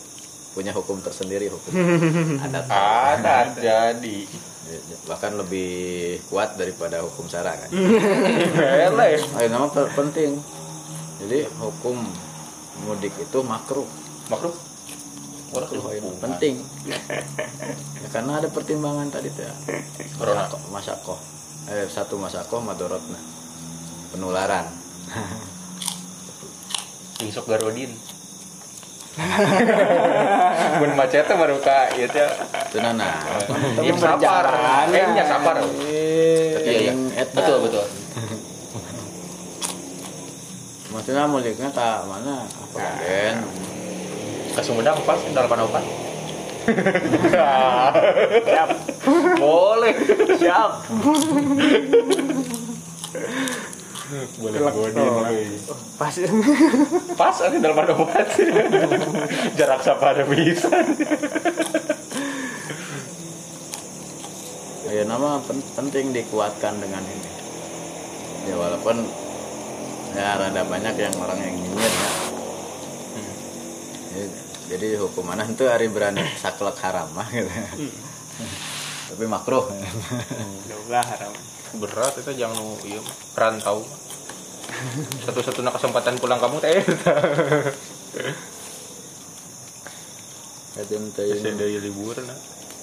punya 0.56 0.74
hukum 0.74 1.00
tersendiri 1.04 1.52
hukum. 1.52 1.72
Adat 2.46 2.66
ada 2.68 3.38
jadi. 3.56 4.18
Bahkan 5.08 5.40
lebih 5.40 6.20
kuat 6.28 6.60
daripada 6.60 7.00
hukum 7.00 7.30
syara 7.30 7.56
kan? 7.56 7.70
Ele. 8.88 9.10
Ayo 9.22 9.48
nama 9.48 9.68
pe- 9.72 9.92
penting. 9.96 10.42
Jadi 11.24 11.48
hukum 11.62 12.04
mudik 12.84 13.16
itu 13.16 13.40
makruh. 13.44 13.88
Makruh? 14.28 14.56
Orang 15.56 15.72
Makruh, 15.72 16.20
penting. 16.20 16.60
Ya, 16.84 17.00
karena 18.12 18.44
ada 18.44 18.52
pertimbangan 18.52 19.08
tadi 19.08 19.32
tuh 19.32 19.48
ya 19.48 19.56
masakoh 20.68 21.16
eh 21.68 21.88
satu 21.92 22.16
masakoh 22.16 22.64
madorotna 22.64 23.20
penularan 24.16 24.68
Besok 27.18 27.50
garodin. 27.50 27.90
Mun 30.78 30.92
macetnya 30.94 31.34
baru 31.34 31.58
ka 31.58 31.90
ieu 31.98 32.06
teh. 32.06 32.30
itu 32.70 32.78
nana 32.78 33.18
Iya 33.82 33.94
sapar. 33.98 34.46
Eh 34.94 35.06
nya. 35.18 35.26
Tapi 35.26 35.66
Iya 36.62 36.74
iya. 36.78 36.94
Betul 37.34 37.66
betul. 37.66 37.86
maksudnya 40.94 41.30
muliknya 41.30 41.70
tak 41.74 42.10
mana 42.10 42.46
apa 42.48 42.78
kan 42.80 43.38
Ke 44.54 44.62
Sumedang 44.62 45.02
pas 45.02 45.18
dalam 45.34 45.50
opat. 45.66 45.84
Siap. 46.68 48.70
Boleh. 49.40 49.94
Siap. 50.36 50.72
Boleh 54.38 54.60
godin. 54.72 55.12
Pas. 55.98 56.14
Pas 57.16 57.36
ada 57.40 57.58
dalam 57.58 57.76
opat. 57.76 58.28
Jarak 59.56 59.82
sapar 59.84 60.16
bisa. 60.28 60.70
ya 64.88 65.04
nama 65.04 65.38
pen- 65.44 65.68
penting 65.76 66.10
dikuatkan 66.10 66.80
dengan 66.80 67.04
ini 67.04 67.30
ya 68.48 68.56
walaupun 68.56 69.04
ya 70.16 70.40
rada 70.40 70.64
banyak 70.64 70.96
yang 70.96 71.14
orang 71.20 71.38
yang 71.38 71.54
nyinyir 71.54 71.92
ya 71.92 72.10
Ya, 74.18 74.26
jadi 74.68 75.00
hukumannya 75.00 75.48
itu 75.56 75.64
hari 75.68 75.88
berani 75.88 76.24
saklek 76.36 76.78
haram 76.84 77.08
mah 77.16 77.28
gitu 77.32 77.50
tapi 79.08 79.24
makruh 79.24 79.64
Udah 80.88 81.04
haram. 81.04 81.36
Berat 81.84 82.16
itu 82.16 82.32
jangan 82.32 82.64
nu 82.64 82.80
ieu 82.88 83.04
mah. 83.04 83.16
rantau. 83.36 83.84
Satu-satunya 85.28 85.68
kesempatan 85.68 86.16
pulang 86.16 86.40
kamu 86.40 86.64
teh 86.64 86.80
Bisa 90.72 90.84
teuing 90.88 91.58
dari 91.60 91.76
libur 91.82 92.16
nah. 92.24 92.38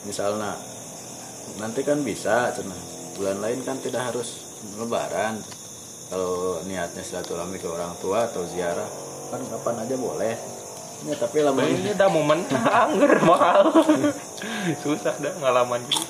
misalnya 0.05 0.53
nanti 1.57 1.81
kan 1.81 2.03
bisa 2.05 2.51
cenah 2.53 2.77
bulan 3.17 3.39
lain 3.39 3.63
kan 3.65 3.79
tidak 3.81 4.11
harus 4.13 4.43
lebaran 4.77 5.39
kalau 6.11 6.59
niatnya 6.67 7.01
silaturahmi 7.01 7.57
ke 7.57 7.71
orang 7.71 7.95
tua 8.03 8.27
atau 8.29 8.43
ziarah 8.45 8.91
kan 9.31 9.41
kapan 9.47 9.87
aja 9.87 9.97
boleh 9.97 10.35
ya 11.05 11.17
tapi 11.17 11.39
lama 11.41 11.61
Ini 11.61 11.93
dah 11.93 12.09
momen 12.09 12.41
angger 12.83 13.21
mahal. 13.21 13.69
Susah 14.79 15.15
dah 15.15 15.33
ngalaman 15.39 15.81
gitu. 15.85 16.05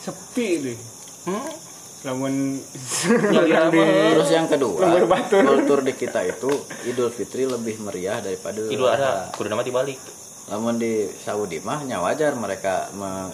Sepi 0.00 0.48
deh. 0.60 0.78
Hmm? 1.24 1.52
Lamun 2.00 2.56
di 2.56 3.36
terus 4.16 4.32
yang 4.32 4.48
kedua 4.48 5.04
kultur 5.28 5.84
di 5.84 5.92
kita 5.92 6.24
itu 6.24 6.48
Idul 6.88 7.12
Fitri 7.12 7.44
lebih 7.44 7.76
meriah 7.78 8.24
daripada 8.24 8.56
Idul 8.64 8.88
ada, 8.88 9.28
kudu 9.36 9.52
nama 9.52 9.60
dibalik. 9.60 10.00
namun 10.48 10.80
di 10.80 11.04
Saudi 11.20 11.60
mah 11.60 11.84
wajar 12.00 12.32
mereka 12.34 12.88
me- 12.90 13.28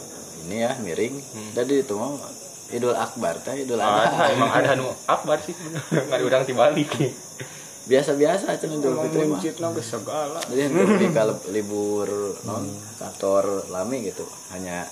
ini 0.45 0.67
ya 0.67 0.75
miring 0.77 1.15
jadi 1.55 1.87
itu 1.87 1.95
mah 1.95 2.19
Idul 2.69 2.93
Akbar 2.93 3.39
teh 3.39 3.63
Idul 3.63 3.79
Ada, 3.79 4.11
Adha 4.11 4.25
emang 4.35 4.51
ada 4.51 4.75
nu 4.75 4.91
akbar 5.07 5.39
sih. 5.39 5.55
Nggak 6.11 6.19
ada 6.19 6.25
orang 6.27 6.45
dibalik. 6.45 6.91
Biasa-biasa 7.87 8.51
cenah 8.53 8.77
Idul 8.77 8.99
Fitri 9.01 9.25
mah 9.25 9.41
ke 9.73 9.81
segala. 9.81 10.39
jadi 10.45 10.67
ketika 10.69 11.23
li- 11.25 11.47
libur 11.55 12.09
non 12.43 12.67
kantor 12.97 13.45
lami 13.71 14.03
gitu 14.05 14.27
hanya 14.51 14.83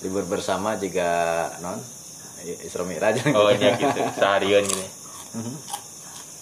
libur 0.00 0.22
bersama 0.24 0.74
jika 0.76 1.10
non 1.58 1.78
Isra 2.46 2.86
Mi'raj 2.86 3.18
Oh 3.34 3.50
iya 3.50 3.74
gitu, 3.74 3.98
seharian 4.14 4.62
gini. 4.62 4.86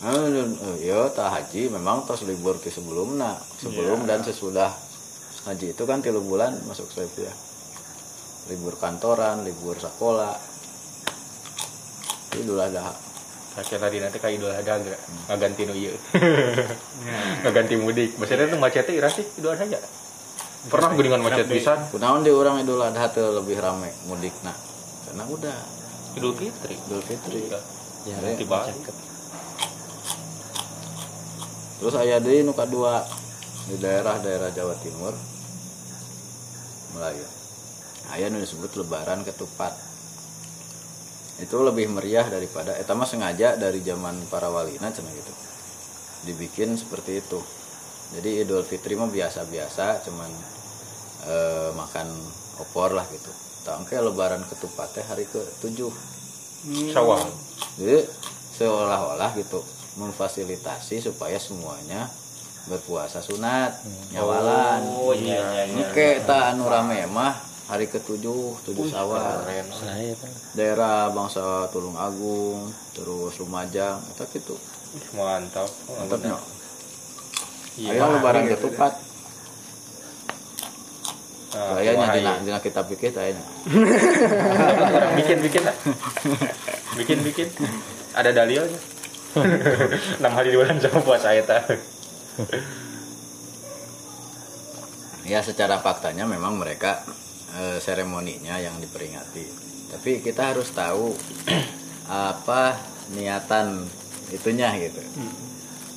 Oh, 0.04 0.76
iya, 0.76 1.08
tak 1.08 1.32
haji 1.32 1.72
memang 1.72 2.04
tos 2.04 2.28
libur 2.28 2.60
ke 2.60 2.68
sebelumnya, 2.68 3.40
sebelum 3.56 4.04
dan 4.04 4.20
sesudah 4.20 4.68
haji 5.48 5.72
itu 5.72 5.82
kan 5.88 6.04
tiga 6.04 6.20
bulan 6.20 6.52
masuk 6.68 6.92
ya. 7.16 7.32
Libur 8.52 8.76
kantoran, 8.76 9.48
libur 9.48 9.80
sekolah. 9.80 10.36
Itu 12.28 12.44
Idul 12.44 12.60
Adha. 12.60 12.92
Tadi 13.54 14.02
nanti 14.02 14.18
kayak 14.18 14.34
idul 14.34 14.50
ada 14.50 14.72
enggak? 14.82 14.98
Nggak 15.30 15.38
ganti 15.38 15.62
nu 15.62 15.74
ieu. 15.86 15.94
Nggak 17.42 17.52
ganti 17.54 17.74
mudik. 17.78 18.10
Maksudnya 18.18 18.50
tuh 18.50 18.58
macetnya 18.58 18.92
ira 18.98 19.06
sih 19.06 19.22
idul 19.38 19.54
ada 19.54 19.62
ya? 19.62 19.78
Pernah 20.64 20.96
gue 20.96 21.04
dengan 21.04 21.20
macet 21.22 21.46
pisan. 21.46 21.78
Kunaon 21.92 22.24
di 22.24 22.32
orang 22.32 22.64
Idul 22.64 22.80
Adha 22.80 23.12
tuh 23.12 23.36
lebih 23.36 23.60
rame 23.60 23.92
mudik 24.08 24.32
nah. 24.40 24.56
Karena 25.04 25.28
udah 25.28 25.58
Idul 26.16 26.32
Fitri. 26.34 26.74
Idul 26.88 27.02
Fitri. 27.04 27.52
Ya, 27.52 27.60
Ya, 28.04 28.36
tiba. 28.36 28.64
Terus 31.80 31.94
aya 32.00 32.16
deui 32.16 32.44
nu 32.44 32.56
kadua 32.56 33.04
di 33.68 33.76
daerah-daerah 33.76 34.52
Jawa 34.56 34.72
Timur 34.80 35.12
Melayu. 36.96 37.26
Aya 38.12 38.32
nu 38.32 38.40
disebut 38.40 38.72
lebaran 38.80 39.20
ketupat. 39.20 39.76
Itu 41.42 41.66
lebih 41.66 41.90
meriah 41.90 42.26
daripada 42.30 42.78
eta 42.78 42.94
mah 42.94 43.08
sengaja 43.08 43.58
dari 43.58 43.82
zaman 43.82 44.30
para 44.30 44.46
walina 44.50 44.90
cenah 44.90 45.10
gitu. 45.10 45.32
Dibikin 46.30 46.78
seperti 46.78 47.18
itu. 47.18 47.42
Jadi 48.14 48.46
Idul 48.46 48.62
Fitri 48.62 48.94
mah 48.94 49.10
biasa-biasa 49.10 50.06
cuman 50.06 50.30
eh, 51.26 51.70
makan 51.74 52.08
opor 52.62 52.94
lah 52.94 53.06
gitu. 53.10 53.32
Tangke 53.64 53.96
lebaran 53.98 54.44
ketupat 54.46 54.92
teh 54.94 55.04
hari 55.04 55.26
ke-7. 55.26 55.88
Syawal. 56.92 57.26
Jadi 57.80 57.98
seolah-olah 58.54 59.34
gitu 59.34 59.58
memfasilitasi 59.98 61.02
supaya 61.02 61.38
semuanya 61.38 62.06
berpuasa 62.64 63.20
sunat, 63.20 63.84
nyawalan. 64.14 64.80
Oh 64.88 65.12
iya 65.12 65.36
iya 65.52 65.62
iya. 65.68 65.84
Oke, 65.84 66.24
ta 66.24 66.54
anu 66.54 66.64
rame 66.64 67.04
mah 67.10 67.36
hari 67.64 67.88
ketujuh, 67.88 68.60
tujuh 68.64 68.86
sawal. 68.92 69.44
Keren. 69.44 69.66
Saya 69.72 70.12
kan 70.20 70.30
Daerah 70.52 71.08
bangsa 71.12 71.68
Tulung 71.72 71.96
Agung, 71.96 72.68
terus 72.92 73.40
Lumajang, 73.40 74.04
eta 74.12 74.24
gitu. 74.28 74.56
Mantap. 75.16 75.68
Mantapnya. 75.88 76.36
Iya. 77.74 77.90
Ayo 77.98 78.04
lebaran 78.14 78.46
ketupat. 78.46 78.92
Nah, 81.54 81.78
Kayaknya 81.78 82.06
dina, 82.18 82.32
iya. 82.34 82.42
dina 82.42 82.58
kita 82.58 82.82
pikir 82.82 83.14
kayaknya. 83.14 83.44
bikin 85.22 85.38
bikin 85.38 85.62
lah. 85.62 85.76
bikin 86.98 87.18
bikin. 87.22 87.48
Ada 88.14 88.30
dalilnya. 88.34 88.78
Enam 90.22 90.32
hari 90.34 90.54
di 90.54 90.58
bulan 90.58 90.78
sama 90.78 90.98
puasa 91.02 91.34
eta. 91.34 91.62
Ya 95.26 95.40
secara 95.46 95.78
faktanya 95.78 96.26
memang 96.26 96.58
mereka 96.58 97.02
eh, 97.54 97.78
seremoninya 97.78 98.58
yang 98.58 98.76
diperingati. 98.78 99.46
Tapi 99.90 100.18
kita 100.20 100.54
harus 100.54 100.70
tahu 100.70 101.14
apa 102.10 102.74
niatan 103.10 103.86
itunya 104.28 104.74
gitu. 104.78 105.00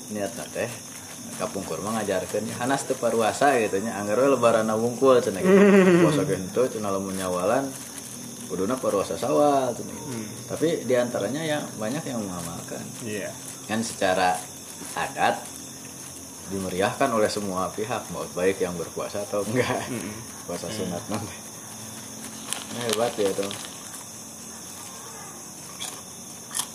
Niatnya 0.09 0.45
teh 0.49 0.69
kapungkur 1.37 1.77
mah 1.85 2.01
ngajarkeun 2.01 2.49
hanas 2.57 2.87
teu 2.87 2.97
paruasa 2.97 3.53
gitu 3.61 3.77
nya 3.77 3.93
anggar 3.93 4.17
we 4.17 4.27
lebaran 4.27 4.69
wungkul 4.73 5.17
cenah 5.17 5.41
gitu. 5.41 5.57
Puasa 6.01 6.23
gento 6.23 6.61
cenah 6.65 6.89
lamun 6.89 7.13
nyawalan 7.13 7.67
kuduna 8.47 8.79
paruasa 8.79 9.17
sawal 9.17 9.73
cenah 9.73 9.93
gitu. 9.93 10.09
Tapi 10.47 10.87
di 10.87 10.95
antaranya 10.95 11.43
yang 11.43 11.63
banyak 11.75 12.03
yang 12.07 12.23
mengamalkan 12.23 12.79
Iya. 13.03 13.29
kan 13.67 13.83
secara 13.83 14.39
adat 14.95 15.43
dimeriahkan 16.47 17.11
oleh 17.11 17.27
semua 17.27 17.67
pihak 17.67 18.07
mau 18.15 18.23
baik 18.31 18.63
yang 18.63 18.71
berpuasa 18.73 19.27
atau 19.27 19.43
enggak 19.43 19.83
puasa 20.47 20.71
sunat 20.71 21.03
nanti 21.11 21.35
hebat 22.75 23.15
ya 23.15 23.31
tuh. 23.31 23.47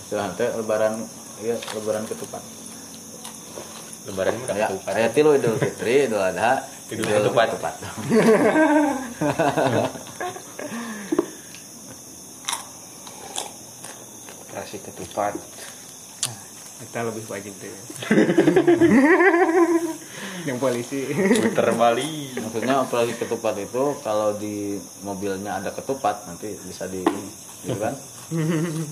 Setelah 0.08 0.32
itu 0.32 0.44
lebaran 0.60 0.94
ya 1.40 1.56
lebaran 1.76 2.04
ketupat. 2.08 2.42
Lebaran 4.08 4.34
ya, 4.50 4.68
ketupat. 4.68 4.92
ayat 4.98 5.12
itu 5.14 5.30
idul 5.36 5.56
fitri 5.60 5.94
idul 6.10 6.22
adha 6.22 6.62
idul 6.90 7.06
ketupat. 7.06 7.46
ketupat. 7.54 7.74
Kasih 14.52 14.80
ketupat. 14.84 15.32
Kita 16.82 16.98
lebih 17.06 17.22
wajib 17.30 17.54
deh. 17.62 17.72
yang 20.42 20.58
polisi. 20.58 21.06
Puter 21.38 21.68
balik 21.72 22.34
maksudnya 22.36 22.80
operasi 22.80 23.12
ketupat 23.14 23.54
itu 23.56 23.84
kalau 24.00 24.34
di 24.34 24.74
mobilnya 25.00 25.58
ada 25.58 25.70
ketupat 25.70 26.26
nanti 26.26 26.56
bisa 26.60 26.86
di 26.86 27.00
ini 27.00 27.24
gitu 27.62 27.78
kan? 27.78 27.94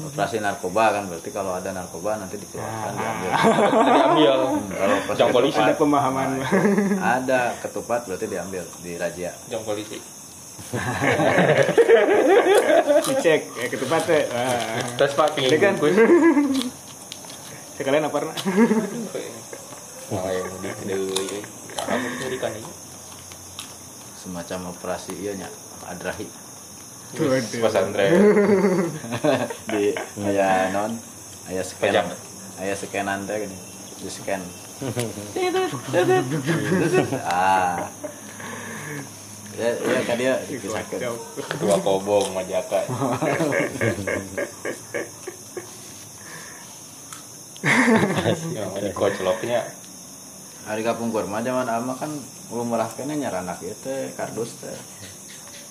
Operasi 0.06 0.36
narkoba 0.38 0.92
kan 0.92 1.08
berarti 1.08 1.30
kalau 1.30 1.52
ada 1.52 1.72
narkoba 1.72 2.16
nanti 2.16 2.36
dikeluarkan 2.36 2.92
diambil. 2.92 3.30
Diambil. 3.88 4.32
Hmm, 4.36 4.68
kalau 4.68 4.94
operasi 5.00 5.16
Jam 5.16 5.28
polisi. 5.30 5.58
ada 5.58 5.74
pemahaman. 5.74 6.28
Ada 7.00 7.40
ketupat 7.58 8.00
berarti 8.04 8.26
diambil 8.26 8.64
di 8.80 8.92
razia. 8.94 9.32
Jam 9.48 9.64
polisi. 9.64 9.96
Dicek. 13.02 13.40
Ya 13.56 13.66
ketupat 13.66 14.02
teh 14.04 14.22
Wah. 14.28 14.84
tes 15.00 15.12
pak 15.16 15.32
Ini 15.34 15.56
kan. 15.56 15.74
sekalian 17.80 18.04
apa 18.04 18.16
nak 18.20 18.36
Yang 20.10 20.46
mudik 20.50 20.76
deui. 20.90 21.38
Kamu 21.78 22.08
ini. 22.34 22.62
semacam 24.20 24.76
operasi 24.76 25.16
iya 25.16 25.32
nya 25.32 25.48
adrahi. 25.88 26.26
Pesantren. 27.56 28.12
di 29.72 29.96
aya 30.22 30.70
non 30.70 30.92
aya 31.50 31.62
scan 31.64 31.90
Pajak. 31.90 32.06
aya 32.62 32.74
scanan 32.76 33.26
teh 33.26 33.42
gini 33.42 33.56
di 34.00 34.10
scan 34.10 34.38
ah 37.26 37.90
ya 39.58 39.68
ya 39.76 40.00
kan 40.06 40.16
dia 40.16 40.38
dikisahkan 40.46 40.98
Kocok. 41.02 41.16
Dua 41.58 41.76
kobong 41.82 42.30
majaka. 42.32 42.80
Yang 48.56 48.70
ini 48.80 48.90
kocloknya 48.96 49.60
hari 50.68 50.84
kapung 50.84 51.08
kurma 51.08 51.40
zaman 51.40 51.64
ama 51.64 51.96
kan 51.96 52.10
umurah 52.50 52.90
kene 52.92 53.16
nyaranak 53.16 53.62
ieu 53.62 53.74
teh 53.80 54.12
kardus 54.18 54.58
teh. 54.60 54.78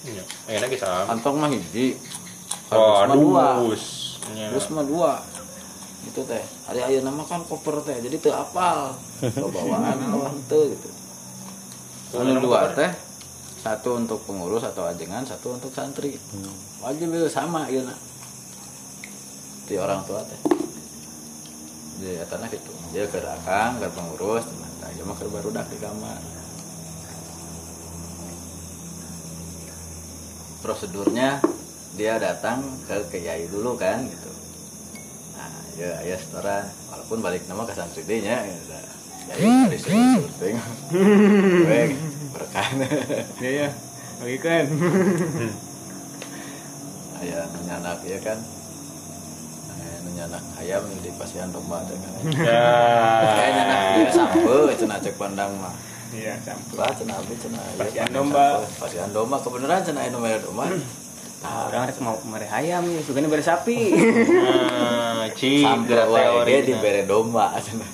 Iya. 0.08 0.24
Enak 0.48 0.70
kita. 0.72 1.12
kantong 1.12 1.36
mah 1.44 1.50
hiji. 1.52 2.00
Kardus 2.72 3.12
mah 3.12 3.18
dua. 3.20 3.48
Kardus 4.24 4.68
mah 4.72 4.86
dua. 4.88 5.12
Itu 6.08 6.24
teh. 6.24 6.44
Hari 6.72 6.80
ayeuna 6.80 7.12
nama 7.12 7.24
kan 7.28 7.44
koper 7.44 7.84
teh 7.84 8.00
jadi 8.00 8.16
teu 8.18 8.34
apal. 8.34 8.96
Bawaan 9.22 10.00
Allah 10.16 10.34
teu 10.48 10.72
gitu. 10.72 10.90
Anu 12.16 12.40
dua 12.42 12.72
teh 12.74 12.90
satu 13.60 14.00
untuk 14.00 14.24
pengurus 14.24 14.64
atau 14.64 14.88
ajengan 14.88 15.28
satu 15.28 15.60
untuk 15.60 15.70
santri. 15.76 16.16
Wajib 16.80 17.12
itu 17.12 17.28
sama 17.28 17.68
ieu 17.68 17.84
di 19.68 19.76
orang 19.76 20.02
tua 20.08 20.24
teh. 20.24 20.40
Jadi 22.00 22.24
atana 22.24 22.48
gitu. 22.48 22.72
Dia 22.96 23.04
ke 23.12 23.20
akang 23.20 23.84
ke 23.84 23.88
pengurus 23.92 24.48
nah 24.90 24.98
dia 24.98 25.06
mah 25.06 25.14
keur 25.22 25.30
barudak 25.30 25.70
di 25.70 25.78
kamar. 25.78 26.18
Prosedurnya 30.66 31.38
dia 31.94 32.18
datang 32.18 32.66
ke 32.90 33.06
kiai 33.14 33.46
dulu 33.54 33.78
kan 33.78 34.02
gitu. 34.10 34.34
Nah 35.38 35.54
ya 35.78 36.02
ya 36.02 36.18
setoran 36.18 36.66
walaupun 36.90 37.22
balik 37.22 37.46
nama 37.46 37.70
ke 37.70 37.78
santri 37.78 38.02
nya 38.02 38.50
gitu. 38.50 38.74
jadi 39.30 39.70
dari 39.70 39.78
syuting. 39.78 40.58
Weh, 41.70 41.90
berkah. 42.34 42.68
Ya 43.46 43.50
ya 43.54 43.70
lagi 44.26 44.38
kan. 44.42 44.66
Ayah 47.22 47.46
nyanak 47.70 48.02
ya 48.10 48.18
kan 48.26 48.42
nyanak 50.10 50.44
ayam 50.56 50.84
di 51.00 51.12
pasian 51.14 51.50
domba 51.50 51.80
teh 51.84 51.96
kan 51.96 52.12
Ya. 52.50 52.68
kayak 53.32 53.52
nyanak 53.54 53.80
dia 53.96 54.12
sampe 54.12 54.54
cenah 54.76 54.98
cek 54.98 55.16
pandang 55.16 55.52
mah 55.56 55.74
iya 56.10 56.36
sampai 56.40 56.76
Bah, 56.76 56.92
cenah 56.92 57.16
abi 57.16 57.36
cenah 57.36 57.64
Pasian 57.76 58.10
domba. 58.10 58.46
sampe. 58.60 58.80
pasian 58.82 59.10
domba 59.10 59.36
kebenaran 59.38 59.80
cenah 59.82 60.04
anu 60.08 60.18
mere 60.18 60.40
domba 60.40 60.66
nah, 61.40 61.68
orang 61.68 61.88
rek 61.88 61.98
mau 62.00 62.20
mereh 62.26 62.50
ayam 62.50 62.84
ya 62.86 63.00
sugana 63.00 63.28
bere 63.28 63.40
sapi 63.42 63.80
Nah, 63.96 65.24
ci 65.34 65.62
sampai 65.62 65.88
gerak 65.88 66.08
wae 66.10 66.24
teori. 66.44 66.54
di 66.64 66.74
bere 66.76 67.02
domba 67.04 67.56
cenah 67.56 67.92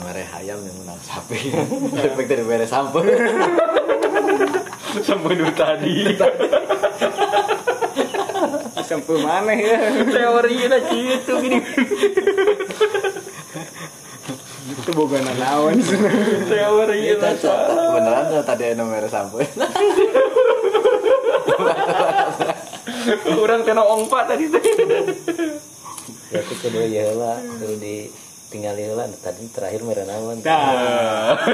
mere 0.00 0.20
ayam 0.32 0.58
yang 0.58 0.76
menang 0.76 1.00
sapi 1.00 1.38
efek 2.06 2.26
dari 2.26 2.42
bere 2.42 2.64
sampe 2.64 3.00
Sampai 4.98 5.36
dulu 5.36 5.52
tadi. 5.52 6.16
Sampai 8.88 9.20
mana 9.20 9.52
ya. 9.52 9.76
Teorinya 10.08 10.80
gitu 10.88 11.32
gini. 11.44 11.60
itu 14.68 14.90
bukan 14.92 15.24
lawan. 15.36 15.76
Teorinya 16.48 17.14
Kita 17.36 17.52
beneran 17.92 18.24
cenah 18.32 18.44
tadi 18.48 18.64
mere 18.80 19.08
sampe 19.12 19.44
Orang 23.38 23.64
kena 23.64 23.82
ongpa 23.84 24.28
tadi 24.28 24.48
teh. 24.52 24.64
berarti 26.28 26.54
kedua 26.60 26.84
ya 26.84 27.08
lah 27.16 27.40
kudu 27.40 28.27
ditinggal 28.48 28.96
lah 28.96 29.04
tadi 29.20 29.44
terakhir 29.52 29.84
merah 29.84 30.08
naon 30.08 30.40
nah 30.40 31.36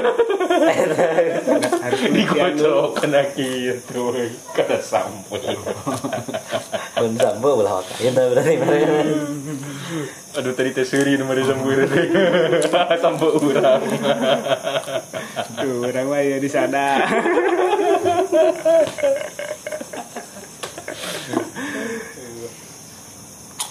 Dikocok 2.15 3.03
kena 3.03 3.27
gitu. 3.35 4.15
Kada 4.55 4.79
sampai. 4.79 5.59
pun 6.95 7.11
sambo 7.19 7.59
belah 7.59 7.83
otak 7.83 7.99
ya 7.99 8.15
dah 8.15 8.31
berarti 8.31 8.55
Aduh 10.39 10.55
tadi 10.55 10.71
teh 10.71 10.87
seuri 10.87 11.19
nomor 11.19 11.35
teh. 11.35 11.51
Sampai 12.71 13.29
urang. 13.43 13.83
tuh 15.59 15.83
orang 15.83 16.07
mah 16.07 16.23
ya 16.23 16.39
di 16.39 16.47
sana 16.47 17.03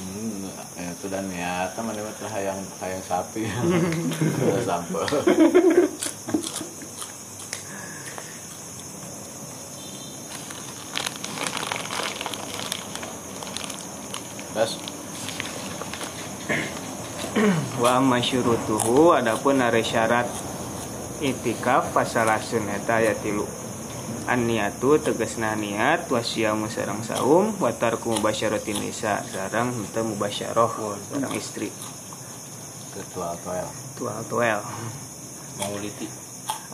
Hmm, 0.05 0.53
ya 0.77 0.93
itu 0.93 1.07
dan 1.09 1.25
niat 1.33 1.73
mana 1.81 2.05
mah 2.05 2.13
teh 2.13 2.29
hayang 2.29 2.61
hayang 2.77 3.01
sapi. 3.09 3.49
Udah 4.45 4.65
sampe. 4.69 5.01
Terus 14.53 14.73
wa 17.83 17.99
amma 17.99 18.23
syurutuhu 18.23 19.17
adapun 19.17 19.59
are 19.59 19.83
syarat 19.83 20.29
itikaf 21.19 21.91
pasalasun 21.91 22.69
eta 22.71 23.03
aya 23.03 23.17
tilu 23.19 23.49
an 24.31 24.47
niatu 24.49 24.97
tegasna 25.03 25.55
niat 25.59 26.09
wasiyamu 26.09 26.71
sareng 26.71 27.03
saum 27.03 27.55
wa 27.59 27.71
tarku 27.75 28.15
mubasyaratin 28.15 28.81
nisa. 28.81 29.21
Sareng 29.27 29.75
henteu 29.75 30.05
mubasyarah 30.07 30.73
sareng 31.11 31.35
istri. 31.37 31.69
Ketua 32.95 33.35
apa 33.35 33.53
ya? 33.59 33.69
tual 33.95 34.23
tuel 34.27 34.61
Mau 35.59 35.75
liti. 35.79 36.11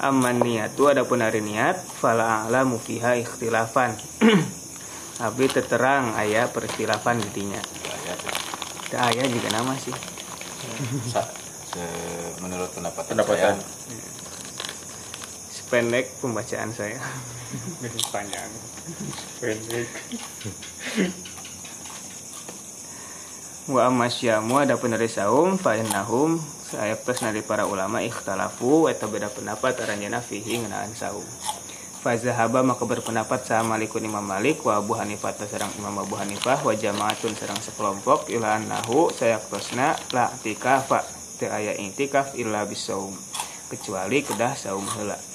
Aman 0.00 0.40
niatu 0.40 0.88
adapun 0.88 1.20
hari 1.20 1.44
niat 1.44 1.76
fala 2.00 2.48
a'lamu 2.48 2.80
fiha 2.80 3.20
ikhtilafan. 3.20 3.92
Abi 5.26 5.52
teterang 5.52 6.16
ayah 6.16 6.48
perikhtilafan 6.48 7.20
gitinya 7.20 7.60
Saya 7.60 8.16
Teu 8.88 8.96
aya 8.96 9.28
juga 9.28 9.52
nama 9.52 9.76
sih. 9.76 9.92
Menurut 12.40 12.72
pendapat 12.72 13.04
Pendapatan. 13.04 13.60
saya, 13.60 13.79
Sependek 15.70 16.10
pembacaan 16.18 16.74
saya. 16.74 16.98
Lebih 17.78 18.02
panjang 18.10 18.50
Pendek. 19.38 19.86
Wa 23.70 23.86
amasyamu 23.86 24.66
adapun 24.66 24.90
hari 24.90 25.06
saum 25.06 25.54
fa 25.62 25.78
innahum 25.78 26.42
saya 26.66 26.98
plus 26.98 27.22
dari 27.22 27.46
para 27.46 27.70
ulama 27.70 28.02
ikhtalafu 28.02 28.90
eta 28.90 29.06
beda 29.06 29.30
pendapat 29.30 29.78
aranjana 29.78 30.18
fihi 30.18 30.58
ngeunaan 30.58 30.90
saum. 30.90 31.22
Fazahaba 32.02 32.66
maka 32.66 32.82
berpendapat 32.82 33.46
sama 33.46 33.78
Malikun 33.78 34.02
Imam 34.02 34.26
Malik 34.26 34.66
wa 34.66 34.82
Abu 34.82 34.98
Hanifah 34.98 35.38
sarang 35.38 35.70
Imam 35.78 35.94
Abu 36.02 36.18
Hanifah 36.18 36.66
wa 36.66 36.74
jamaatun 36.74 37.38
sarang 37.38 37.62
sekelompok 37.62 38.26
ila 38.34 38.58
nahu 38.58 39.14
sayaktosna 39.14 39.94
la 40.10 40.34
tikafa 40.42 41.06
teu 41.38 41.46
aya 41.46 41.78
intikaf 41.78 42.34
illa 42.34 42.66
bisaum 42.66 43.14
kecuali 43.70 44.26
kedah 44.26 44.58
saum 44.58 44.82
heula 44.98 45.29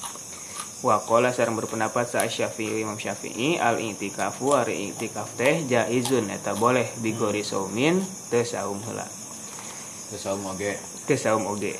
wa 0.85 1.01
qala 1.01 1.33
sareng 1.33 1.57
berpendapat 1.57 2.05
sa 2.05 2.21
Syafi'i 2.29 2.85
Imam 2.85 3.01
Syafi'i 3.01 3.57
al 3.57 3.81
intikafu 3.81 4.53
ari 4.53 4.85
intikaf 4.85 5.33
teh 5.33 5.65
jaizun 5.65 6.29
eta 6.29 6.53
boleh 6.53 6.85
bigori 7.01 7.41
saumin 7.41 8.05
teu 8.29 8.45
saum 8.45 8.77
heula. 8.85 9.09
Terus 10.13 10.21
saya 10.21 10.37
mau 10.37 10.53
ge 10.53 10.77
teu 11.09 11.17
saum 11.17 11.49
oge. 11.49 11.73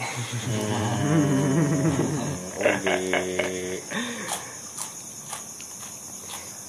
Oke. 2.58 2.98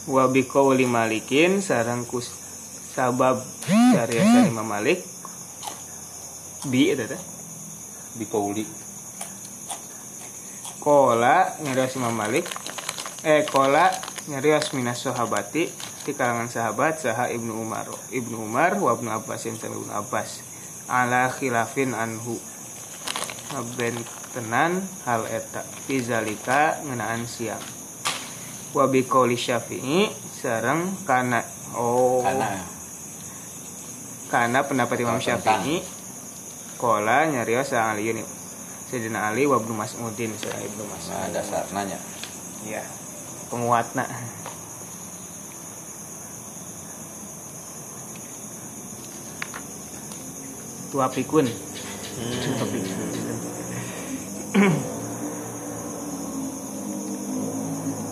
wa 0.07 0.29
biqauli 0.31 0.85
malikin 0.85 1.65
sareng 1.65 2.05
kus 2.05 2.37
sabab 2.93 3.41
cariasan 3.65 4.53
Imam 4.53 4.69
Malik. 4.69 5.01
Bi 6.69 6.93
itu 6.93 7.09
teh? 7.09 7.23
Bikauli 8.21 8.86
kola 10.87 11.51
nyarios 11.67 11.99
Imam 11.99 12.15
Malik. 12.15 12.47
Eh 13.27 13.43
kola 13.51 13.91
nyarios 14.31 14.71
minas 14.71 15.03
sahabati 15.03 15.67
di 16.07 16.13
kalangan 16.15 16.47
sahabat 16.47 17.03
saha 17.03 17.27
ibnu 17.35 17.59
Umar. 17.59 17.91
Ibnu 18.15 18.47
Umar 18.47 18.79
wa 18.79 18.95
ibnu 18.95 19.11
Abbas 19.11 19.51
yang 19.51 19.59
ibnu 19.59 19.91
Abbas. 19.91 20.47
Ala 20.87 21.27
khilafin 21.35 21.91
anhu. 21.91 22.39
Ben 23.75 23.99
tenan 24.31 24.87
hal 25.03 25.27
eta. 25.27 25.67
Fizalika 25.91 26.79
ngenaan 26.87 27.27
siang. 27.27 27.59
Wa 28.71 28.87
biqauli 28.87 29.35
syafi'i 29.35 30.07
sareng 30.39 31.03
kana. 31.03 31.43
Oh. 31.75 32.23
Karena 32.23 32.63
karena 34.31 34.63
pendapat 34.63 35.03
Imam. 35.03 35.19
Syafi'i. 35.19 35.83
Kola 36.79 37.27
nyarios 37.27 37.75
sa 37.75 37.91
Ali 37.91 38.15
ini 38.15 38.36
Sayyidina 38.87 39.35
Ali 39.35 39.51
wa 39.51 39.59
ibnu 39.59 39.75
Mas'udin 39.75 40.31
sareng 40.39 40.63
ibnu 40.63 40.87
Mas'ud. 40.87 41.11
Nah, 41.11 41.29
dasar 41.35 41.67
nanya 41.75 41.99
ya 42.63 42.83
penguatna. 43.51 44.07
Tua 50.95 51.11
pikun. 51.11 51.47
Tua 51.51 52.67
pikun. 52.71 53.07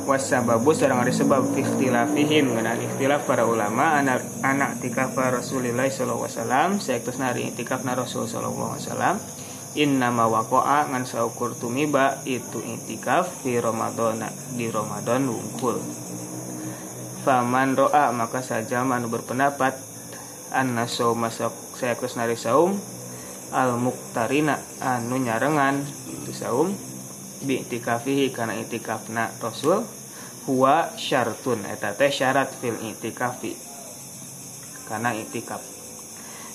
wasababu 0.05 0.77
sareng 0.77 1.01
ada 1.01 1.11
sebab 1.11 1.57
fi 1.57 1.65
ikhtilafihim. 1.65 2.53
Ngeunaan 2.53 2.81
ikhtilaf 2.85 3.25
para 3.25 3.49
ulama 3.49 3.97
anak 3.99 4.23
anak 4.45 4.79
tikaf 4.85 5.17
Rasulillah 5.17 5.89
sallallahu 5.89 6.29
alaihi 6.29 6.39
wasallam 6.39 6.69
saektosna 6.79 7.33
ari 7.33 7.51
itikafna 7.51 7.97
Rasul 7.97 8.29
sallallahu 8.29 8.77
alaihi 8.77 8.85
wasallam 8.85 9.17
inna 9.75 10.15
ma 10.15 10.31
waqa'a 10.31 10.91
ngan 10.95 11.03
saukur 11.03 11.59
tumiba 11.59 12.23
itu 12.23 12.63
itikaf 12.63 13.43
fi 13.43 13.59
Ramadan 13.59 14.23
di 14.55 14.71
Ramadan 14.71 15.27
wungkul. 15.27 15.83
Faman 17.27 17.75
ro'a 17.75 18.15
maka 18.15 18.45
saja 18.45 18.87
manu 18.87 19.11
berpendapat 19.11 19.75
anna 20.55 20.87
sauma 20.87 21.35
saektosna 21.75 22.31
ari 22.31 22.39
saum 22.39 22.79
al 23.51 23.75
muktarina 23.75 24.63
anu 24.79 25.19
nyarengan 25.19 25.83
itu 26.07 26.31
saum 26.31 26.71
bi 27.43 27.67
itikafihi 27.67 28.31
kana 28.31 28.55
itikafna 28.55 29.35
Rasul 29.43 29.83
huwa 30.47 30.95
syartun 30.95 31.67
eta 31.67 31.99
teh 31.99 32.15
syarat 32.15 32.53
fil 32.55 32.79
itikafi. 32.79 33.59
Kana 34.85 35.17
itikaf 35.17 35.74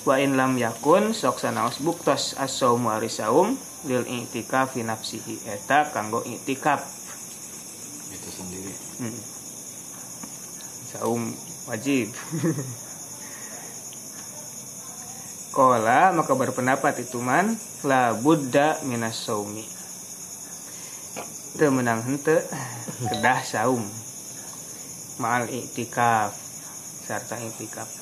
wa 0.10 0.18
in 0.18 0.34
lam 0.34 0.58
yakun 0.58 1.14
sok 1.14 1.38
sanaos 1.38 1.86
buktos 1.86 2.34
as-saumu 2.42 2.90
ari 2.90 3.14
saum 3.14 3.54
lil 3.86 4.02
itikafi 4.10 4.82
nafsihi 4.82 5.46
eta 5.46 5.94
kanggo 5.94 6.26
itikaf. 6.26 6.82
Itu 8.10 8.30
sendiri. 8.34 8.74
Hmm. 9.06 9.22
saum 10.90 11.22
wajib. 11.70 12.10
Kola 15.54 16.10
maka 16.18 16.34
berpendapat 16.34 17.06
itu 17.06 17.22
man 17.22 17.54
la 17.86 18.18
buddha 18.18 18.82
minas 18.90 19.14
saumi. 19.14 19.62
Teu 21.54 21.70
menang 21.70 22.02
hente 22.02 22.42
kedah 23.14 23.46
saum. 23.46 23.86
Ma'al 25.22 25.52
iktikaf 25.54 26.34
Sarta 27.06 27.36
iktikaf 27.38 27.99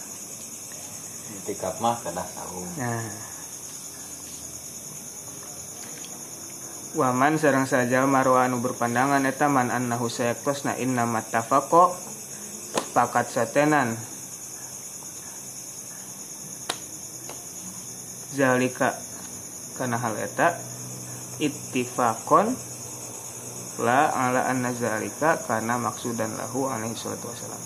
itikaf 1.43 1.79
mah 1.83 1.99
kedah 2.01 2.27
sahum 2.27 2.65
Nah. 2.79 3.07
Waman 6.97 7.37
sarang 7.37 7.69
saja 7.69 8.07
marwa 8.09 8.47
anu 8.49 8.57
berpandangan 8.63 9.21
eta 9.29 9.45
man 9.51 9.69
annahu 9.69 10.09
sayaktos 10.09 10.65
na 10.65 10.73
inna 10.81 11.05
mattafaqo 11.05 11.93
pakat 12.97 13.29
satenan. 13.29 13.93
Zalika 18.33 18.97
kana 19.77 20.01
hal 20.01 20.17
eta 20.17 20.57
ittifaqon 21.37 22.57
la 23.77 24.09
ala 24.09 24.49
anna 24.49 24.73
zalika 24.73 25.37
kana 25.45 25.77
maksudan 25.77 26.33
lahu 26.33 26.65
alaihi 26.65 26.97
salatu 26.97 27.29
wasalam 27.29 27.61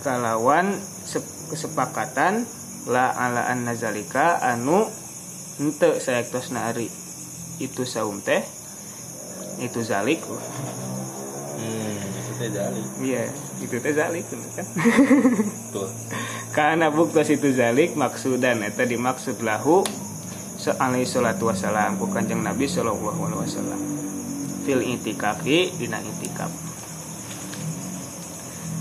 kalawan 0.00 0.80
sep- 1.04 1.52
kesepakatan 1.52 2.48
la 2.88 3.12
ala 3.12 3.50
anna 3.50 3.76
zalika 3.76 4.40
anu 4.40 4.88
henteu 5.60 6.00
sayaktosna 6.00 6.72
ari 6.72 6.88
itu 7.60 7.84
saum 7.84 8.24
teh 8.24 8.40
itu 9.60 9.84
zalik. 9.84 10.24
Hmm 10.24 12.00
itu 12.00 12.32
teh 12.40 12.48
jali 12.48 12.80
iya 13.04 13.28
itu 13.60 13.76
teh 13.76 13.92
zalik 13.92 14.24
kan? 14.28 14.66
Karena 16.56 16.88
buktos 16.88 17.28
itu 17.28 17.52
zalik 17.52 17.92
maksudan 18.00 18.64
eta 18.64 18.88
dimaksud 18.88 19.44
lahu 19.44 19.84
alaihi 20.80 21.04
salatu 21.04 21.52
wasalam 21.52 22.00
ku 22.00 22.08
kanjeng 22.08 22.40
nabi 22.40 22.64
sallallahu 22.64 23.20
alaihi 23.28 23.44
wasallam. 23.44 23.80
Fil 24.64 24.80
itikafi 24.80 25.76
dina 25.76 26.00
itikaf 26.00 26.69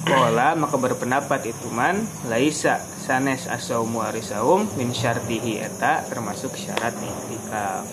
Kola 0.10 0.58
maka 0.58 0.82
berpendapat 0.82 1.54
itu 1.54 1.70
man 1.70 2.02
laisa 2.26 2.82
sanes 2.82 3.46
asaumu 3.46 4.02
ari 4.02 4.26
saum 4.26 4.66
min 4.74 4.90
syartihi 4.90 5.62
eta 5.62 6.02
termasuk 6.10 6.58
syarat 6.58 6.98
itikaf 6.98 7.86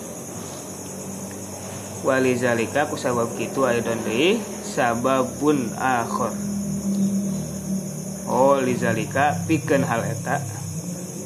walizalika 2.09 2.89
kusabab 2.89 3.29
kitu 3.37 3.69
aidon 3.69 4.01
deui 4.09 4.41
sababun 4.65 5.69
akhir 5.77 6.33
Oh 8.27 8.59
lizalika 8.59 9.39
pikeun 9.47 9.87
hal 9.87 10.03
eta 10.03 10.43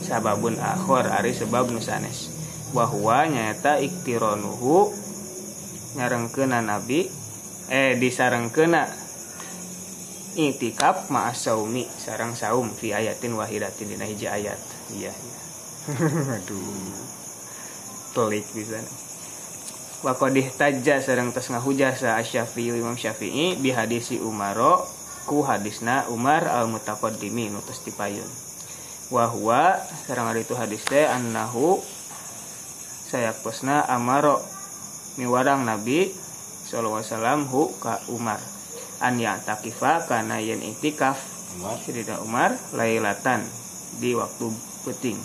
sababun 0.04 0.60
akhir 0.60 1.08
ari 1.08 1.32
sebab 1.32 1.72
nu 1.72 1.80
sanes. 1.80 2.28
Bahwa 2.76 3.24
nyata 3.24 3.80
iktironuhu 3.80 4.92
nyarengkeuna 5.96 6.60
nabi 6.60 7.08
eh 7.72 7.96
disarengkeuna 7.96 8.99
itikaf 10.38 11.10
ma'as 11.10 11.38
saumi 11.48 11.86
sarang 11.86 12.38
saum 12.38 12.70
fi 12.70 12.94
ayatin 12.94 13.34
wahidatin 13.34 13.90
dina 13.90 14.06
hiji 14.06 14.30
ayat. 14.30 14.58
Iya 14.94 15.10
iya. 15.10 15.38
Aduh. 16.38 16.98
Pelik 18.10 18.46
bisa 18.54 18.82
wa 20.00 20.16
qadih 20.16 20.48
tajja 20.56 20.96
sareng 21.04 21.28
tos 21.28 21.52
ngahujah 21.52 21.92
sa 21.92 22.16
Asy-Syafi'i 22.16 22.72
Imam 22.72 22.96
Syafi'i 22.96 23.60
bi 23.60 23.68
hadisi 23.68 24.16
Umaro 24.16 24.88
ku 25.28 25.44
hadisna 25.44 26.08
Umar 26.08 26.48
al 26.48 26.72
mutaqaddimi 26.72 27.52
nutus 27.52 27.84
dipayun 27.84 28.24
wa 29.12 29.28
huwa 29.28 29.76
sareng 30.08 30.32
itu 30.40 30.56
hadis 30.56 30.80
teh 30.88 31.04
annahu 31.04 31.84
sayakposna 33.12 33.84
amaro 33.92 34.40
miwarang 35.20 35.68
Nabi 35.68 36.08
sallallahu 36.64 37.04
alaihi 37.04 37.12
wasallam 37.12 37.40
hu 37.52 37.62
ka 37.76 38.00
Umar 38.08 38.40
an 39.00 39.16
ya 39.16 39.40
takifa 39.40 40.04
kana 40.04 40.38
yen 40.40 40.60
itikaf. 40.60 41.18
Sayyidina 41.60 42.22
Umar 42.22 42.54
lailatan 42.76 43.42
di 43.98 44.14
waktu 44.14 44.46
peting. 44.86 45.18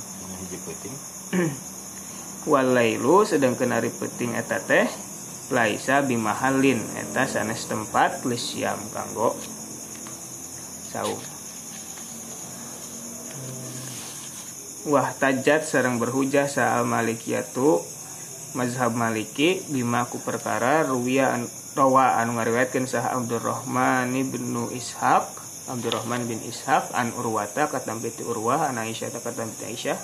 Peuting 0.46 0.96
walailu 2.52 3.26
sedangkan 3.28 3.78
hari 3.78 3.92
peting 3.92 4.34
eta 4.34 4.62
teh 4.62 4.88
laisa 5.54 6.02
bimahallin 6.02 6.82
eta 6.98 7.30
sanes 7.30 7.70
tempat 7.70 8.26
lisyam 8.26 8.80
kanggo. 8.94 9.38
Saum 10.90 11.20
wah 14.86 15.10
tajat 15.18 15.66
sareng 15.66 15.98
berhujah 15.98 16.46
sa 16.46 16.78
al 16.78 16.86
malikiyatu 16.86 17.82
mazhab 18.56 18.95
maliki 18.95 19.61
bima 19.68 20.07
ku 20.07 20.18
perkara 20.23 20.88
ruwiya 20.88 21.36
an, 21.36 21.44
rawa 21.76 22.18
anu 22.23 22.40
ngariwayatkeun 22.40 22.88
sah 22.88 23.11
Abdurrahman 23.11 24.15
bin 24.32 24.56
Ishaq 24.72 25.27
Abdurrahman 25.68 26.23
bin 26.23 26.40
Ishaq 26.40 26.95
an 26.95 27.11
Urwata 27.19 27.68
katam 27.68 27.99
piti 27.99 28.23
Urwah 28.23 28.72
an 28.72 28.80
Aisyah 28.80 29.11
katam 29.11 29.52
piti 29.52 29.76
Aisyah 29.76 29.98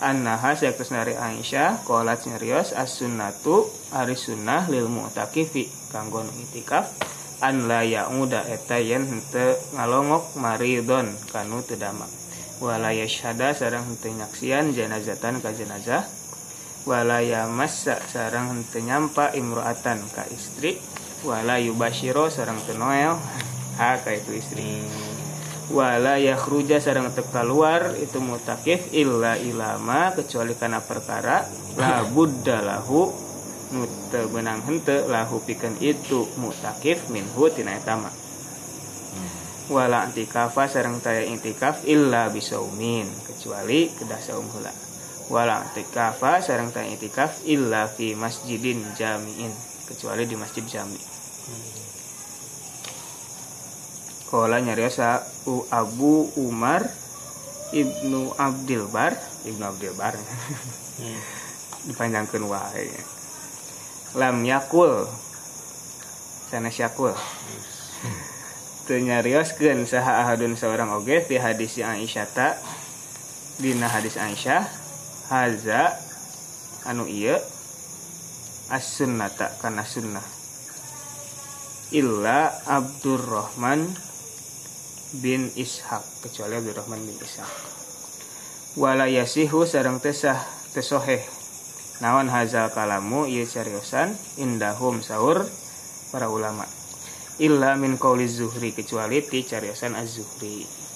annaha 0.00 0.56
sayakus 0.56 0.88
nari 0.88 1.18
Aisyah 1.18 1.84
qalat 1.84 2.24
nyarios 2.24 2.72
as-sunnatu 2.72 3.68
ari 3.92 4.16
sunnah 4.16 4.70
lil 4.72 4.88
mu'takifi 4.88 5.68
kanggo 5.92 6.24
itikaf 6.38 6.96
an 7.44 7.68
la 7.70 7.84
ya'uda 7.84 8.48
eta 8.50 8.80
yen 8.80 9.06
henteu 9.06 9.58
ngalongok 9.76 10.38
maridon 10.40 11.12
kanu 11.30 11.62
teu 11.62 11.78
damak 11.78 12.10
wala 12.58 12.90
yashhada 12.90 13.54
sareng 13.54 13.84
henteu 13.84 14.16
nyaksian 14.16 14.74
janazatan 14.74 15.38
ka 15.38 15.54
jenazah 15.54 16.17
wala 16.88 17.20
yamassa 17.20 18.00
sareng 18.08 18.48
henteu 18.48 18.80
nyampa 18.80 19.36
imro'atan 19.36 20.00
ka 20.08 20.24
istri. 20.32 20.80
Wala 21.20 21.60
yubashiro 21.60 22.32
sareng 22.32 22.56
teu 22.64 22.80
noel. 22.80 23.20
Ha 23.78 23.94
ka 24.02 24.10
itu 24.10 24.34
istri. 24.34 24.82
Wala 25.70 26.18
yakhruja 26.18 26.80
sareng 26.80 27.12
teu 27.12 27.22
keluar 27.28 27.94
itu 28.00 28.18
mutakif 28.18 28.88
illa 28.90 29.36
ilama 29.36 30.16
kecuali 30.16 30.56
karena 30.56 30.80
perkara. 30.80 31.44
La 31.76 32.02
budda 32.16 32.64
lahu 32.64 33.12
nu 33.76 33.84
teu 34.08 34.26
benang 34.32 34.64
henteu. 34.64 35.06
Lahu 35.06 35.44
pikeun 35.44 35.76
itu 35.84 36.26
mutakif 36.40 37.12
minhu 37.12 37.52
tina 37.52 37.76
eta 37.76 38.00
mah 38.00 38.10
wala 39.68 40.08
antikafa 40.08 40.64
sareng 40.64 40.96
taya 41.04 41.28
intikaf 41.28 41.84
illa 41.84 42.32
bisaumin 42.32 43.04
kecuali 43.28 43.92
kedah 43.92 44.16
saum 44.16 44.48
heula 44.48 44.87
wala 45.28 45.64
antikafa 45.64 46.40
sareng 46.40 46.72
taya 46.72 46.88
intikaf 46.88 47.44
illa 47.44 47.88
fi 47.88 48.16
masjidin 48.16 48.80
jami'in. 48.96 49.52
Kecuali 49.88 50.28
di 50.28 50.36
masjid 50.36 50.64
jami. 50.64 51.00
Kola 54.28 54.60
nyariasa 54.60 55.24
U 55.48 55.64
Abu 55.72 56.28
Umar 56.36 56.84
Ibnu 57.72 58.36
Abdul 58.36 58.84
Bar 58.92 59.16
Ibnu 59.48 59.64
Abdul 59.64 59.96
Bar 59.96 60.12
dipanjangkan 61.88 62.44
wae. 62.44 62.92
Lam 64.16 64.44
yakul. 64.44 65.08
Sana 66.48 66.72
syakul 66.72 67.12
nyarioskeun 68.96 69.84
saha 69.84 70.24
ahadun 70.24 70.56
seorang 70.56 70.88
oge 70.96 71.20
fi 71.20 71.36
hadis 71.36 71.76
Aisyah 71.76 72.24
ta. 72.32 72.56
Dina 73.60 73.90
hadis 73.90 74.16
Aisyah 74.16 74.64
haza 75.28 75.92
anu 76.88 77.04
iya 77.04 77.36
as-sunnata 78.72 79.52
kana 79.60 79.84
sunnah 79.84 80.24
illa 81.92 82.52
Abdurrahman 82.68 83.88
bin 85.24 85.48
Ishaq 85.56 86.04
kecuali 86.20 86.60
Abdurrahman 86.60 87.00
bin 87.00 87.16
Ishaq. 87.16 87.48
Wala 88.76 89.08
yasihu 89.08 89.64
sareng 89.64 89.96
tesah 89.96 90.36
tesoheh 90.76 91.24
naon 92.04 92.28
hazal 92.28 92.68
kalamu 92.76 93.24
ieu 93.24 93.48
cariosan 93.48 94.12
indahum 94.36 95.00
sahur 95.00 95.48
para 96.12 96.28
ulama. 96.28 96.68
Illa 97.40 97.72
min 97.80 97.96
qauli 97.96 98.28
zuhri 98.28 98.76
kecuali 98.76 99.24
ti 99.24 99.48
cariosan 99.48 99.96
az-zuhri 99.96 100.87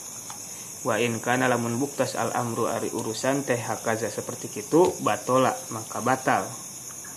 wa 0.82 0.98
in 0.98 1.22
kana 1.22 1.46
lamun 1.46 1.78
buktas 1.78 2.18
al 2.18 2.34
amru 2.34 2.66
ari 2.66 2.90
urusan 2.90 3.46
teh 3.46 3.58
hakaza 3.58 4.10
seperti 4.10 4.50
itu 4.50 4.90
batola 5.06 5.54
maka 5.70 6.02
batal. 6.02 6.42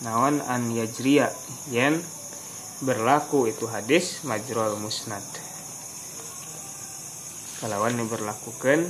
Naon 0.06 0.44
an 0.46 0.70
yajriya? 0.70 1.34
Yen 1.74 1.98
berlaku 2.86 3.50
itu 3.50 3.66
hadis 3.66 4.22
majrol 4.28 4.78
musnad. 4.78 5.24
Kalawan 7.64 7.98
diberlakukan 7.98 8.86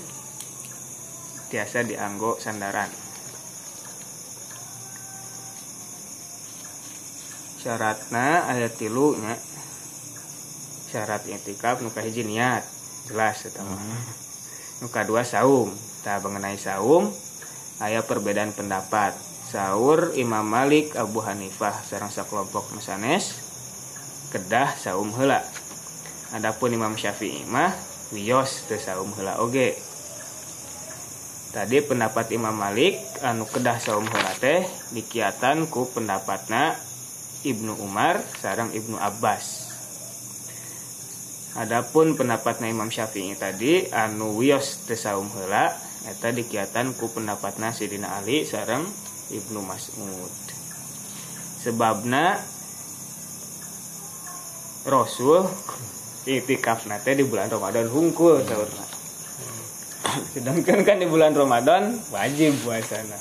tiasa 1.48 1.88
dianggo 1.88 2.36
sandaran. 2.42 2.92
Syaratna 7.64 8.52
ayat 8.52 8.76
tilu 8.76 9.16
nya. 9.16 9.40
Syarat 10.92 11.24
itikaf 11.32 11.80
nuka 11.80 12.04
hiji 12.04 12.28
niat. 12.28 12.66
Jelas 13.06 13.46
eta 13.46 13.62
mah 13.62 14.25
nuka 14.84 15.06
dua 15.08 15.24
saum. 15.24 15.72
Tak 16.06 16.22
mengenai 16.22 16.58
saum 16.60 17.10
ayat 17.82 18.06
perbedaan 18.06 18.54
pendapat. 18.54 19.16
Sahur 19.46 20.12
Imam 20.18 20.44
Malik 20.44 20.98
Abu 20.98 21.22
Hanifah 21.22 21.86
sareng 21.86 22.10
sakelompok 22.10 22.74
mesanes 22.74 23.40
kedah 24.34 24.74
saum 24.76 25.14
heula. 25.14 25.46
Adapun 26.34 26.74
Imam 26.74 26.98
Syafi'i 26.98 27.46
mah 27.46 27.72
wios 28.12 28.66
teu 28.68 28.82
saum 28.82 29.14
heula 29.16 29.38
oge. 29.42 29.78
Tadi 31.56 31.80
pendapat 31.80 32.36
Imam 32.36 32.52
Malik 32.52 33.00
anu 33.24 33.48
kedah 33.48 33.80
saum 33.80 34.04
heula 34.06 34.34
teh 34.38 34.68
dikiatan 34.92 35.70
ku 35.72 35.88
pendapatna 35.88 36.76
Ibnu 37.46 37.80
Umar 37.80 38.20
sarang 38.42 38.74
Ibnu 38.74 38.98
Abbas 38.98 39.65
Adapun 41.56 42.20
pendapatnya 42.20 42.68
Imam 42.68 42.92
Syafi'i 42.92 43.32
tadi 43.40 43.88
anu 43.96 44.36
wios 44.36 44.84
teu 44.84 45.00
saum 45.00 45.32
heula 45.32 45.72
eta 46.04 46.36
dikiatan 46.36 46.92
ku 47.00 47.08
pendapatna 47.08 47.72
Sidina 47.72 48.20
Ali 48.20 48.44
sarang 48.44 48.84
Ibnu 49.32 49.64
Mas'ud. 49.64 50.36
Sebabna 51.64 52.38
Rasul 54.86 55.48
itikaf 56.28 56.86
nate 56.92 57.16
di 57.18 57.24
bulan 57.26 57.48
Ramadan 57.50 57.90
hungkul 57.90 58.44
sahurna 58.44 58.86
sedangkan 60.32 60.84
kan 60.88 60.98
di 61.02 61.08
bulan 61.10 61.36
Ramadan 61.36 61.96
wajib 62.12 62.56
puasana. 62.64 63.20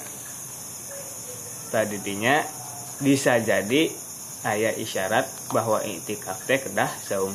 Tadinya 1.74 2.42
bisa 3.02 3.42
jadi 3.42 3.90
ayat 4.46 4.78
isyarat 4.78 5.26
bahwa 5.50 5.82
itikaf 5.82 6.46
teh 6.46 6.62
kedah 6.62 6.90
saum 7.02 7.34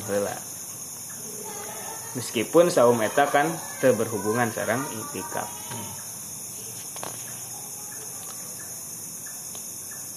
meskipun 2.18 2.74
saum 2.74 2.98
eta 3.06 3.30
kan 3.30 3.46
teu 3.78 3.94
berhubungan 3.94 4.50
sarang 4.50 4.82
itikaf 4.90 5.46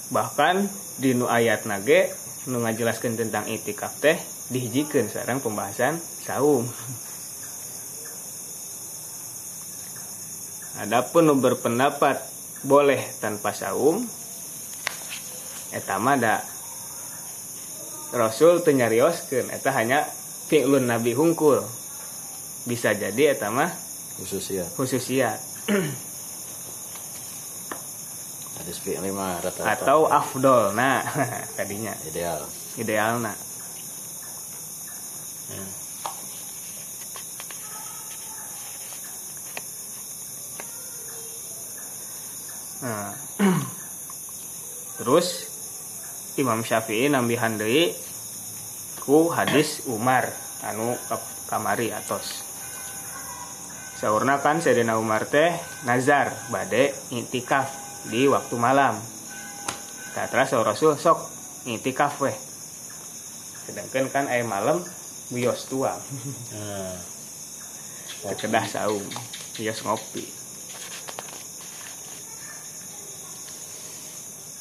bahkan 0.09 0.65
di 0.97 1.13
nu 1.13 1.29
ayat 1.29 1.69
nage 1.69 2.09
nu 2.49 2.65
ngajelaskan 2.65 3.13
tentang 3.17 3.45
itikaf 3.45 3.93
teh 4.01 4.17
dihijikan 4.49 5.09
sekarang 5.09 5.41
pembahasan 5.41 6.01
saum 6.25 6.65
Adapun 10.73 11.29
nu 11.29 11.37
berpendapat 11.37 12.17
boleh 12.65 13.01
tanpa 13.21 13.53
saum 13.53 14.01
eta 15.69 16.01
mah 16.01 16.17
da 16.17 16.41
Rasul 18.13 18.65
teu 18.65 18.73
nyarioskeun 18.73 19.53
eta 19.53 19.69
hanya 19.73 20.05
fi'lun 20.49 20.89
nabi 20.89 21.13
hungkul 21.13 21.82
bisa 22.63 22.95
jadi 22.95 23.35
eta 23.35 23.51
mah 23.51 23.71
khususnya 24.19 24.63
khususiat 24.77 25.39
hadis 28.63 28.79
fi'li 28.79 29.11
mah 29.11 29.43
rata-rata. 29.43 29.83
Atau 29.83 30.07
afdol 30.07 30.71
nah 30.71 31.03
tadinya. 31.59 31.91
Ideal. 32.07 32.47
Idealna 32.79 33.35
Nah, 42.83 43.15
terus 44.99 45.47
Imam 46.35 46.67
Syafi'i 46.67 47.07
nambihan 47.07 47.55
deui 47.55 47.95
ku 48.99 49.31
hadis 49.31 49.87
Umar 49.87 50.27
anu 50.63 50.95
ka- 51.07 51.23
kamari 51.47 51.95
atos. 51.95 52.42
Saurna 54.03 54.43
kan 54.43 54.59
Sayyidina 54.59 54.99
Umar 54.99 55.23
teh 55.31 55.55
nazar 55.87 56.35
bade 56.51 56.91
intikaf 57.15 57.71
di 58.11 58.27
waktu 58.27 58.51
malam. 58.59 58.99
Tah 60.11 60.27
terus 60.27 60.51
saur 60.51 60.67
Rasul 60.67 60.99
sok 60.99 61.23
intikaf 61.71 62.19
weh. 62.19 62.35
Sedangkan 63.63 64.11
kan 64.11 64.27
ayam 64.27 64.51
malam 64.51 64.83
bios 65.31 65.71
tuang, 65.71 65.95
Nah, 68.27 68.35
kedah 68.35 68.67
saum, 68.67 69.07
bios 69.55 69.79
ngopi. 69.87 70.27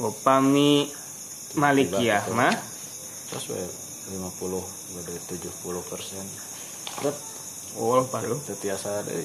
Upami 0.07 0.87
Malikiyah 1.59 2.31
mah 2.31 2.55
terus 3.27 3.51
we 3.51 3.59
50 3.59 4.23
bade 4.95 5.19
70 5.35 5.91
persen 5.91 6.27
oh 7.81 8.05
paruh 8.05 8.41
tetiasa 8.45 9.01
deh 9.09 9.25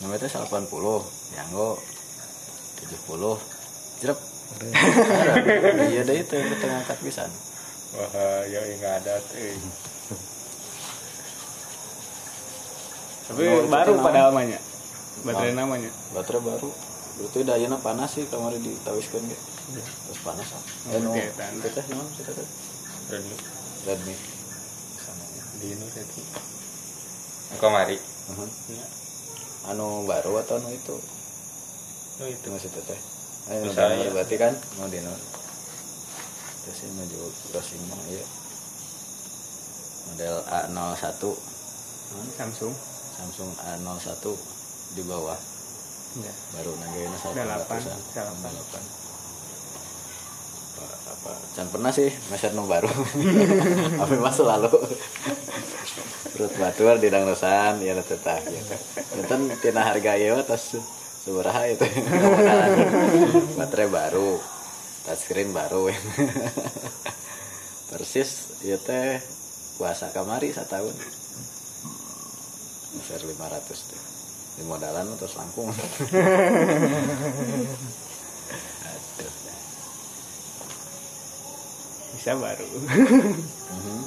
namanya 0.01 0.25
teh 0.25 0.31
80 0.33 0.65
dianggo 1.33 1.77
70 2.81 4.01
jerep. 4.01 4.19
Iya 5.93 6.01
deh 6.03 6.17
itu 6.19 6.35
kita 6.35 6.65
ngangkat 6.67 6.97
pisan. 7.05 7.31
Wah 7.95 8.43
ya 8.49 8.59
nggak 8.59 8.93
ada 9.03 9.15
eh. 9.39 9.55
tapi 13.31 13.47
itu 13.47 13.63
baru 13.71 13.95
pada 14.03 14.27
naon? 14.27 14.35
namanya? 14.35 14.59
Baterai 15.23 15.55
namanya? 15.55 15.91
Baterai 16.11 16.41
baru. 16.43 16.67
Berarti 17.21 17.39
dayana 17.47 17.77
panas 17.79 18.11
sih 18.11 18.27
kemarin 18.27 18.59
ditawiskan 18.59 19.23
gitu 19.23 19.50
terus 19.79 20.19
panas. 20.25 20.47
Ah 20.51 20.61
eh 20.91 20.99
no. 20.99 21.09
Oke, 21.15 21.23
tan. 21.37 21.51
itu 21.55 21.69
teh 21.71 21.85
naon 21.87 22.07
kita 22.17 22.31
teh 22.35 22.47
Redmi 23.11 23.35
Redmi 23.87 24.15
di 25.61 25.67
ini 25.77 25.85
tadi 25.93 26.21
kamari 27.61 27.97
Mhm. 28.31 28.49
anu 29.69 30.09
baru 30.09 30.41
atau 30.41 30.57
anu 30.57 30.73
itu? 30.73 30.95
Oh 32.17 32.25
itu. 32.25 32.33
Itu 32.33 32.47
maksudnya 32.49 32.81
teh 32.81 32.99
ayo 33.51 33.61
Bisa, 33.69 33.81
udah 33.85 33.97
ya. 34.01 34.11
berarti 34.13 34.35
kan? 34.41 34.53
Mau 34.81 34.89
di 34.89 34.97
anu 34.99 35.13
sih 36.71 36.87
menuju 36.87 37.19
crossing 37.51 37.81
mah 37.91 37.99
ya 38.07 38.23
model 40.07 40.35
A01 40.47 41.23
Samsung. 42.37 42.73
Samsung 43.15 43.49
A01 43.59 44.25
di 44.95 45.01
bawah. 45.07 45.39
Ya 46.19 46.33
baru 46.51 46.75
nagain 46.75 47.11
satu 47.15 47.35
Delapan, 47.35 47.79
delapan. 47.79 48.83
Can 51.53 51.69
pernah 51.69 51.93
sih 51.93 52.09
meser 52.33 52.57
nu 52.57 52.65
baru. 52.65 52.89
Apa 54.01 54.13
mas 54.17 54.35
selalu 54.37 54.69
perut 56.31 56.53
batur 56.57 56.95
di 56.97 57.11
dangdusan 57.11 57.83
ya 57.83 57.93
tetap 57.99 58.39
gitu 58.47 58.75
itu 59.19 59.35
tina 59.61 59.83
harga 59.83 60.15
ya 60.17 60.41
tas 60.41 60.73
seberapa 61.21 61.67
itu? 61.69 61.85
Baterai 63.59 63.89
baru 63.91 64.39
touchscreen 65.05 65.53
baru 65.53 65.91
persis 67.91 68.63
ya 68.63 68.79
teh 68.79 69.19
puasa 69.77 70.09
kamari 70.15 70.53
setahun. 70.53 70.95
Meser 72.91 73.23
500 73.23 73.39
tuh 73.69 74.01
di 74.59 74.67
modalan 74.67 75.07
terus 75.15 75.39
langkung 75.39 75.71
aduh 75.71 75.79
bisa 82.15 82.31
baru. 82.37 82.67
Mhm. 82.67 83.99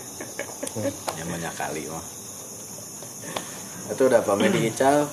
nyamannya 1.19 1.51
kali 1.55 1.83
mah. 1.89 2.05
Itu 3.93 4.03
udah 4.09 4.21
pamit 4.25 4.51
diical 4.53 5.07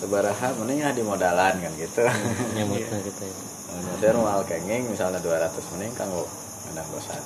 sebaraha 0.00 0.56
mending 0.58 0.82
ya 0.82 0.90
di 0.90 1.02
modalan 1.04 1.54
kan 1.60 1.72
gitu. 1.76 2.02
Nyamutnya 2.56 2.98
kita 3.00 3.24
ya. 3.24 4.12
Mal 4.14 4.42
kenging 4.46 4.88
misalnya 4.88 5.18
200 5.18 5.50
mending 5.74 5.92
kanggo 5.98 6.24
ngendang 6.64 6.88
bosan 6.94 7.22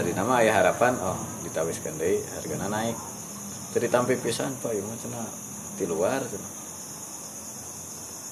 tadi 0.00 0.16
nama 0.16 0.40
ayah 0.40 0.62
harapan 0.62 0.94
oh 1.02 1.18
ditawiskan 1.44 1.98
deh 1.98 2.22
hargana 2.38 2.70
naik. 2.70 2.96
Jadi 3.76 3.86
tampil 3.86 4.18
pisan 4.18 4.50
pak 4.58 4.74
ya 4.74 4.82
macam 4.82 5.12
di 5.78 5.84
luar 5.86 6.20
cenah. 6.24 6.52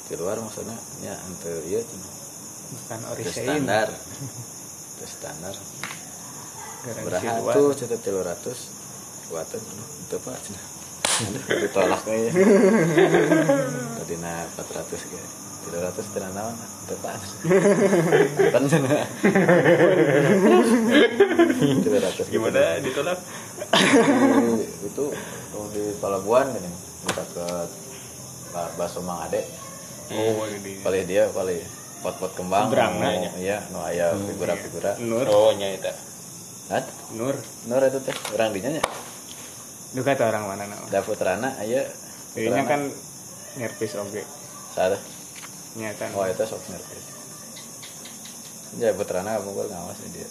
di 0.09 0.16
luar 0.16 0.40
maksudnya 0.40 0.73
ya 1.05 1.12
ente 1.12 1.53
iya 1.69 1.85
cenah. 1.85 2.12
bukan 2.73 2.99
Itu 2.99 3.12
orisin 3.12 3.45
standar 3.45 3.89
standar. 5.07 5.55
Tuh 7.55 7.70
cetet 7.75 8.01
tilu 8.03 8.25
ratus. 8.25 8.59
Buatan 9.29 9.61
itu 9.61 10.16
pak 10.19 10.37
cenah. 10.41 10.65
Aduh, 11.19 11.43
ditolak 11.61 12.01
kayaknya. 12.03 12.31
Tadi 14.01 14.15
na 14.19 14.33
empat 14.49 14.69
ratus 14.73 15.01
kayak. 15.05 15.29
Tiga 15.59 15.79
ratus 15.85 16.07
tidak 16.16 16.33
nawan 16.33 16.57
itu 16.57 16.95
pak 16.97 17.12
kan 18.49 18.62
tiga 21.85 21.99
ratus 22.01 22.27
gimana? 22.29 22.81
Ditolak? 22.81 23.19
Di- 23.20 24.70
itu 24.89 25.05
tuh 25.53 25.65
di 25.75 25.83
pelabuhan 26.01 26.49
gini 26.55 26.70
bisa 27.05 27.23
ke 27.37 27.47
Ba- 28.49 28.73
bakso 28.81 29.05
mang 29.05 29.29
ade. 29.29 29.45
Oh 30.09 30.49
ini. 30.49 30.81
Paling 30.81 31.05
dia 31.05 31.29
paling 31.29 31.61
pot-pot 31.99 32.33
kembang. 32.35 32.70
Seberang 32.70 32.93
nu- 32.97 33.03
nanya. 33.03 33.31
iya 33.37 33.59
nu 33.70 33.83
aya 33.83 34.15
figura-figura. 34.15 34.95
Nur. 35.03 35.27
Oh 35.27 35.51
nya 35.53 35.73
eta 35.73 35.93
Hah? 36.69 36.85
Nur. 37.16 37.35
Nur 37.66 37.81
itu 37.81 37.99
teh 38.03 38.16
orang 38.33 38.53
dinya 38.53 38.70
nya 38.73 38.83
itu 39.89 40.05
kata 40.05 40.29
orang 40.29 40.45
mana 40.45 40.69
nama 40.69 40.85
da 40.93 41.01
putrana 41.01 41.57
aya 41.57 41.81
jadinya 42.37 42.69
kan 42.69 42.81
nervis 43.57 43.97
oke 43.97 44.20
salah. 44.77 45.01
Nyata. 45.75 46.12
Oh 46.12 46.29
itu 46.29 46.45
sok 46.45 46.61
nervis. 46.69 47.05
Ya 48.77 48.93
putrana 48.93 49.41
kamu 49.41 49.49
gue 49.49 49.65
ngawas 49.66 49.97
nih 50.05 50.11
dia 50.12 50.29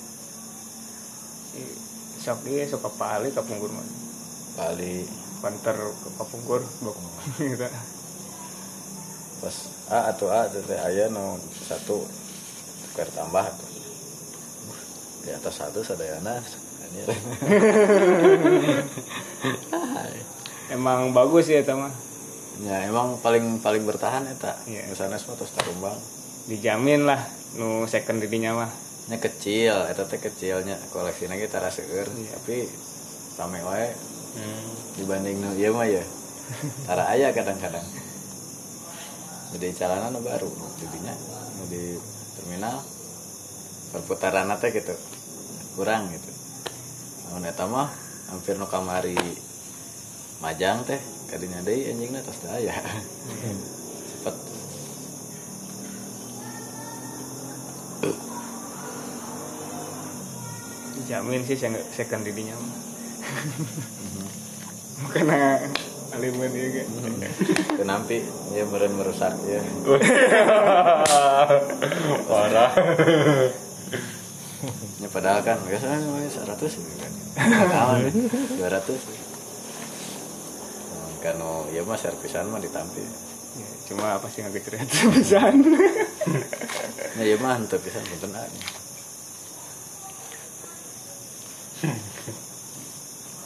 sok 2.21 2.45
dia 2.45 2.69
sok 2.69 2.85
kepali 2.85 3.33
kapunggur 3.33 3.73
mah. 3.73 3.81
Kali 4.57 5.09
panter 5.41 5.73
ke 5.73 6.09
kapunggur 6.15 6.61
bok. 6.81 6.97
Gitu. 7.41 7.65
Pas 9.37 9.55
A 9.87 10.11
atau 10.11 10.27
A 10.27 10.47
itu 10.51 10.59
teh 10.67 10.75
aya 10.75 11.07
nu 11.07 11.39
satu 11.63 12.03
tukar 12.91 13.07
tambah 13.15 13.45
tuh. 13.55 13.69
Di 15.23 15.31
atas 15.31 15.53
satu 15.63 15.79
sadayana. 15.83 16.37
Emang 20.75 21.11
bagus 21.15 21.47
ya 21.47 21.63
mah 21.75 21.91
ya 22.57 22.89
emang 22.89 23.21
paling 23.21 23.61
paling 23.61 23.85
bertahan 23.85 24.25
eta 24.25 24.57
Iya. 24.65 24.89
misalnya 24.89 25.21
sepatu 25.21 25.45
tarumbang. 25.45 25.93
Dijamin 26.49 27.05
lah 27.05 27.21
nu 27.55 27.85
second 27.85 28.17
didinya 28.17 28.65
mah. 28.65 28.71
Nya 29.07 29.21
kecil 29.21 29.77
eta 29.87 30.03
teh 30.09 30.17
kecilnya 30.17 30.75
koleksinya 30.89 31.37
kita 31.37 31.61
raseur 31.61 32.07
Iya. 32.09 32.29
tapi 32.33 32.65
rame 33.37 33.61
wae. 33.61 33.89
Hmm. 34.37 34.69
dibanding 34.97 35.41
nu 35.41 35.49
ieu 35.57 35.73
mah 35.73 35.89
ya 35.89 36.05
tara 36.85 37.09
aya 37.09 37.33
kadang-kadang 37.33 37.81
jadi 39.55 39.67
calana 39.79 40.11
nu 40.11 40.19
baru 40.19 40.49
nu 40.51 41.63
di 41.71 41.95
terminal 42.35 42.83
perputaran 43.95 44.51
teh 44.59 44.71
gitu 44.75 44.95
kurang 45.79 46.11
gitu. 46.11 46.31
Namun 47.27 47.47
eta 47.47 47.65
mah 47.67 47.89
hampir 48.31 48.59
nu 48.59 48.67
kamari 48.67 49.15
majang 50.43 50.83
teh 50.83 50.99
kadinya 51.31 51.63
deui 51.63 51.87
anjingna 51.91 52.19
tos 52.23 52.39
teu 52.43 52.51
aya. 52.51 52.71
Cepet. 54.11 54.35
Dijamin 60.97 61.41
sih 61.47 61.57
seng- 61.57 61.87
second 61.95 62.23
didinya 62.27 62.55
mah. 62.59 62.75
Karena 65.13 65.61
alimen 66.17 66.51
ya 66.51 66.67
kan 66.81 66.87
Teu 67.77 67.85
nampi 67.85 68.25
ya 68.57 68.65
meureun 68.65 68.97
merusak 68.97 69.37
ya 69.45 69.61
parah 72.29 72.71
Ya 74.97 75.05
padahal 75.13 75.45
kan 75.45 75.61
biasanya 75.69 76.01
namanya 76.01 76.33
100 76.33 76.57
gitu 76.65 76.97
kan. 76.97 77.13
Kawan 77.69 78.09
200. 78.09 78.57
Hmm, 78.57 78.97
Kan 81.21 81.37
oh, 81.45 81.69
ya 81.69 81.85
mah 81.85 81.93
servisan 81.93 82.49
mah 82.49 82.57
ditampil. 82.57 83.05
Ya, 83.57 83.69
cuma 83.89 84.13
apa 84.17 84.29
sih 84.29 84.41
nggak 84.41 84.61
cerita 84.65 84.85
pisan 85.13 85.61
Ya 87.17 87.23
ya 87.25 87.37
mah 87.37 87.57
henteu 87.61 87.77
pisan 87.77 88.01
punten. 88.09 88.33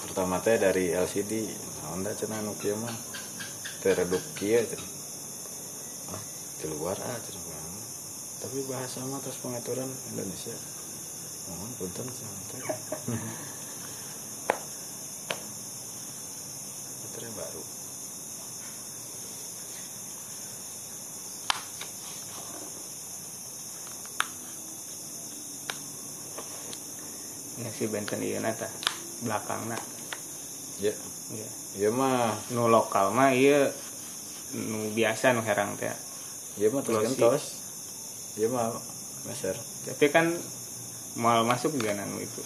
Pertama 0.08 0.40
teh 0.40 0.56
dari 0.60 0.92
LCD, 0.96 1.32
Honda 1.92 2.16
cenah 2.16 2.40
nu 2.40 2.56
kieu 2.56 2.80
mah 2.80 2.96
teredup 3.84 4.24
kieu 4.40 4.64
cenah. 4.64 4.92
Ah, 6.16 6.24
di 6.64 6.66
luar 6.72 6.96
ah 6.96 7.20
cenah 7.20 7.44
Bang. 7.44 7.76
Tapi 8.40 8.64
bahasa 8.72 9.04
mah 9.12 9.20
terus 9.20 9.44
pengaturan 9.44 9.92
Indonesia. 10.16 10.56
Mohon 11.52 11.72
punten 11.76 12.08
cenah 12.08 12.44
teh. 12.56 12.64
Baterai 17.04 17.32
baru. 17.36 17.64
ya 27.62 27.70
si 27.70 27.86
benten 27.86 28.24
iya 28.26 28.42
nata 28.42 28.66
belakang 29.22 29.70
nak 29.70 29.84
Ya, 30.82 30.90
ya 31.30 31.61
ya 31.80 31.88
mah, 31.88 32.36
nu 32.52 32.68
lokal 32.68 33.16
mah 33.16 33.32
iya 33.32 33.72
nu 34.52 34.92
biasa 34.92 35.32
nu 35.32 35.40
herang 35.40 35.80
teh 35.80 35.88
ya 36.60 36.68
mah 36.68 36.84
terus 36.84 37.08
Glossy. 37.08 37.16
gentos. 37.16 37.44
Ya 38.36 38.48
mah 38.52 38.76
meser. 39.28 39.56
tapi 39.88 40.12
kan 40.12 40.32
mal 41.20 41.44
masuk 41.44 41.76
juga 41.76 41.92
nanu 41.96 42.20
itu 42.20 42.42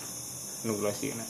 nu 0.65 0.73
glossy 0.81 1.13
nak 1.13 1.29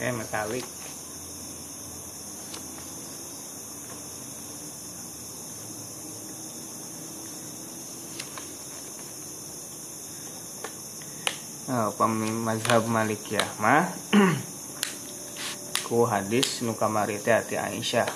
eh 0.00 0.12
metalik 0.16 0.64
mazhab 11.70 12.82
Malikiyah 12.90 13.46
mah 13.62 13.86
ku 15.86 16.02
hadis 16.06 16.66
nu 16.66 16.74
kamari 16.74 17.22
teh 17.22 17.38
ti 17.46 17.54
Aisyah. 17.54 18.06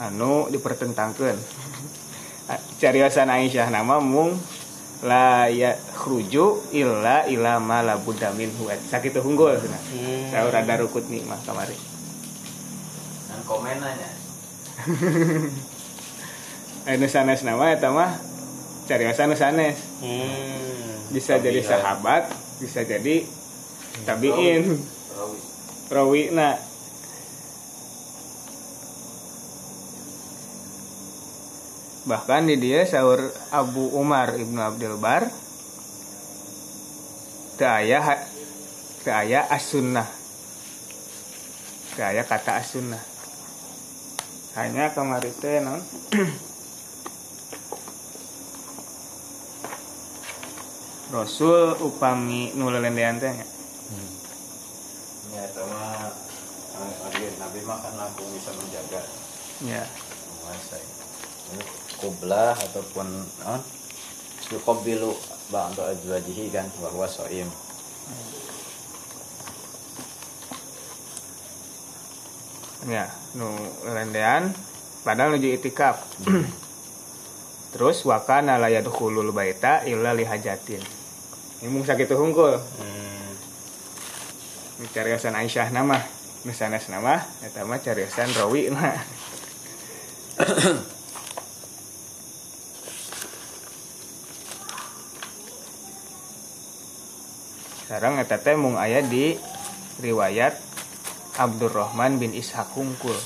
Anu 0.00 0.50
dipertentangkeun. 0.50 1.38
Cariosan 2.82 3.30
Aisyah 3.30 3.70
nama 3.70 4.02
mung 4.02 4.34
la 5.06 5.46
ya 5.46 5.78
khruju 5.96 6.74
illa 6.74 7.24
ila 7.30 7.62
ma 7.62 7.80
la 7.80 7.94
budda 7.96 8.34
minhu. 8.34 8.66
Sakitu 8.90 9.22
hunggul 9.22 9.54
cenah 9.56 9.82
saur 10.34 10.54
ada 10.54 10.74
rukut 10.82 11.06
nih 11.06 11.22
mah 11.24 11.38
kamari. 11.46 11.78
Dan 13.30 13.40
komen 13.46 13.78
aja 13.78 14.10
anu 16.88 17.06
sanes 17.12 17.44
nama 17.44 17.76
eta 17.76 17.92
mah 17.92 18.16
cariyosan 18.88 19.28
nu 19.28 19.36
sanes. 19.36 19.76
Hmm. 20.00 20.99
Bisa 21.10 21.42
jadi 21.42 21.58
Tabiin. 21.58 21.70
sahabat 21.70 22.22
bisa 22.62 22.80
jadi 22.86 23.26
tabiin. 24.06 24.64
Rawi. 25.90 26.30
Na. 26.30 26.54
Bahkan 32.06 32.46
di 32.46 32.56
dia 32.62 32.86
sahur 32.86 33.26
Abu 33.50 33.90
Umar 33.98 34.38
ibnu 34.38 34.58
Abdul 34.62 34.96
Bar 35.02 35.28
teu 37.60 37.68
aya 37.68 38.00
ha- 38.00 38.24
teu 39.04 39.12
aya 39.12 39.44
as-sunnah 39.52 40.08
kata 42.00 42.56
as-sunnah. 42.56 43.02
Hanya 44.56 44.90
kemarin 44.96 45.34
teh 45.36 45.60
non 45.60 45.78
Rasul 51.10 51.74
upami 51.82 52.54
nulelendean 52.54 53.18
teh 53.18 53.34
nya. 53.34 53.46
ya 55.34 55.44
sama 55.50 56.06
Nabi 57.42 57.60
mah 57.66 57.82
kan 57.82 57.98
langsung 57.98 58.30
bisa 58.30 58.54
menjaga. 58.54 59.02
Ya. 59.66 59.82
Menguasai. 59.90 60.86
Kublah 61.98 62.54
ataupun 62.54 63.10
non 63.42 63.60
yukobilu 64.54 65.10
ba'du 65.50 65.82
azwajihi 65.82 66.54
kan 66.54 66.70
bahwa 66.78 67.10
soim. 67.10 67.50
Ya 72.86 73.10
nu 73.34 73.50
lendean 73.82 74.54
padahal 75.02 75.34
nuju 75.34 75.58
itikaf. 75.58 76.06
Terus 77.74 78.06
wakana 78.06 78.62
la 78.62 78.70
yadkhulul 78.70 79.34
baita 79.34 79.82
illa 79.90 80.14
lihajatin 80.14 80.99
mung 81.68 81.84
sakitu 81.84 82.16
hungkul 82.16 82.56
Hmm. 82.56 83.32
Ini 84.80 84.88
cariosan 84.96 85.36
Aisyah 85.36 85.68
nama 85.76 86.00
nu 86.48 86.56
sanes 86.56 86.88
nama 86.88 87.20
eta 87.44 87.68
mah. 87.68 87.84
Cariosan 87.84 88.32
rawi 88.32 88.72
na 88.72 88.96
sekarang 97.90 98.22
eta 98.22 98.38
teh 98.38 98.54
mung 98.54 98.78
aya 98.78 99.02
di 99.02 99.36
riwayat 99.98 100.54
Abdurrahman 101.36 102.16
bin 102.16 102.32
Ishaq 102.32 102.72
hungkul 102.72 103.18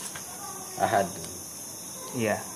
ahad. 0.81 1.05
Iya. 2.17 2.54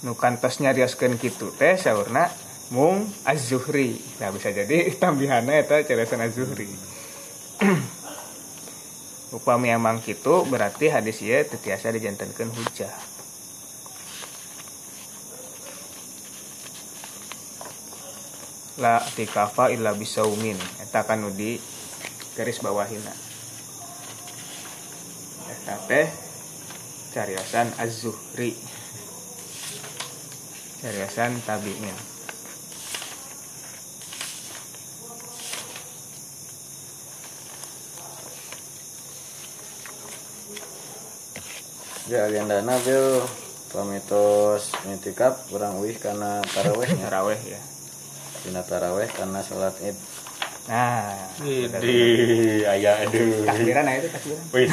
Nu 0.00 0.16
kantos 0.16 0.64
nyarioskeun 0.64 1.20
kitu 1.20 1.52
teh 1.60 1.76
saurna 1.76 2.32
mung 2.72 3.04
Az-Zuhri. 3.28 4.00
Nah 4.16 4.32
bisa 4.32 4.48
jadi 4.48 4.88
tambihanna 5.02 5.60
eta 5.60 5.84
carasan 5.84 6.24
Az-Zuhri. 6.24 6.72
Upami 9.36 9.68
emang 9.68 10.00
kitu 10.00 10.48
berarti 10.48 10.88
hadis 10.88 11.20
ieu 11.20 11.44
teu 11.44 11.60
tiasa 11.60 11.92
dijantenkeun 11.92 12.48
hujah. 12.48 12.90
La 18.80 19.04
tikafa 19.12 19.68
illa 19.68 19.92
bisaumin. 19.92 20.56
Eta 20.80 21.04
kan 21.04 21.20
di 21.36 21.60
garis 22.40 22.64
bawahina. 22.64 23.12
Eta 25.52 25.76
teh 25.84 26.08
cariosan 27.12 27.68
Az-Zuhri. 27.76 28.79
Cariosan 30.80 31.36
tabi'in. 31.44 31.96
ya 42.10 42.26
agendana 42.26 42.74
bil 42.82 43.22
pamitos 43.70 44.74
mitikap 44.82 45.46
kurang 45.46 45.78
wih 45.78 45.94
karena 45.94 46.42
tarawehnya 46.42 47.06
Taraweh 47.06 47.38
ya. 47.38 47.60
Dina 48.42 48.66
taraweh 48.66 49.06
karena 49.06 49.38
sholat 49.46 49.76
id 49.78 49.94
Nah, 50.70 51.16
Idi, 51.42 52.62
ayah 52.62 53.02
aduh. 53.02 53.42
takbiran 53.42 53.82
nah 53.90 53.94
itu 53.96 54.06
takbiran. 54.06 54.44
Wih. 54.54 54.68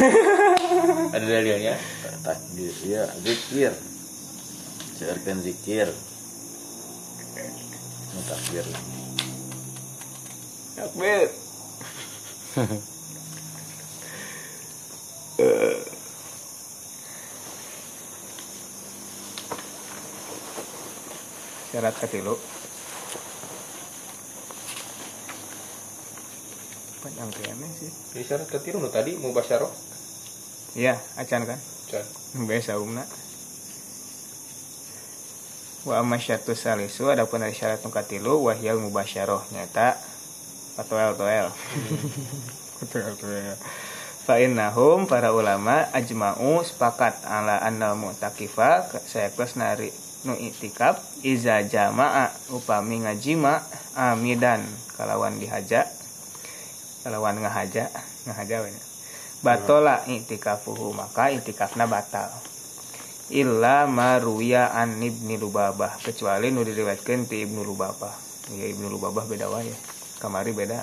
Ada 1.16 1.26
dalilnya? 1.26 1.74
takbir 2.22 2.74
iya 2.84 3.08
zikir 3.24 3.72
Searkan 4.98 5.46
zikir 5.46 5.94
Ini 7.38 8.22
takbir 8.26 8.66
Takbir. 10.78 11.30
Syarat 21.74 21.94
ketilu. 21.98 22.38
Panjang 27.06 27.30
kayaknya 27.34 27.70
sih. 27.78 27.90
Jadi 28.14 28.24
syarat 28.26 28.50
ketiru 28.50 28.82
nu 28.82 28.90
tadi 28.90 29.14
mau 29.18 29.34
basyarah. 29.34 29.70
Iya, 30.78 30.98
acan 31.18 31.46
kan. 31.46 31.60
Can. 31.90 32.06
Biasa 32.50 32.78
umna. 32.82 33.06
Wa 35.88 36.04
amma 36.04 36.20
syartu 36.20 36.52
salisu 36.52 37.08
adapun 37.08 37.40
dari 37.40 37.56
syarat 37.56 37.80
nu 37.80 37.88
katilu 37.88 38.44
wahyal 38.44 38.76
mubasyarah 38.76 39.40
nyata 39.56 39.96
patoel 40.76 41.16
toel. 41.16 41.48
Patoel 42.84 43.16
toel. 43.16 43.56
Fa 44.28 44.36
innahum 44.44 45.08
para 45.08 45.32
ulama 45.32 45.88
ajma'u 45.96 46.60
sepakat 46.68 47.24
ala 47.24 47.64
annal 47.64 47.96
mu'takifa 47.96 48.84
saya 49.08 49.32
kelas 49.32 49.56
nari 49.56 49.88
nu 50.28 50.36
itikaf 50.36 51.00
iza 51.24 51.64
jama'a 51.64 52.36
upami 52.52 53.08
ngajima 53.08 53.64
amidan 53.96 54.68
kalawan 55.00 55.40
dihaja 55.40 55.88
kalawan 57.08 57.40
ngahaja 57.40 57.88
ngahaja 58.28 58.56
we 58.68 58.76
batola 59.40 60.04
itikafuhu 60.04 60.92
maka 60.92 61.32
itikafna 61.32 61.88
batal 61.88 62.28
illa 63.28 63.84
maruya 63.92 64.72
an 64.72 65.04
ibni 65.04 65.36
lubabah 65.36 66.00
kecuali 66.00 66.48
nu 66.48 66.64
diriwayatkeun 66.64 67.28
ti 67.28 67.44
ibnu 67.44 67.64
lubabah. 67.68 68.16
Ya 68.56 68.66
ibnu 68.72 68.88
lubabah 68.88 69.28
beda 69.28 69.52
wae. 69.52 69.76
Kamari 70.24 70.56
beda. 70.56 70.80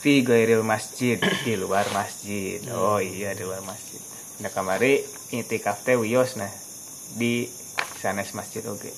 Fi 0.00 0.24
gairil 0.24 0.64
masjid 0.64 1.20
di 1.44 1.54
luar 1.60 1.84
masjid. 1.92 2.64
Oh 2.72 2.96
iya 2.96 3.36
di 3.36 3.44
luar 3.44 3.60
masjid. 3.68 4.00
Nah 4.40 4.48
kamari 4.48 5.04
itikaf 5.28 5.84
teh 5.84 6.00
wios 6.00 6.40
nah 6.40 6.48
di 7.20 7.44
sanes 8.00 8.32
masjid 8.32 8.64
oke. 8.64 8.88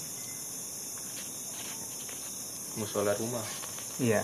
Musola 2.78 3.12
rumah. 3.19 3.44
iya. 3.99 4.23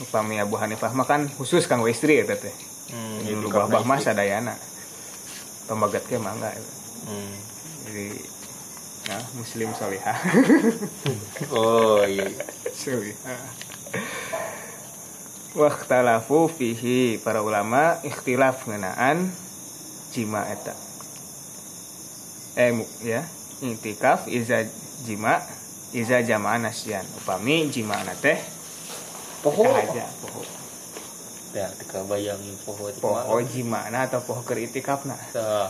Upami 0.00 0.40
Abu 0.40 0.56
Hanifah 0.56 0.94
mah 0.94 1.04
kan 1.04 1.26
khusus 1.36 1.66
kanggo 1.68 1.90
istri 1.90 2.16
eta 2.16 2.38
teh 2.38 2.71
Hmm, 2.88 3.18
itikaf 3.22 3.42
Lubabah 3.68 3.82
mah 3.84 3.98
istri. 3.98 4.08
sadayana 4.08 4.54
pembagat 5.64 6.02
ke 6.04 6.16
mangga 6.16 6.50
Hmm. 7.02 7.34
jadi 7.84 8.08
nah 9.02 9.22
muslim 9.34 9.74
solihah 9.74 10.18
Oh 11.56 12.02
iya. 12.02 12.30
solihah 12.70 13.42
Waktalafu 15.52 16.48
fihi 16.48 17.18
para 17.18 17.44
ulama 17.44 18.00
ikhtilaf 18.00 18.64
ngenaan 18.64 19.28
jima 20.10 20.48
eta 20.48 20.72
eh 22.54 22.72
ya 23.00 23.20
intikaf 23.60 24.28
iza 24.28 24.64
jima 25.02 25.44
iza 25.90 26.20
jamaah 26.20 26.56
nasyan 26.58 27.04
upami 27.16 27.68
jima 27.68 28.00
teh 28.16 28.40
Poho. 29.42 29.66
aja 29.72 30.08
poho 30.20 30.40
Ya, 31.52 31.68
teka 31.76 32.00
bayang 32.08 32.40
poho 32.64 32.88
itu 32.88 32.96
poho 32.96 33.36
jima 33.44 33.84
atau 33.92 34.24
poho 34.24 34.40
keur 34.40 34.56
itikafna 34.56 35.20
Tah. 35.36 35.68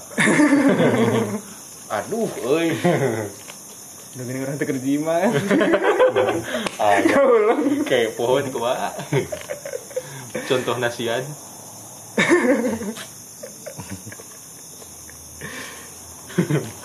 Aduh, 1.98 2.30
euy. 2.46 2.70
Udah 4.14 4.24
gini 4.24 4.38
orang 4.46 4.56
teker 4.62 4.78
jima 4.78 5.18
Ah, 6.82 7.02
ya. 7.02 7.18
Kaulah. 7.18 7.58
Kayak 7.82 8.14
pohon 8.14 8.46
kumaha. 8.54 8.94
Contoh 10.46 10.78
nasian. 10.78 11.26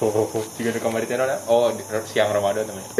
Oh, 0.03 0.27
juga 0.59 0.75
di 0.75 0.81
kamar 0.83 1.07
itu 1.07 1.15
ada. 1.15 1.39
Oh, 1.47 1.71
siang 2.11 2.35
Ramadan 2.35 2.67
namanya. 2.67 2.91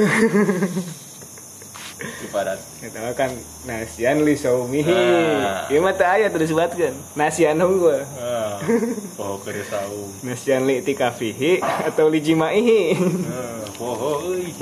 Ibarat. 1.98 2.61
Itu 2.78 2.94
kan 3.18 3.34
nasian 3.65 4.22
li 4.22 4.38
saumihi. 4.38 4.94
Nah. 4.94 5.65
Ieu 5.74 5.82
mah 5.82 5.98
teu 5.98 6.06
aya 6.06 6.30
terus 6.30 6.53
disebutkeun. 6.53 6.94
Nasian 7.18 7.57
hungkul. 7.57 8.06
Ah, 8.22 8.61
oh, 9.22 9.41
keur 9.41 9.57
saum. 9.65 10.06
Nasian 10.22 10.69
li 10.69 10.86
tikafihi 10.86 11.57
atau 11.61 12.06
li 12.14 12.22
jimaihi. 12.22 12.94
Ah, 13.34 13.65
oh, 13.82 14.30
euy. 14.30 14.53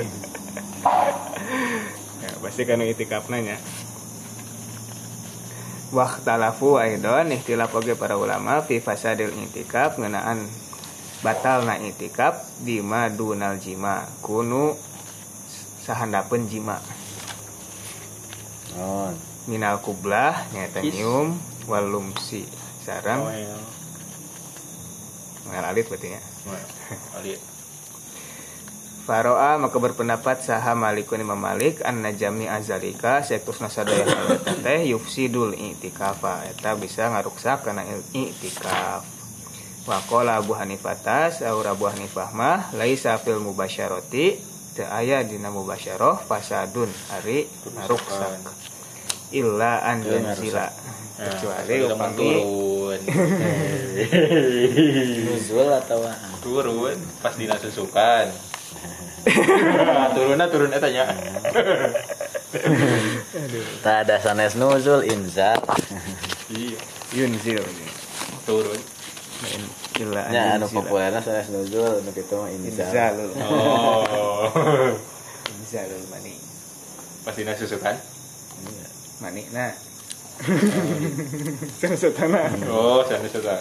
ya, 2.24 2.30
pasti 2.40 2.62
kan 2.64 2.80
itikafna 2.80 3.44
nya. 3.44 3.60
Waktalafu 5.92 6.80
aidon 6.80 7.36
ikhtilaf 7.36 7.70
oge 7.76 8.00
para 8.00 8.16
ulama 8.16 8.64
fi 8.64 8.80
fasadil 8.80 9.30
itikaf 9.44 10.00
ngeunaan 10.00 10.40
batal 11.20 11.68
na 11.68 11.78
itikaf 11.78 12.42
di 12.64 12.80
madunal 12.80 13.60
jima 13.60 14.08
kunu 14.24 14.74
sahandapeun 15.86 16.50
jima 16.50 16.82
non 18.76 19.12
minal 19.48 19.80
kublah 19.80 20.46
nyata 20.52 20.84
walumsi 21.66 22.44
Oh, 22.86 22.94
sarang 22.94 23.26
ya. 23.26 23.58
ngalalit 25.50 25.90
berarti 25.90 26.14
ya? 26.14 26.20
Nah, 26.46 26.62
Ali. 27.18 27.34
Faro'a 29.06 29.54
maka 29.58 29.78
berpendapat 29.78 30.42
saha 30.42 30.74
malikun 30.74 31.22
imam 31.22 31.38
malik 31.38 31.78
an 31.82 32.02
najami 32.02 32.46
azalika 32.46 33.22
sektus 33.22 33.62
nasadaya 33.62 34.06
teh 34.62 34.86
yufsidul 34.86 35.54
i'tikafa. 35.54 36.46
Eta 36.50 36.74
bisa 36.74 37.10
ngaruksak 37.10 37.66
il- 37.86 38.06
i'tikaf. 38.30 39.02
Wa 39.86 40.02
qala 40.10 40.42
abu 40.42 40.54
hanifah 40.58 40.98
saur 41.30 41.66
abu 41.66 41.86
hanifah 41.86 42.34
mah 42.34 42.74
laisa 42.74 43.14
fil 43.22 43.38
mubasyarati 43.38 44.55
teu 44.76 44.84
aya 44.84 45.24
dina 45.24 45.48
mubasyarah 45.48 46.20
fasadun 46.28 46.92
ari 47.16 47.48
ngaruksak 47.72 48.44
illa 49.32 49.80
an 49.80 50.04
yanzila. 50.04 50.68
Nah, 51.16 51.32
kecuali 51.32 51.74
mau 51.80 51.96
upami 51.96 52.16
turun. 52.20 53.00
nuzul 55.32 55.68
atau 55.72 56.04
turun 56.44 57.00
pas 57.24 57.32
dina 57.32 57.56
susukan. 57.56 58.28
turunnya 60.14 60.46
turun 60.52 60.76
eta 60.76 60.92
nya. 60.92 61.08
tak 63.84 63.96
ada 64.04 64.20
sanes 64.20 64.60
nuzul 64.60 65.08
inzal. 65.08 65.56
Iya, 66.52 66.76
yunzil. 67.16 67.64
Turun. 68.44 68.80
An 69.96 70.28
nya 70.28 70.42
anu 70.56 70.66
populerna 70.68 71.20
sanes 71.20 71.48
nuzul 71.48 72.04
anu 72.04 72.10
kitu 72.12 72.34
mah 72.36 72.50
inzal 72.52 73.16
Oh. 73.40 74.04
inzalul 75.60 76.04
mani 76.12 76.34
Pas 77.24 77.34
dina 77.34 77.56
susukan. 77.56 77.96
Iya. 78.62 78.86
mani 79.18 79.42
nah 79.50 79.72
Sesutana 81.80 82.52
Oh, 82.68 83.00
sana 83.02 83.24
susukan. 83.24 83.56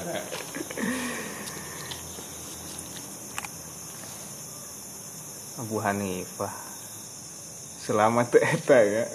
Abu 5.55 5.79
Hanifah 5.79 6.51
Selamat 7.79 8.27
tuh 8.33 8.41
eta 8.53 8.79
ya 8.81 9.05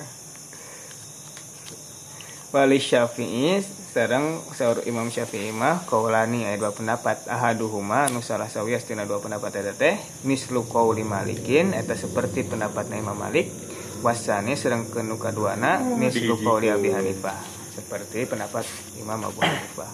Wali 2.50 2.82
Syafi'i 2.82 3.62
Sarang 3.90 4.38
saur 4.54 4.86
Imam 4.86 5.10
Syafi'i 5.10 5.50
mah 5.50 5.82
Kaulani 5.82 6.46
aya 6.46 6.54
dua 6.54 6.70
pendapat. 6.70 7.26
Ahaduhuma 7.26 8.06
anu 8.06 8.22
salah 8.22 8.46
sawias 8.46 8.86
tina 8.86 9.02
dua 9.02 9.18
pendapat 9.18 9.50
eta 9.50 9.74
teh. 9.74 9.98
Mislu 10.22 10.62
qauli 10.70 11.02
Malikin 11.02 11.74
Eta 11.74 11.98
seperti 11.98 12.46
pendapatna 12.46 12.94
Imam 12.94 13.18
Malik. 13.18 13.50
Wasani 14.06 14.54
serang 14.54 14.86
kenu 14.94 15.18
kaduana 15.18 15.82
Mislu 15.82 16.38
qauli 16.38 16.70
Abi 16.70 16.94
Hanifah. 16.94 17.34
Seperti 17.74 18.30
pendapat 18.30 18.62
Imam 19.02 19.26
Abu 19.26 19.42
Hanifah. 19.42 19.90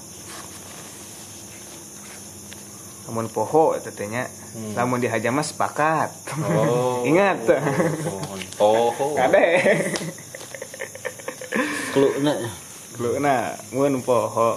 Namun 3.09 3.33
poho 3.33 3.73
eta 3.81 3.89
teh 3.97 4.13
nya. 4.13 4.29
Lamun 4.77 5.01
dihaja 5.01 5.33
mah 5.33 5.41
sepakat. 5.41 6.37
Oh. 6.45 7.01
Ingat. 7.09 7.49
Oh. 8.61 8.93
Oh. 8.93 9.17
Kade 9.17 9.57
klukna 11.97 12.37
Lu 12.97 13.21
na 13.21 13.53
mun 13.77 14.01
poho 14.01 14.57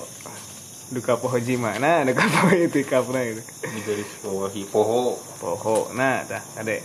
duka 0.96 1.20
poho 1.20 1.36
jima. 1.44 1.76
Nah 1.76 2.08
duka 2.08 2.24
poho 2.34 2.56
itu 2.56 2.80
Ini 2.88 3.80
garis 3.84 4.12
bawahi 4.24 4.64
poho. 4.72 5.20
poho. 5.44 5.92
Nah 5.92 6.24
tah 6.24 6.40
kade 6.56 6.80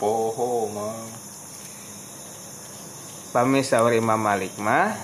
Poho 0.00 0.68
mah. 0.72 0.96
pami 3.34 3.66
sahur 3.66 3.90
Imam 3.90 4.14
Malik 4.14 4.54
mah 4.62 4.94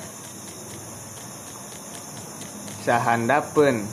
sahandapeun 2.80 3.84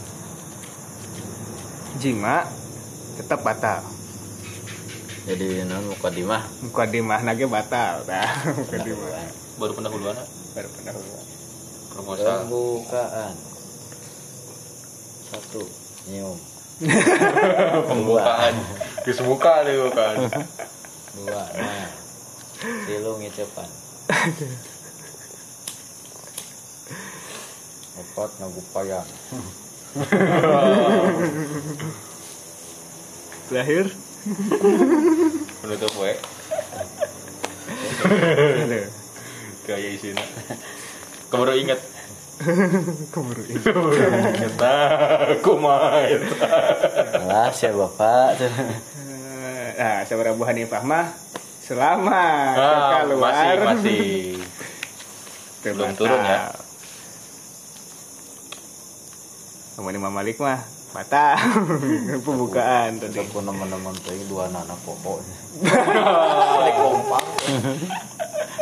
jima 2.00 2.48
tetap 3.20 3.44
batal. 3.44 3.84
Jadi 5.28 5.68
non 5.68 5.92
mukadimah. 5.92 6.48
Mukadimah 6.64 7.20
nage 7.28 7.44
batal 7.50 8.08
tah 8.08 8.32
mukadimah. 8.62 9.28
Baru 9.60 9.74
pendahuluan 9.76 10.16
baru 10.56 10.70
pendahuluan 10.72 11.27
proposal. 11.98 12.46
pembukaan 12.46 13.34
satu 15.34 15.64
nyium 16.08 16.38
Pembukaan. 17.90 18.54
Geus 19.02 19.26
muka 19.26 19.66
deh 19.66 19.82
kan. 19.90 20.30
dua 21.18 21.42
nah 21.58 21.90
ngicepan 23.18 23.70
empat 27.98 28.30
nagupayang 28.38 29.10
terakhir 33.50 33.90
Menutup 35.64 35.94
we. 36.00 36.12
Gaya 39.68 39.90
isinya. 39.92 40.26
Kamu 41.28 41.44
ingat. 41.60 41.80
keburu 43.14 43.42
ini 43.50 43.58
Ingat 43.58 44.54
nah, 44.62 45.34
kumaha 45.42 46.06
eta. 46.06 46.50
lah 47.26 47.50
siapa 47.50 47.90
bapak 47.90 48.46
nah 49.78 50.06
sabar 50.06 50.34
Abu 50.34 50.46
Hanifah 50.46 50.82
mah 50.86 51.06
selamat 51.66 52.56
Ah, 52.58 53.06
keluar 53.06 53.34
masih 53.34 53.58
masih 53.66 54.02
belum 55.74 56.00
turun 56.00 56.22
ya. 56.24 56.54
Sama 59.76 59.92
Imam 59.92 60.14
Malik 60.14 60.40
mah 60.40 60.64
batal 60.96 61.36
pembukaan 62.26 62.98
tadi. 63.04 63.20
Aku 63.20 63.44
nemen-nemen 63.44 63.94
tuh 64.00 64.16
dua 64.32 64.48
anak 64.48 64.80
pokok 64.88 65.20
kompak. 66.78 67.24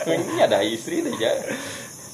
Ini 0.09 0.49
ada 0.49 0.65
istri 0.65 1.05
deh 1.05 1.13
ya. 1.13 1.31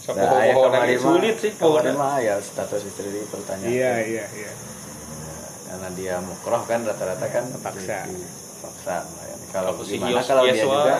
Siapa 0.01 0.17
Nah, 0.17 0.41
ayah 0.41 0.55
kemarin 0.57 0.97
sulit 0.97 1.35
sih 1.37 1.51
kemarin 1.53 1.93
mah 1.93 2.17
ya 2.19 2.35
status 2.41 2.81
istri 2.83 3.09
dipertanyakan 3.11 3.69
Iya 3.69 3.93
iya 4.01 4.25
iya. 4.33 4.51
karena 5.67 5.89
dia 5.93 6.15
mukroh 6.19 6.65
kan 6.65 6.81
rata-rata 6.81 7.27
kan 7.27 7.45
Paksa. 7.55 8.09
paksa 8.59 8.97
ya. 9.21 9.35
kalau 9.51 9.77
gimana 9.79 10.09
Yos- 10.11 10.25
kalau 10.25 10.43
dia 10.43 10.57
juga 10.57 10.95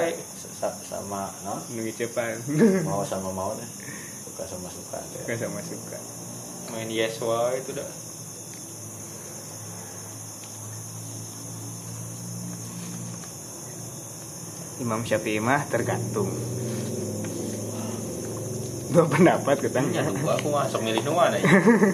sa- 0.56 0.78
sama 0.82 1.34
no? 1.41 1.57
Nungi 1.72 1.94
cepan. 1.94 2.38
mau 2.88 3.02
sama 3.11 3.30
mau 3.32 3.52
deh 3.53 3.69
suka 4.23 4.44
sama 4.45 4.69
suka 4.69 4.98
deh. 5.11 5.23
Gak 5.28 5.38
sama 5.40 5.60
suka. 5.61 5.98
Main 6.72 6.88
Yeswa 6.88 7.52
itu 7.53 7.73
dah. 7.73 7.90
Imam 14.80 15.06
Syafi'i 15.06 15.38
mah 15.40 15.69
tergantung. 15.69 16.32
Dua 18.91 19.07
pendapat 19.07 19.55
kita 19.63 19.80
Ya 19.95 20.03
dua 20.03 20.35
aku 20.35 20.51
masuk 20.51 20.84
milih 20.84 20.99
nu 21.07 21.15
mana 21.15 21.39
ya? 21.39 21.47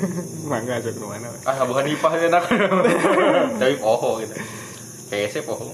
Mangga 0.50 0.82
masuk 0.82 0.98
ke 0.98 1.06
mana? 1.06 1.30
Ah 1.46 1.62
bukan 1.62 1.86
Ipah 1.86 2.14
enak. 2.18 2.44
Tapi 3.62 3.76
poho 3.78 4.18
gitu. 4.26 4.34
PS 5.14 5.46
poho. 5.46 5.70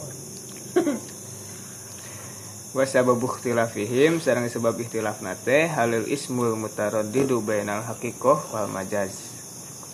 Wa 2.76 2.84
sababu 2.84 3.32
ikhtilafihim 3.32 4.20
sareng 4.20 4.52
sebab 4.52 4.76
ikhtilaf 4.82 5.24
nate 5.24 5.72
halil 5.72 6.10
ismul 6.12 6.60
mutaraddidu 6.60 7.40
bainal 7.40 7.88
haqiqah 7.88 8.52
wal 8.52 8.68
majaz 8.68 9.32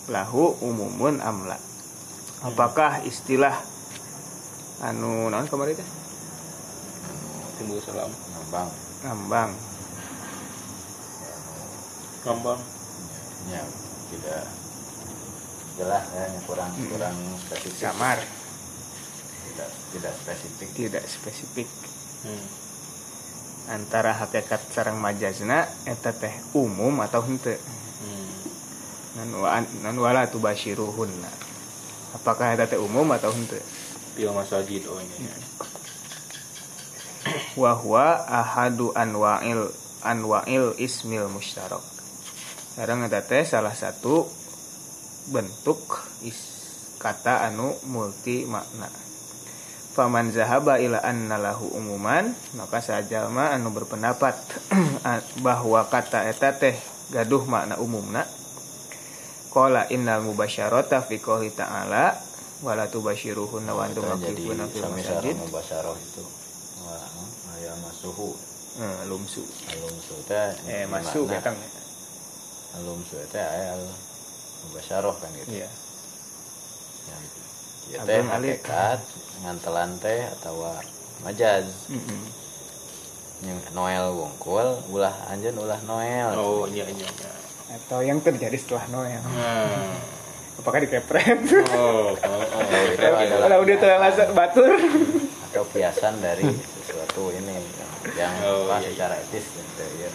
lahu 0.10 0.58
umumun 0.66 1.22
amla. 1.22 1.62
Apakah 2.42 3.06
istilah 3.06 3.54
anu 4.82 5.30
naon 5.30 5.46
kemarin 5.46 5.78
teh? 5.78 5.90
Timbul 7.60 7.84
salam. 7.84 8.10
ngambang 8.10 8.70
Ngambang. 9.04 9.69
Gampang. 12.20 12.60
ya 13.50 13.64
tidak 14.12 14.44
jelas 15.74 16.06
ya 16.12 16.24
yang 16.28 16.44
kurang 16.44 16.72
kurang 16.92 17.16
spesifik 17.40 17.80
Samar. 17.82 18.20
tidak 19.50 19.70
tidak 19.96 20.14
spesifik 20.16 20.68
tidak 20.76 21.04
spesifik 21.06 21.68
Hmm. 22.20 22.44
antara 23.72 24.12
hakikat 24.12 24.60
sarang 24.70 25.00
majazna 25.00 25.64
eta 25.88 26.12
teh 26.12 26.36
umum 26.52 27.00
atau 27.00 27.24
henteu 27.24 27.56
Hmm. 28.04 28.28
nan 29.16 29.30
wa 29.40 29.50
nan 29.82 29.96
wala 29.96 30.28
tubashiruhunna 30.28 31.32
apakah 32.14 32.52
eta 32.54 32.68
teh 32.68 32.76
umum 32.76 33.08
atau 33.16 33.32
henteu 33.32 33.64
Fil 34.20 34.36
masajid 34.36 34.84
oh 34.92 35.00
ini. 35.00 35.32
wa 37.56 37.72
huwa 37.72 38.20
ahadu 38.28 38.92
anwa'il 38.92 39.72
anwa'il 40.04 40.76
ismil 40.76 41.32
mustarak 41.32 41.80
sekarang 42.80 43.12
eta 43.12 43.20
teh 43.28 43.44
salah 43.44 43.76
satu 43.76 44.24
bentuk 45.36 46.00
is 46.24 46.40
kata 46.96 47.52
anu 47.52 47.76
multi 47.92 48.48
makna 48.48 48.88
faman 49.92 50.32
zahaba 50.32 50.80
ila 50.80 51.04
anna 51.04 51.36
lahu 51.36 51.68
umuman 51.76 52.32
maka 52.56 52.80
sajalma 52.80 53.52
anu 53.52 53.76
berpendapat 53.76 54.32
bahwa 55.44 55.92
kata 55.92 56.32
eta 56.32 56.56
teh 56.56 56.80
gaduh 57.12 57.44
makna 57.44 57.76
umumna. 57.84 58.24
Qala 59.52 59.92
innal 59.92 60.24
mubasyarata 60.24 61.04
fi 61.04 61.20
qouli 61.20 61.52
ta'ala 61.52 62.16
wala 62.64 62.88
tubasyiruhunna 62.88 63.76
wa 63.76 63.92
antum 63.92 64.08
aqifuna 64.08 64.72
fil 64.72 64.88
masajid. 64.88 65.36
mubasyarah 65.36 66.00
itu. 66.00 66.24
Wah 66.88 67.60
aya 67.60 67.76
masuhu. 67.84 68.40
Eh, 68.80 69.04
lumsu. 69.12 69.44
Alumsu 69.68 70.16
teh. 70.32 70.56
Eh 70.64 70.88
masuk 70.88 71.28
makna 71.28 71.79
ya 73.34 73.46
aya 73.50 73.68
al 73.76 73.84
mubasyarah 74.70 75.16
kan 75.18 75.30
gitu. 75.34 75.50
Iya. 75.62 75.70
Yang 77.10 77.24
ieu 77.90 78.00
teh 78.06 78.22
hakikat 78.22 79.00
ngantelan 79.42 79.92
teh 79.98 80.22
atawa 80.40 80.78
majaz. 81.26 81.66
Yang 83.40 83.60
Noel 83.72 84.06
wongkul 84.14 84.68
ulah 84.94 85.16
anjeun 85.32 85.58
ulah 85.58 85.80
Noel. 85.88 86.30
Oh 86.38 86.68
iya 86.70 86.86
iya 86.86 87.08
iya. 87.10 87.32
atau 87.70 88.02
yang 88.02 88.18
terjadi 88.22 88.58
setelah 88.58 88.86
Noel. 88.90 89.22
Hmm. 89.22 89.98
apakah 90.60 90.84
dikepret 90.84 91.40
Oh, 91.72 92.12
oh, 92.12 92.42
oh. 92.44 92.64
adalah 93.00 93.48
kalau 93.48 93.64
dia 93.64 93.78
telah 93.80 94.12
batur. 94.36 94.76
Atau 95.50 95.64
kiasan 95.72 96.20
dari 96.20 96.46
sesuatu 96.84 97.32
ini 97.32 97.58
yang, 98.20 98.34
Oh, 98.44 98.68
iya, 98.68 98.84
iya. 98.84 98.92
secara 98.92 99.16
etis 99.24 99.46
gitu 99.56 99.86
ya 100.04 100.12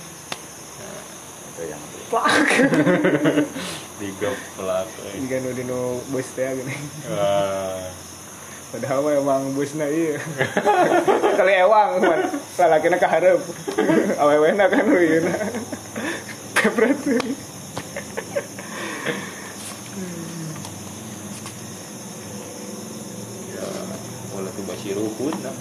itu 1.55 1.62
yang 1.70 1.82
pak 2.10 2.24
Tiga 4.02 4.31
pelaku. 4.59 5.02
jika 5.14 5.36
nu 5.39 5.51
dinu 5.55 5.81
bus 6.10 6.26
teh 6.35 6.51
gini 6.51 6.74
Wah. 7.06 7.86
padahal 8.74 8.98
mah 9.01 9.14
emang 9.14 9.43
busna 9.55 9.86
iya 9.86 10.18
kali 11.39 11.55
ewang 11.56 12.02
man 12.02 12.20
lalakina 12.59 12.98
kaharep 12.98 13.39
awewena 14.18 14.66
kan 14.66 14.82
kepret 16.55 16.98
Ya, 23.55 23.66
wala 24.35 24.51
tubasyiruhun. 24.51 25.35
nah. 25.40 25.55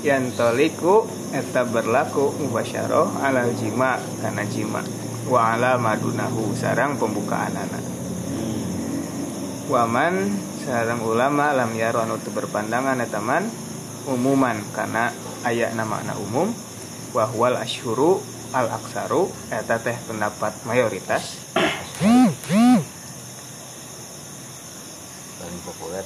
yang 0.00 0.32
toliku 0.32 1.04
eta 1.28 1.60
berlaku 1.60 2.32
mubasyarah 2.40 3.20
ala 3.20 3.44
jima 3.52 4.00
karena 4.24 4.48
jima 4.48 4.80
wa 5.28 5.52
ala 5.56 5.76
madunahu 5.76 6.56
sarang 6.56 6.96
pembukaan 6.96 7.52
anak. 7.52 7.84
Waman 9.68 10.32
sarang 10.64 11.04
ulama 11.04 11.52
lam 11.52 11.74
yaro 11.76 12.06
anu 12.06 12.16
berpandangan 12.20 13.00
eta 13.04 13.20
man 13.20 13.50
umuman 14.08 14.56
karena 14.72 15.12
aya 15.44 15.68
nama 15.76 16.00
anak 16.00 16.16
umum 16.20 16.48
wa 17.12 17.24
huwal 17.28 17.58
asyhuru 17.58 18.22
al 18.50 18.70
aksaru 18.70 19.28
eta 19.52 19.76
teh 19.82 19.96
pendapat 20.08 20.56
mayoritas. 20.64 21.36
Paling 25.36 25.60
populer. 25.66 26.04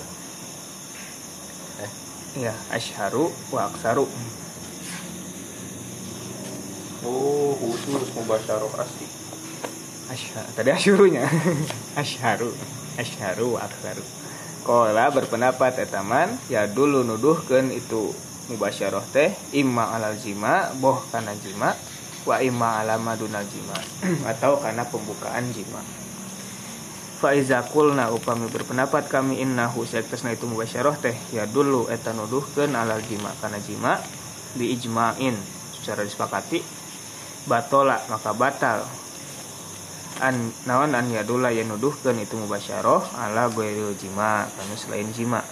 Ya 2.35 2.51
asharu 2.75 3.31
wa 3.55 3.71
aksaru 3.71 4.11
Oh, 7.05 7.53
khusus 7.61 8.09
mubasyarah 8.17 8.81
asli. 8.81 9.07
Ashar, 10.05 10.45
tadi 10.53 10.69
asyurunya 10.69 11.25
asharu 12.01 12.53
asharu 13.01 13.57
aksaru 13.57 14.05
Kola 14.65 15.09
berpendapat 15.09 15.81
etaman 15.81 16.41
ya 16.49 16.69
dulu 16.69 17.05
nuduhkan 17.05 17.73
itu 17.73 18.13
mubasyarah 18.53 19.05
teh 19.13 19.33
imma 19.57 19.97
alal 19.97 20.17
jima 20.21 20.73
boh 20.77 21.01
kana 21.09 21.33
jima 21.41 21.73
wa 22.29 22.37
imma 22.41 22.81
ala 22.85 23.01
madunal 23.01 23.45
jima 23.49 23.77
atau 24.33 24.61
karena 24.61 24.85
pembukaan 24.89 25.49
jima. 25.53 25.81
Faiza 27.21 27.65
kulna 27.69 28.13
upami 28.13 28.49
berpendapat 28.53 29.09
kami 29.09 29.41
innahu 29.41 29.89
sektesna 29.89 30.37
itu 30.37 30.45
mubasyarah 30.45 30.97
teh 31.01 31.17
ya 31.33 31.49
dulu 31.49 31.89
eta 31.89 32.13
nuduhkeun 32.13 32.77
alal 32.77 33.01
jima 33.05 33.33
kana 33.41 33.57
jima 33.61 34.01
di 34.53 34.73
ijma'in 34.77 35.37
secara 35.77 36.05
disepakati 36.05 36.84
batola 37.45 38.01
maka 38.09 38.33
batal. 38.33 38.85
An 40.23 40.55
naon 40.65 40.95
an 40.95 41.11
yadula 41.11 41.51
yang 41.51 41.75
nuduhkeun 41.75 42.23
itu 42.23 42.39
mubasyarah 42.39 43.19
ala 43.19 43.51
ghairil 43.51 43.99
jima 43.99 44.47
kana 44.47 44.75
selain 44.79 45.11
jima. 45.11 45.43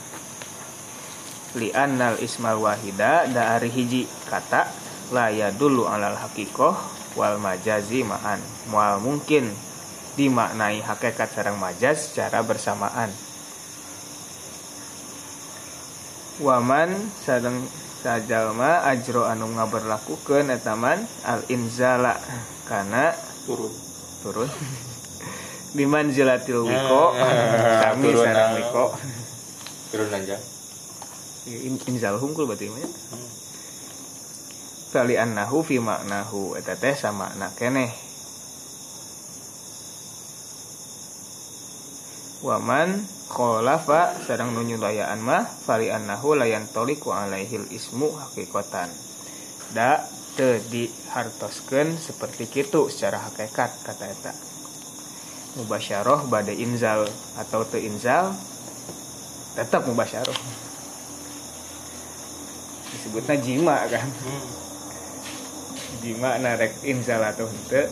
Li 1.59 1.69
annal 1.75 2.17
ismal 2.23 2.63
wahida 2.63 3.29
dari 3.29 3.69
hiji 3.69 4.09
kata 4.31 4.71
la 5.13 5.29
yadullu 5.29 5.85
alal 5.85 6.17
haqiqah 6.17 6.75
wal 7.19 7.37
majazi 7.37 8.07
ma'an. 8.07 8.41
Mual 8.73 9.03
mungkin 9.05 9.53
dimaknai 10.17 10.81
hakikat 10.81 11.29
sarang 11.33 11.57
majaz 11.61 12.13
secara 12.13 12.41
bersamaan. 12.41 13.13
Waman 16.41 16.97
sareng 17.23 17.61
sajalma 18.03 18.83
ajro 18.85 19.23
anu 19.25 19.47
ngaberlakukeun 19.55 20.51
etaman 20.51 20.99
al 21.23 21.47
inzala 21.47 22.19
kana 22.67 23.15
Turun. 23.47 23.71
turun 24.23 24.51
biman 25.77 26.11
zilatil 26.11 26.67
wiko 26.67 27.15
Ah, 27.15 27.31
sami 27.95 28.11
turun 28.11 28.27
sarang 28.27 28.51
anu. 28.51 28.59
wiko 28.61 28.85
Turun 29.93 30.09
aja. 30.11 30.37
In- 31.47 31.83
inzal 31.87 32.19
hungkul 32.19 32.47
berarti 32.47 32.71
mah 32.71 32.81
Kali 34.93 35.17
annahu 35.17 35.65
fi 35.65 35.81
maknahu 35.81 36.53
eta 36.55 36.77
teh 36.77 36.93
sama 36.93 37.33
makna 37.33 37.49
keneh 37.57 37.91
Waman 42.43 43.07
kholafa 43.33 44.13
sareng 44.29 44.53
nu 44.53 44.61
nyulayaan 44.61 45.17
mah 45.25 45.49
fali 45.49 45.89
annahu 45.89 46.37
layan 46.37 46.69
toliku 46.69 47.17
alaihil 47.17 47.65
ismu 47.73 48.13
hakikatan. 48.13 48.93
Da 49.73 50.05
teu 50.37 50.61
dihartoskeun 50.69 51.97
seperti 51.97 52.45
kitu 52.53 52.93
secara 52.93 53.25
hakikat 53.25 53.73
kata 53.89 54.05
eta. 54.05 54.33
Mubasyarah 55.57 56.29
bade 56.29 56.53
inzal 56.53 57.09
atau 57.41 57.65
teu 57.65 57.81
inzal 57.81 58.37
tetap 59.57 59.89
mubasyarah. 59.89 60.37
Disebutnya 62.93 63.37
jima 63.41 63.89
kan? 63.89 64.09
Jima 66.05 66.37
narek 66.37 66.85
inzal 66.85 67.25
atau 67.25 67.49
henteu 67.49 67.89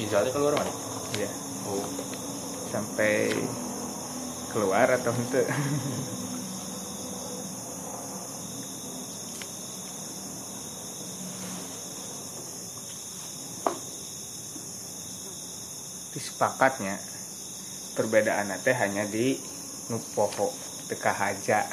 Inzalnya 0.00 0.32
keluar 0.32 0.56
mana? 0.56 0.72
ya 1.20 1.28
Oh. 1.68 1.84
Sampai 2.70 3.34
keluar 4.54 4.86
atau 4.94 5.10
henteu 5.10 5.44
disepakatnya 16.14 16.98
perbedaan 17.94 18.50
teh 18.62 18.74
hanya 18.74 19.06
di 19.06 19.38
nu 19.90 19.98
poho 20.14 20.54
teka 20.90 21.14
haja 21.14 21.66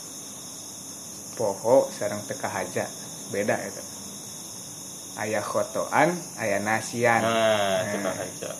poho 1.38 1.90
sarang 1.90 2.22
teka 2.26 2.46
haja 2.50 2.86
beda 3.30 3.56
itu. 3.62 3.82
Ayah 5.18 5.44
khotoan 5.44 6.16
ayah 6.40 6.60
nasian. 6.62 7.22
Nah, 7.22 7.84
Nah. 7.84 8.16
aja. 8.16 8.50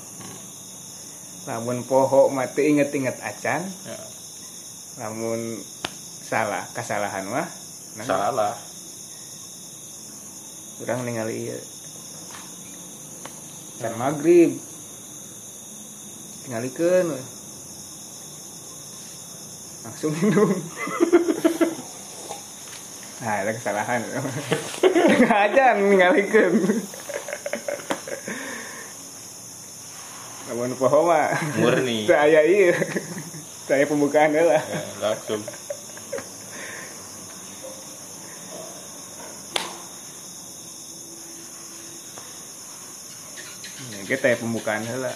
Lamun 1.50 1.82
poho 1.82 2.30
mati 2.30 2.70
inget-inget 2.70 3.18
acan 3.18 3.66
Ya. 3.82 3.98
lamun 5.00 5.58
salah 6.22 6.62
kesalahan 6.70 7.26
mah 7.26 7.48
nah, 7.98 8.06
Salah. 8.06 8.54
kurang 10.78 11.02
ningali 11.02 11.50
ieu 11.50 11.58
dan 13.78 13.98
maghrib 13.98 14.54
tinggalikeun 16.40 17.06
we. 17.10 17.22
langsung 19.82 20.12
minum 20.14 20.50
nah 23.20 23.34
ada 23.42 23.52
kesalahan 23.52 24.00
aja 25.44 25.74
ningalikeun 25.74 26.54
namun 30.50 30.74
poho 30.74 31.06
mah 31.06 31.30
Murni. 31.62 32.04
saya 32.10 32.42
iya. 32.42 32.74
Saya 33.70 33.86
pembukaan 33.86 34.34
lah. 34.34 34.58
Ya, 34.58 34.82
langsung. 34.98 35.46
Ya, 43.94 43.98
kita 44.10 44.34
ya 44.34 44.36
pembukaan 44.42 44.82
lah. 44.90 45.14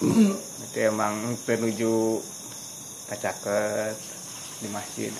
Itu 0.00 0.78
emang 0.80 1.36
menuju 1.36 2.24
kacaket 3.12 4.00
di 4.64 4.68
masjid. 4.72 5.12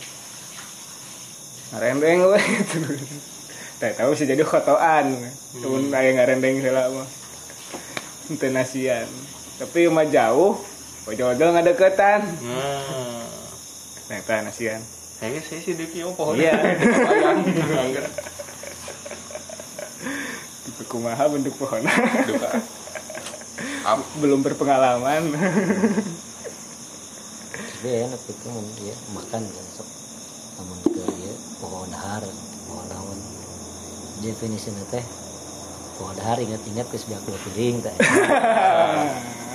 Ngarendeng 1.77 2.33
we 2.33 2.41
tahu 3.99 4.15
sih 4.15 4.31
jadi 4.31 4.47
kotoan 4.47 5.11
hmm. 5.59 5.91
aya 5.91 6.15
ngarendeng 6.15 6.63
heula 6.63 6.87
mah 6.87 7.22
Ente 8.33 8.49
nasian 8.49 9.05
tapi 9.61 9.93
mah 9.93 10.09
jauh 10.09 10.57
ojol-ojol 11.05 11.53
ngadeketan 11.53 12.25
nah 12.49 13.29
nah 14.09 14.17
eta 14.17 14.41
nasian 14.41 14.81
saya 15.23 15.39
saya 15.39 15.63
sih 15.63 15.79
deki 15.79 16.03
oh 16.03 16.19
pohon. 16.19 16.35
Iya. 16.35 16.51
Tipe 20.67 20.83
kumaha 20.91 21.31
bentuk 21.31 21.55
pohon. 21.63 21.79
Duka. 22.27 22.51
Belum 24.19 24.43
berpengalaman. 24.43 25.31
Tapi 27.55 27.89
enak 28.03 28.19
itu 28.19 28.47
mun 28.51 28.67
ya 28.83 28.99
makan 29.15 29.47
kan 29.47 29.67
sok. 29.79 29.87
Namun 30.59 30.79
ke 30.91 31.07
ya 31.07 31.35
pohon 31.63 31.87
dahar 31.87 32.27
pohon 32.67 32.87
naon 32.91 33.19
definisinya 34.27 34.83
teh 34.91 35.07
pohon 35.95 36.15
dahar 36.15 36.39
ingat-ingat 36.39 36.87
ke 36.87 36.97
sebelah 36.97 37.21
dua 37.23 37.39
piring 37.41 37.77
teh. 37.81 37.95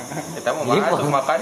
Kita 0.07 0.49
mau 0.49 0.63
Iya, 0.63 0.71
makan 0.73 0.89
pohon. 0.89 0.99
tuh 0.99 1.11
makan. 1.11 1.39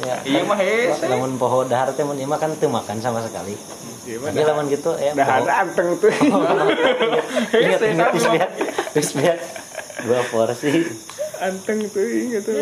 Ya 0.00 0.14
Iya, 0.22 0.40
mah 0.42 0.58
hese. 0.58 1.06
namun 1.06 1.30
pohon 1.36 1.64
dahar 1.64 1.88
teh 1.90 2.02
mun 2.02 2.14
ieu 2.14 2.26
mah 2.26 2.36
kan 2.36 2.50
teu 2.54 2.68
makan 2.68 2.98
sama 2.98 3.20
sekali. 3.20 3.54
Gimana? 4.02 4.28
tapi 4.28 4.42
lamun 4.42 4.66
gitu 4.66 4.90
ya 4.96 5.14
Dah 5.14 5.26
pohon- 5.38 5.46
anteng 5.48 5.88
tuh. 5.96 6.10
Ingat 7.62 7.80
ingat 7.80 8.10
terus 8.10 8.26
lihat 8.28 8.50
terus 8.90 9.10
lihat 9.14 9.38
dua 10.02 10.20
porsi. 10.26 10.82
Anteng 11.38 11.86
tuh 11.86 12.02
inget 12.02 12.42
tuh. 12.42 12.58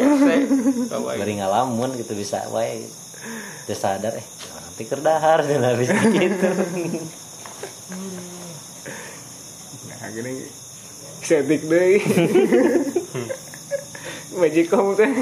Bari 1.00 1.34
ngalamun 1.36 1.96
gitu 1.96 2.12
bisa 2.12 2.44
wae. 2.48 2.84
Terus 3.64 3.78
sadar 3.78 4.12
eh 4.12 4.26
nanti 4.52 4.84
kerdahar 4.84 5.40
dan 5.40 5.64
habis 5.64 5.88
gitu. 5.88 6.48
Nah 9.88 10.08
gini 10.10 10.32
setik 11.20 11.62
deh 11.68 12.00
majikom 14.40 14.96
teh 14.98 15.12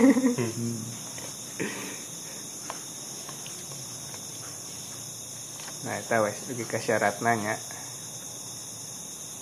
nah 5.84 5.94
itu 5.98 6.16
wes 6.22 6.38
lagi 6.48 6.64
ke 6.66 6.78
syarat 6.80 7.16
nanya 7.22 7.54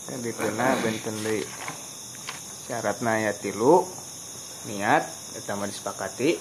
kan 0.07 0.19
dituna 0.23 0.79
benten 0.83 1.17
deui 1.25 1.43
syarat 2.67 2.99
naya 2.99 3.31
tilu 3.31 3.87
niat 4.67 5.07
eta 5.39 5.55
mah 5.55 5.71
disepakati. 5.71 6.35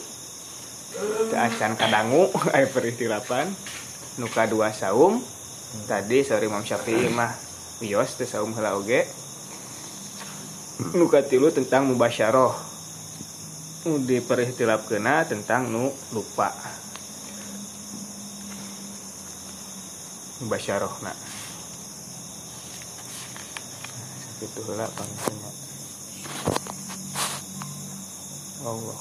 Teu 1.29 1.37
acan 1.37 1.77
kadangu 1.77 2.31
aya 2.55 2.65
peristilapan 2.65 3.45
nuka 4.17 4.49
dua 4.49 4.73
saum. 4.73 5.21
Tadi 5.85 6.23
sorry 6.25 6.49
Imam 6.49 6.65
Syafi'i 6.65 7.11
mah. 7.13 7.29
Wios 7.83 8.17
teu 8.17 8.25
saum 8.25 8.55
heula 8.57 8.73
oge 8.79 9.05
nuka 10.95 11.23
tilu 11.23 11.51
tentang 11.53 11.87
mubasyarah. 11.91 12.53
Nu 13.85 14.01
diperihtilapkeuna 14.01 15.29
tentang 15.29 15.69
nu 15.69 15.93
lupa. 16.11 16.51
Mubasyarah 20.43 20.95
nah 21.05 21.35
itu 24.45 24.59
heula 24.67 24.85
pangtanya 24.91 25.51
Allah 28.67 28.97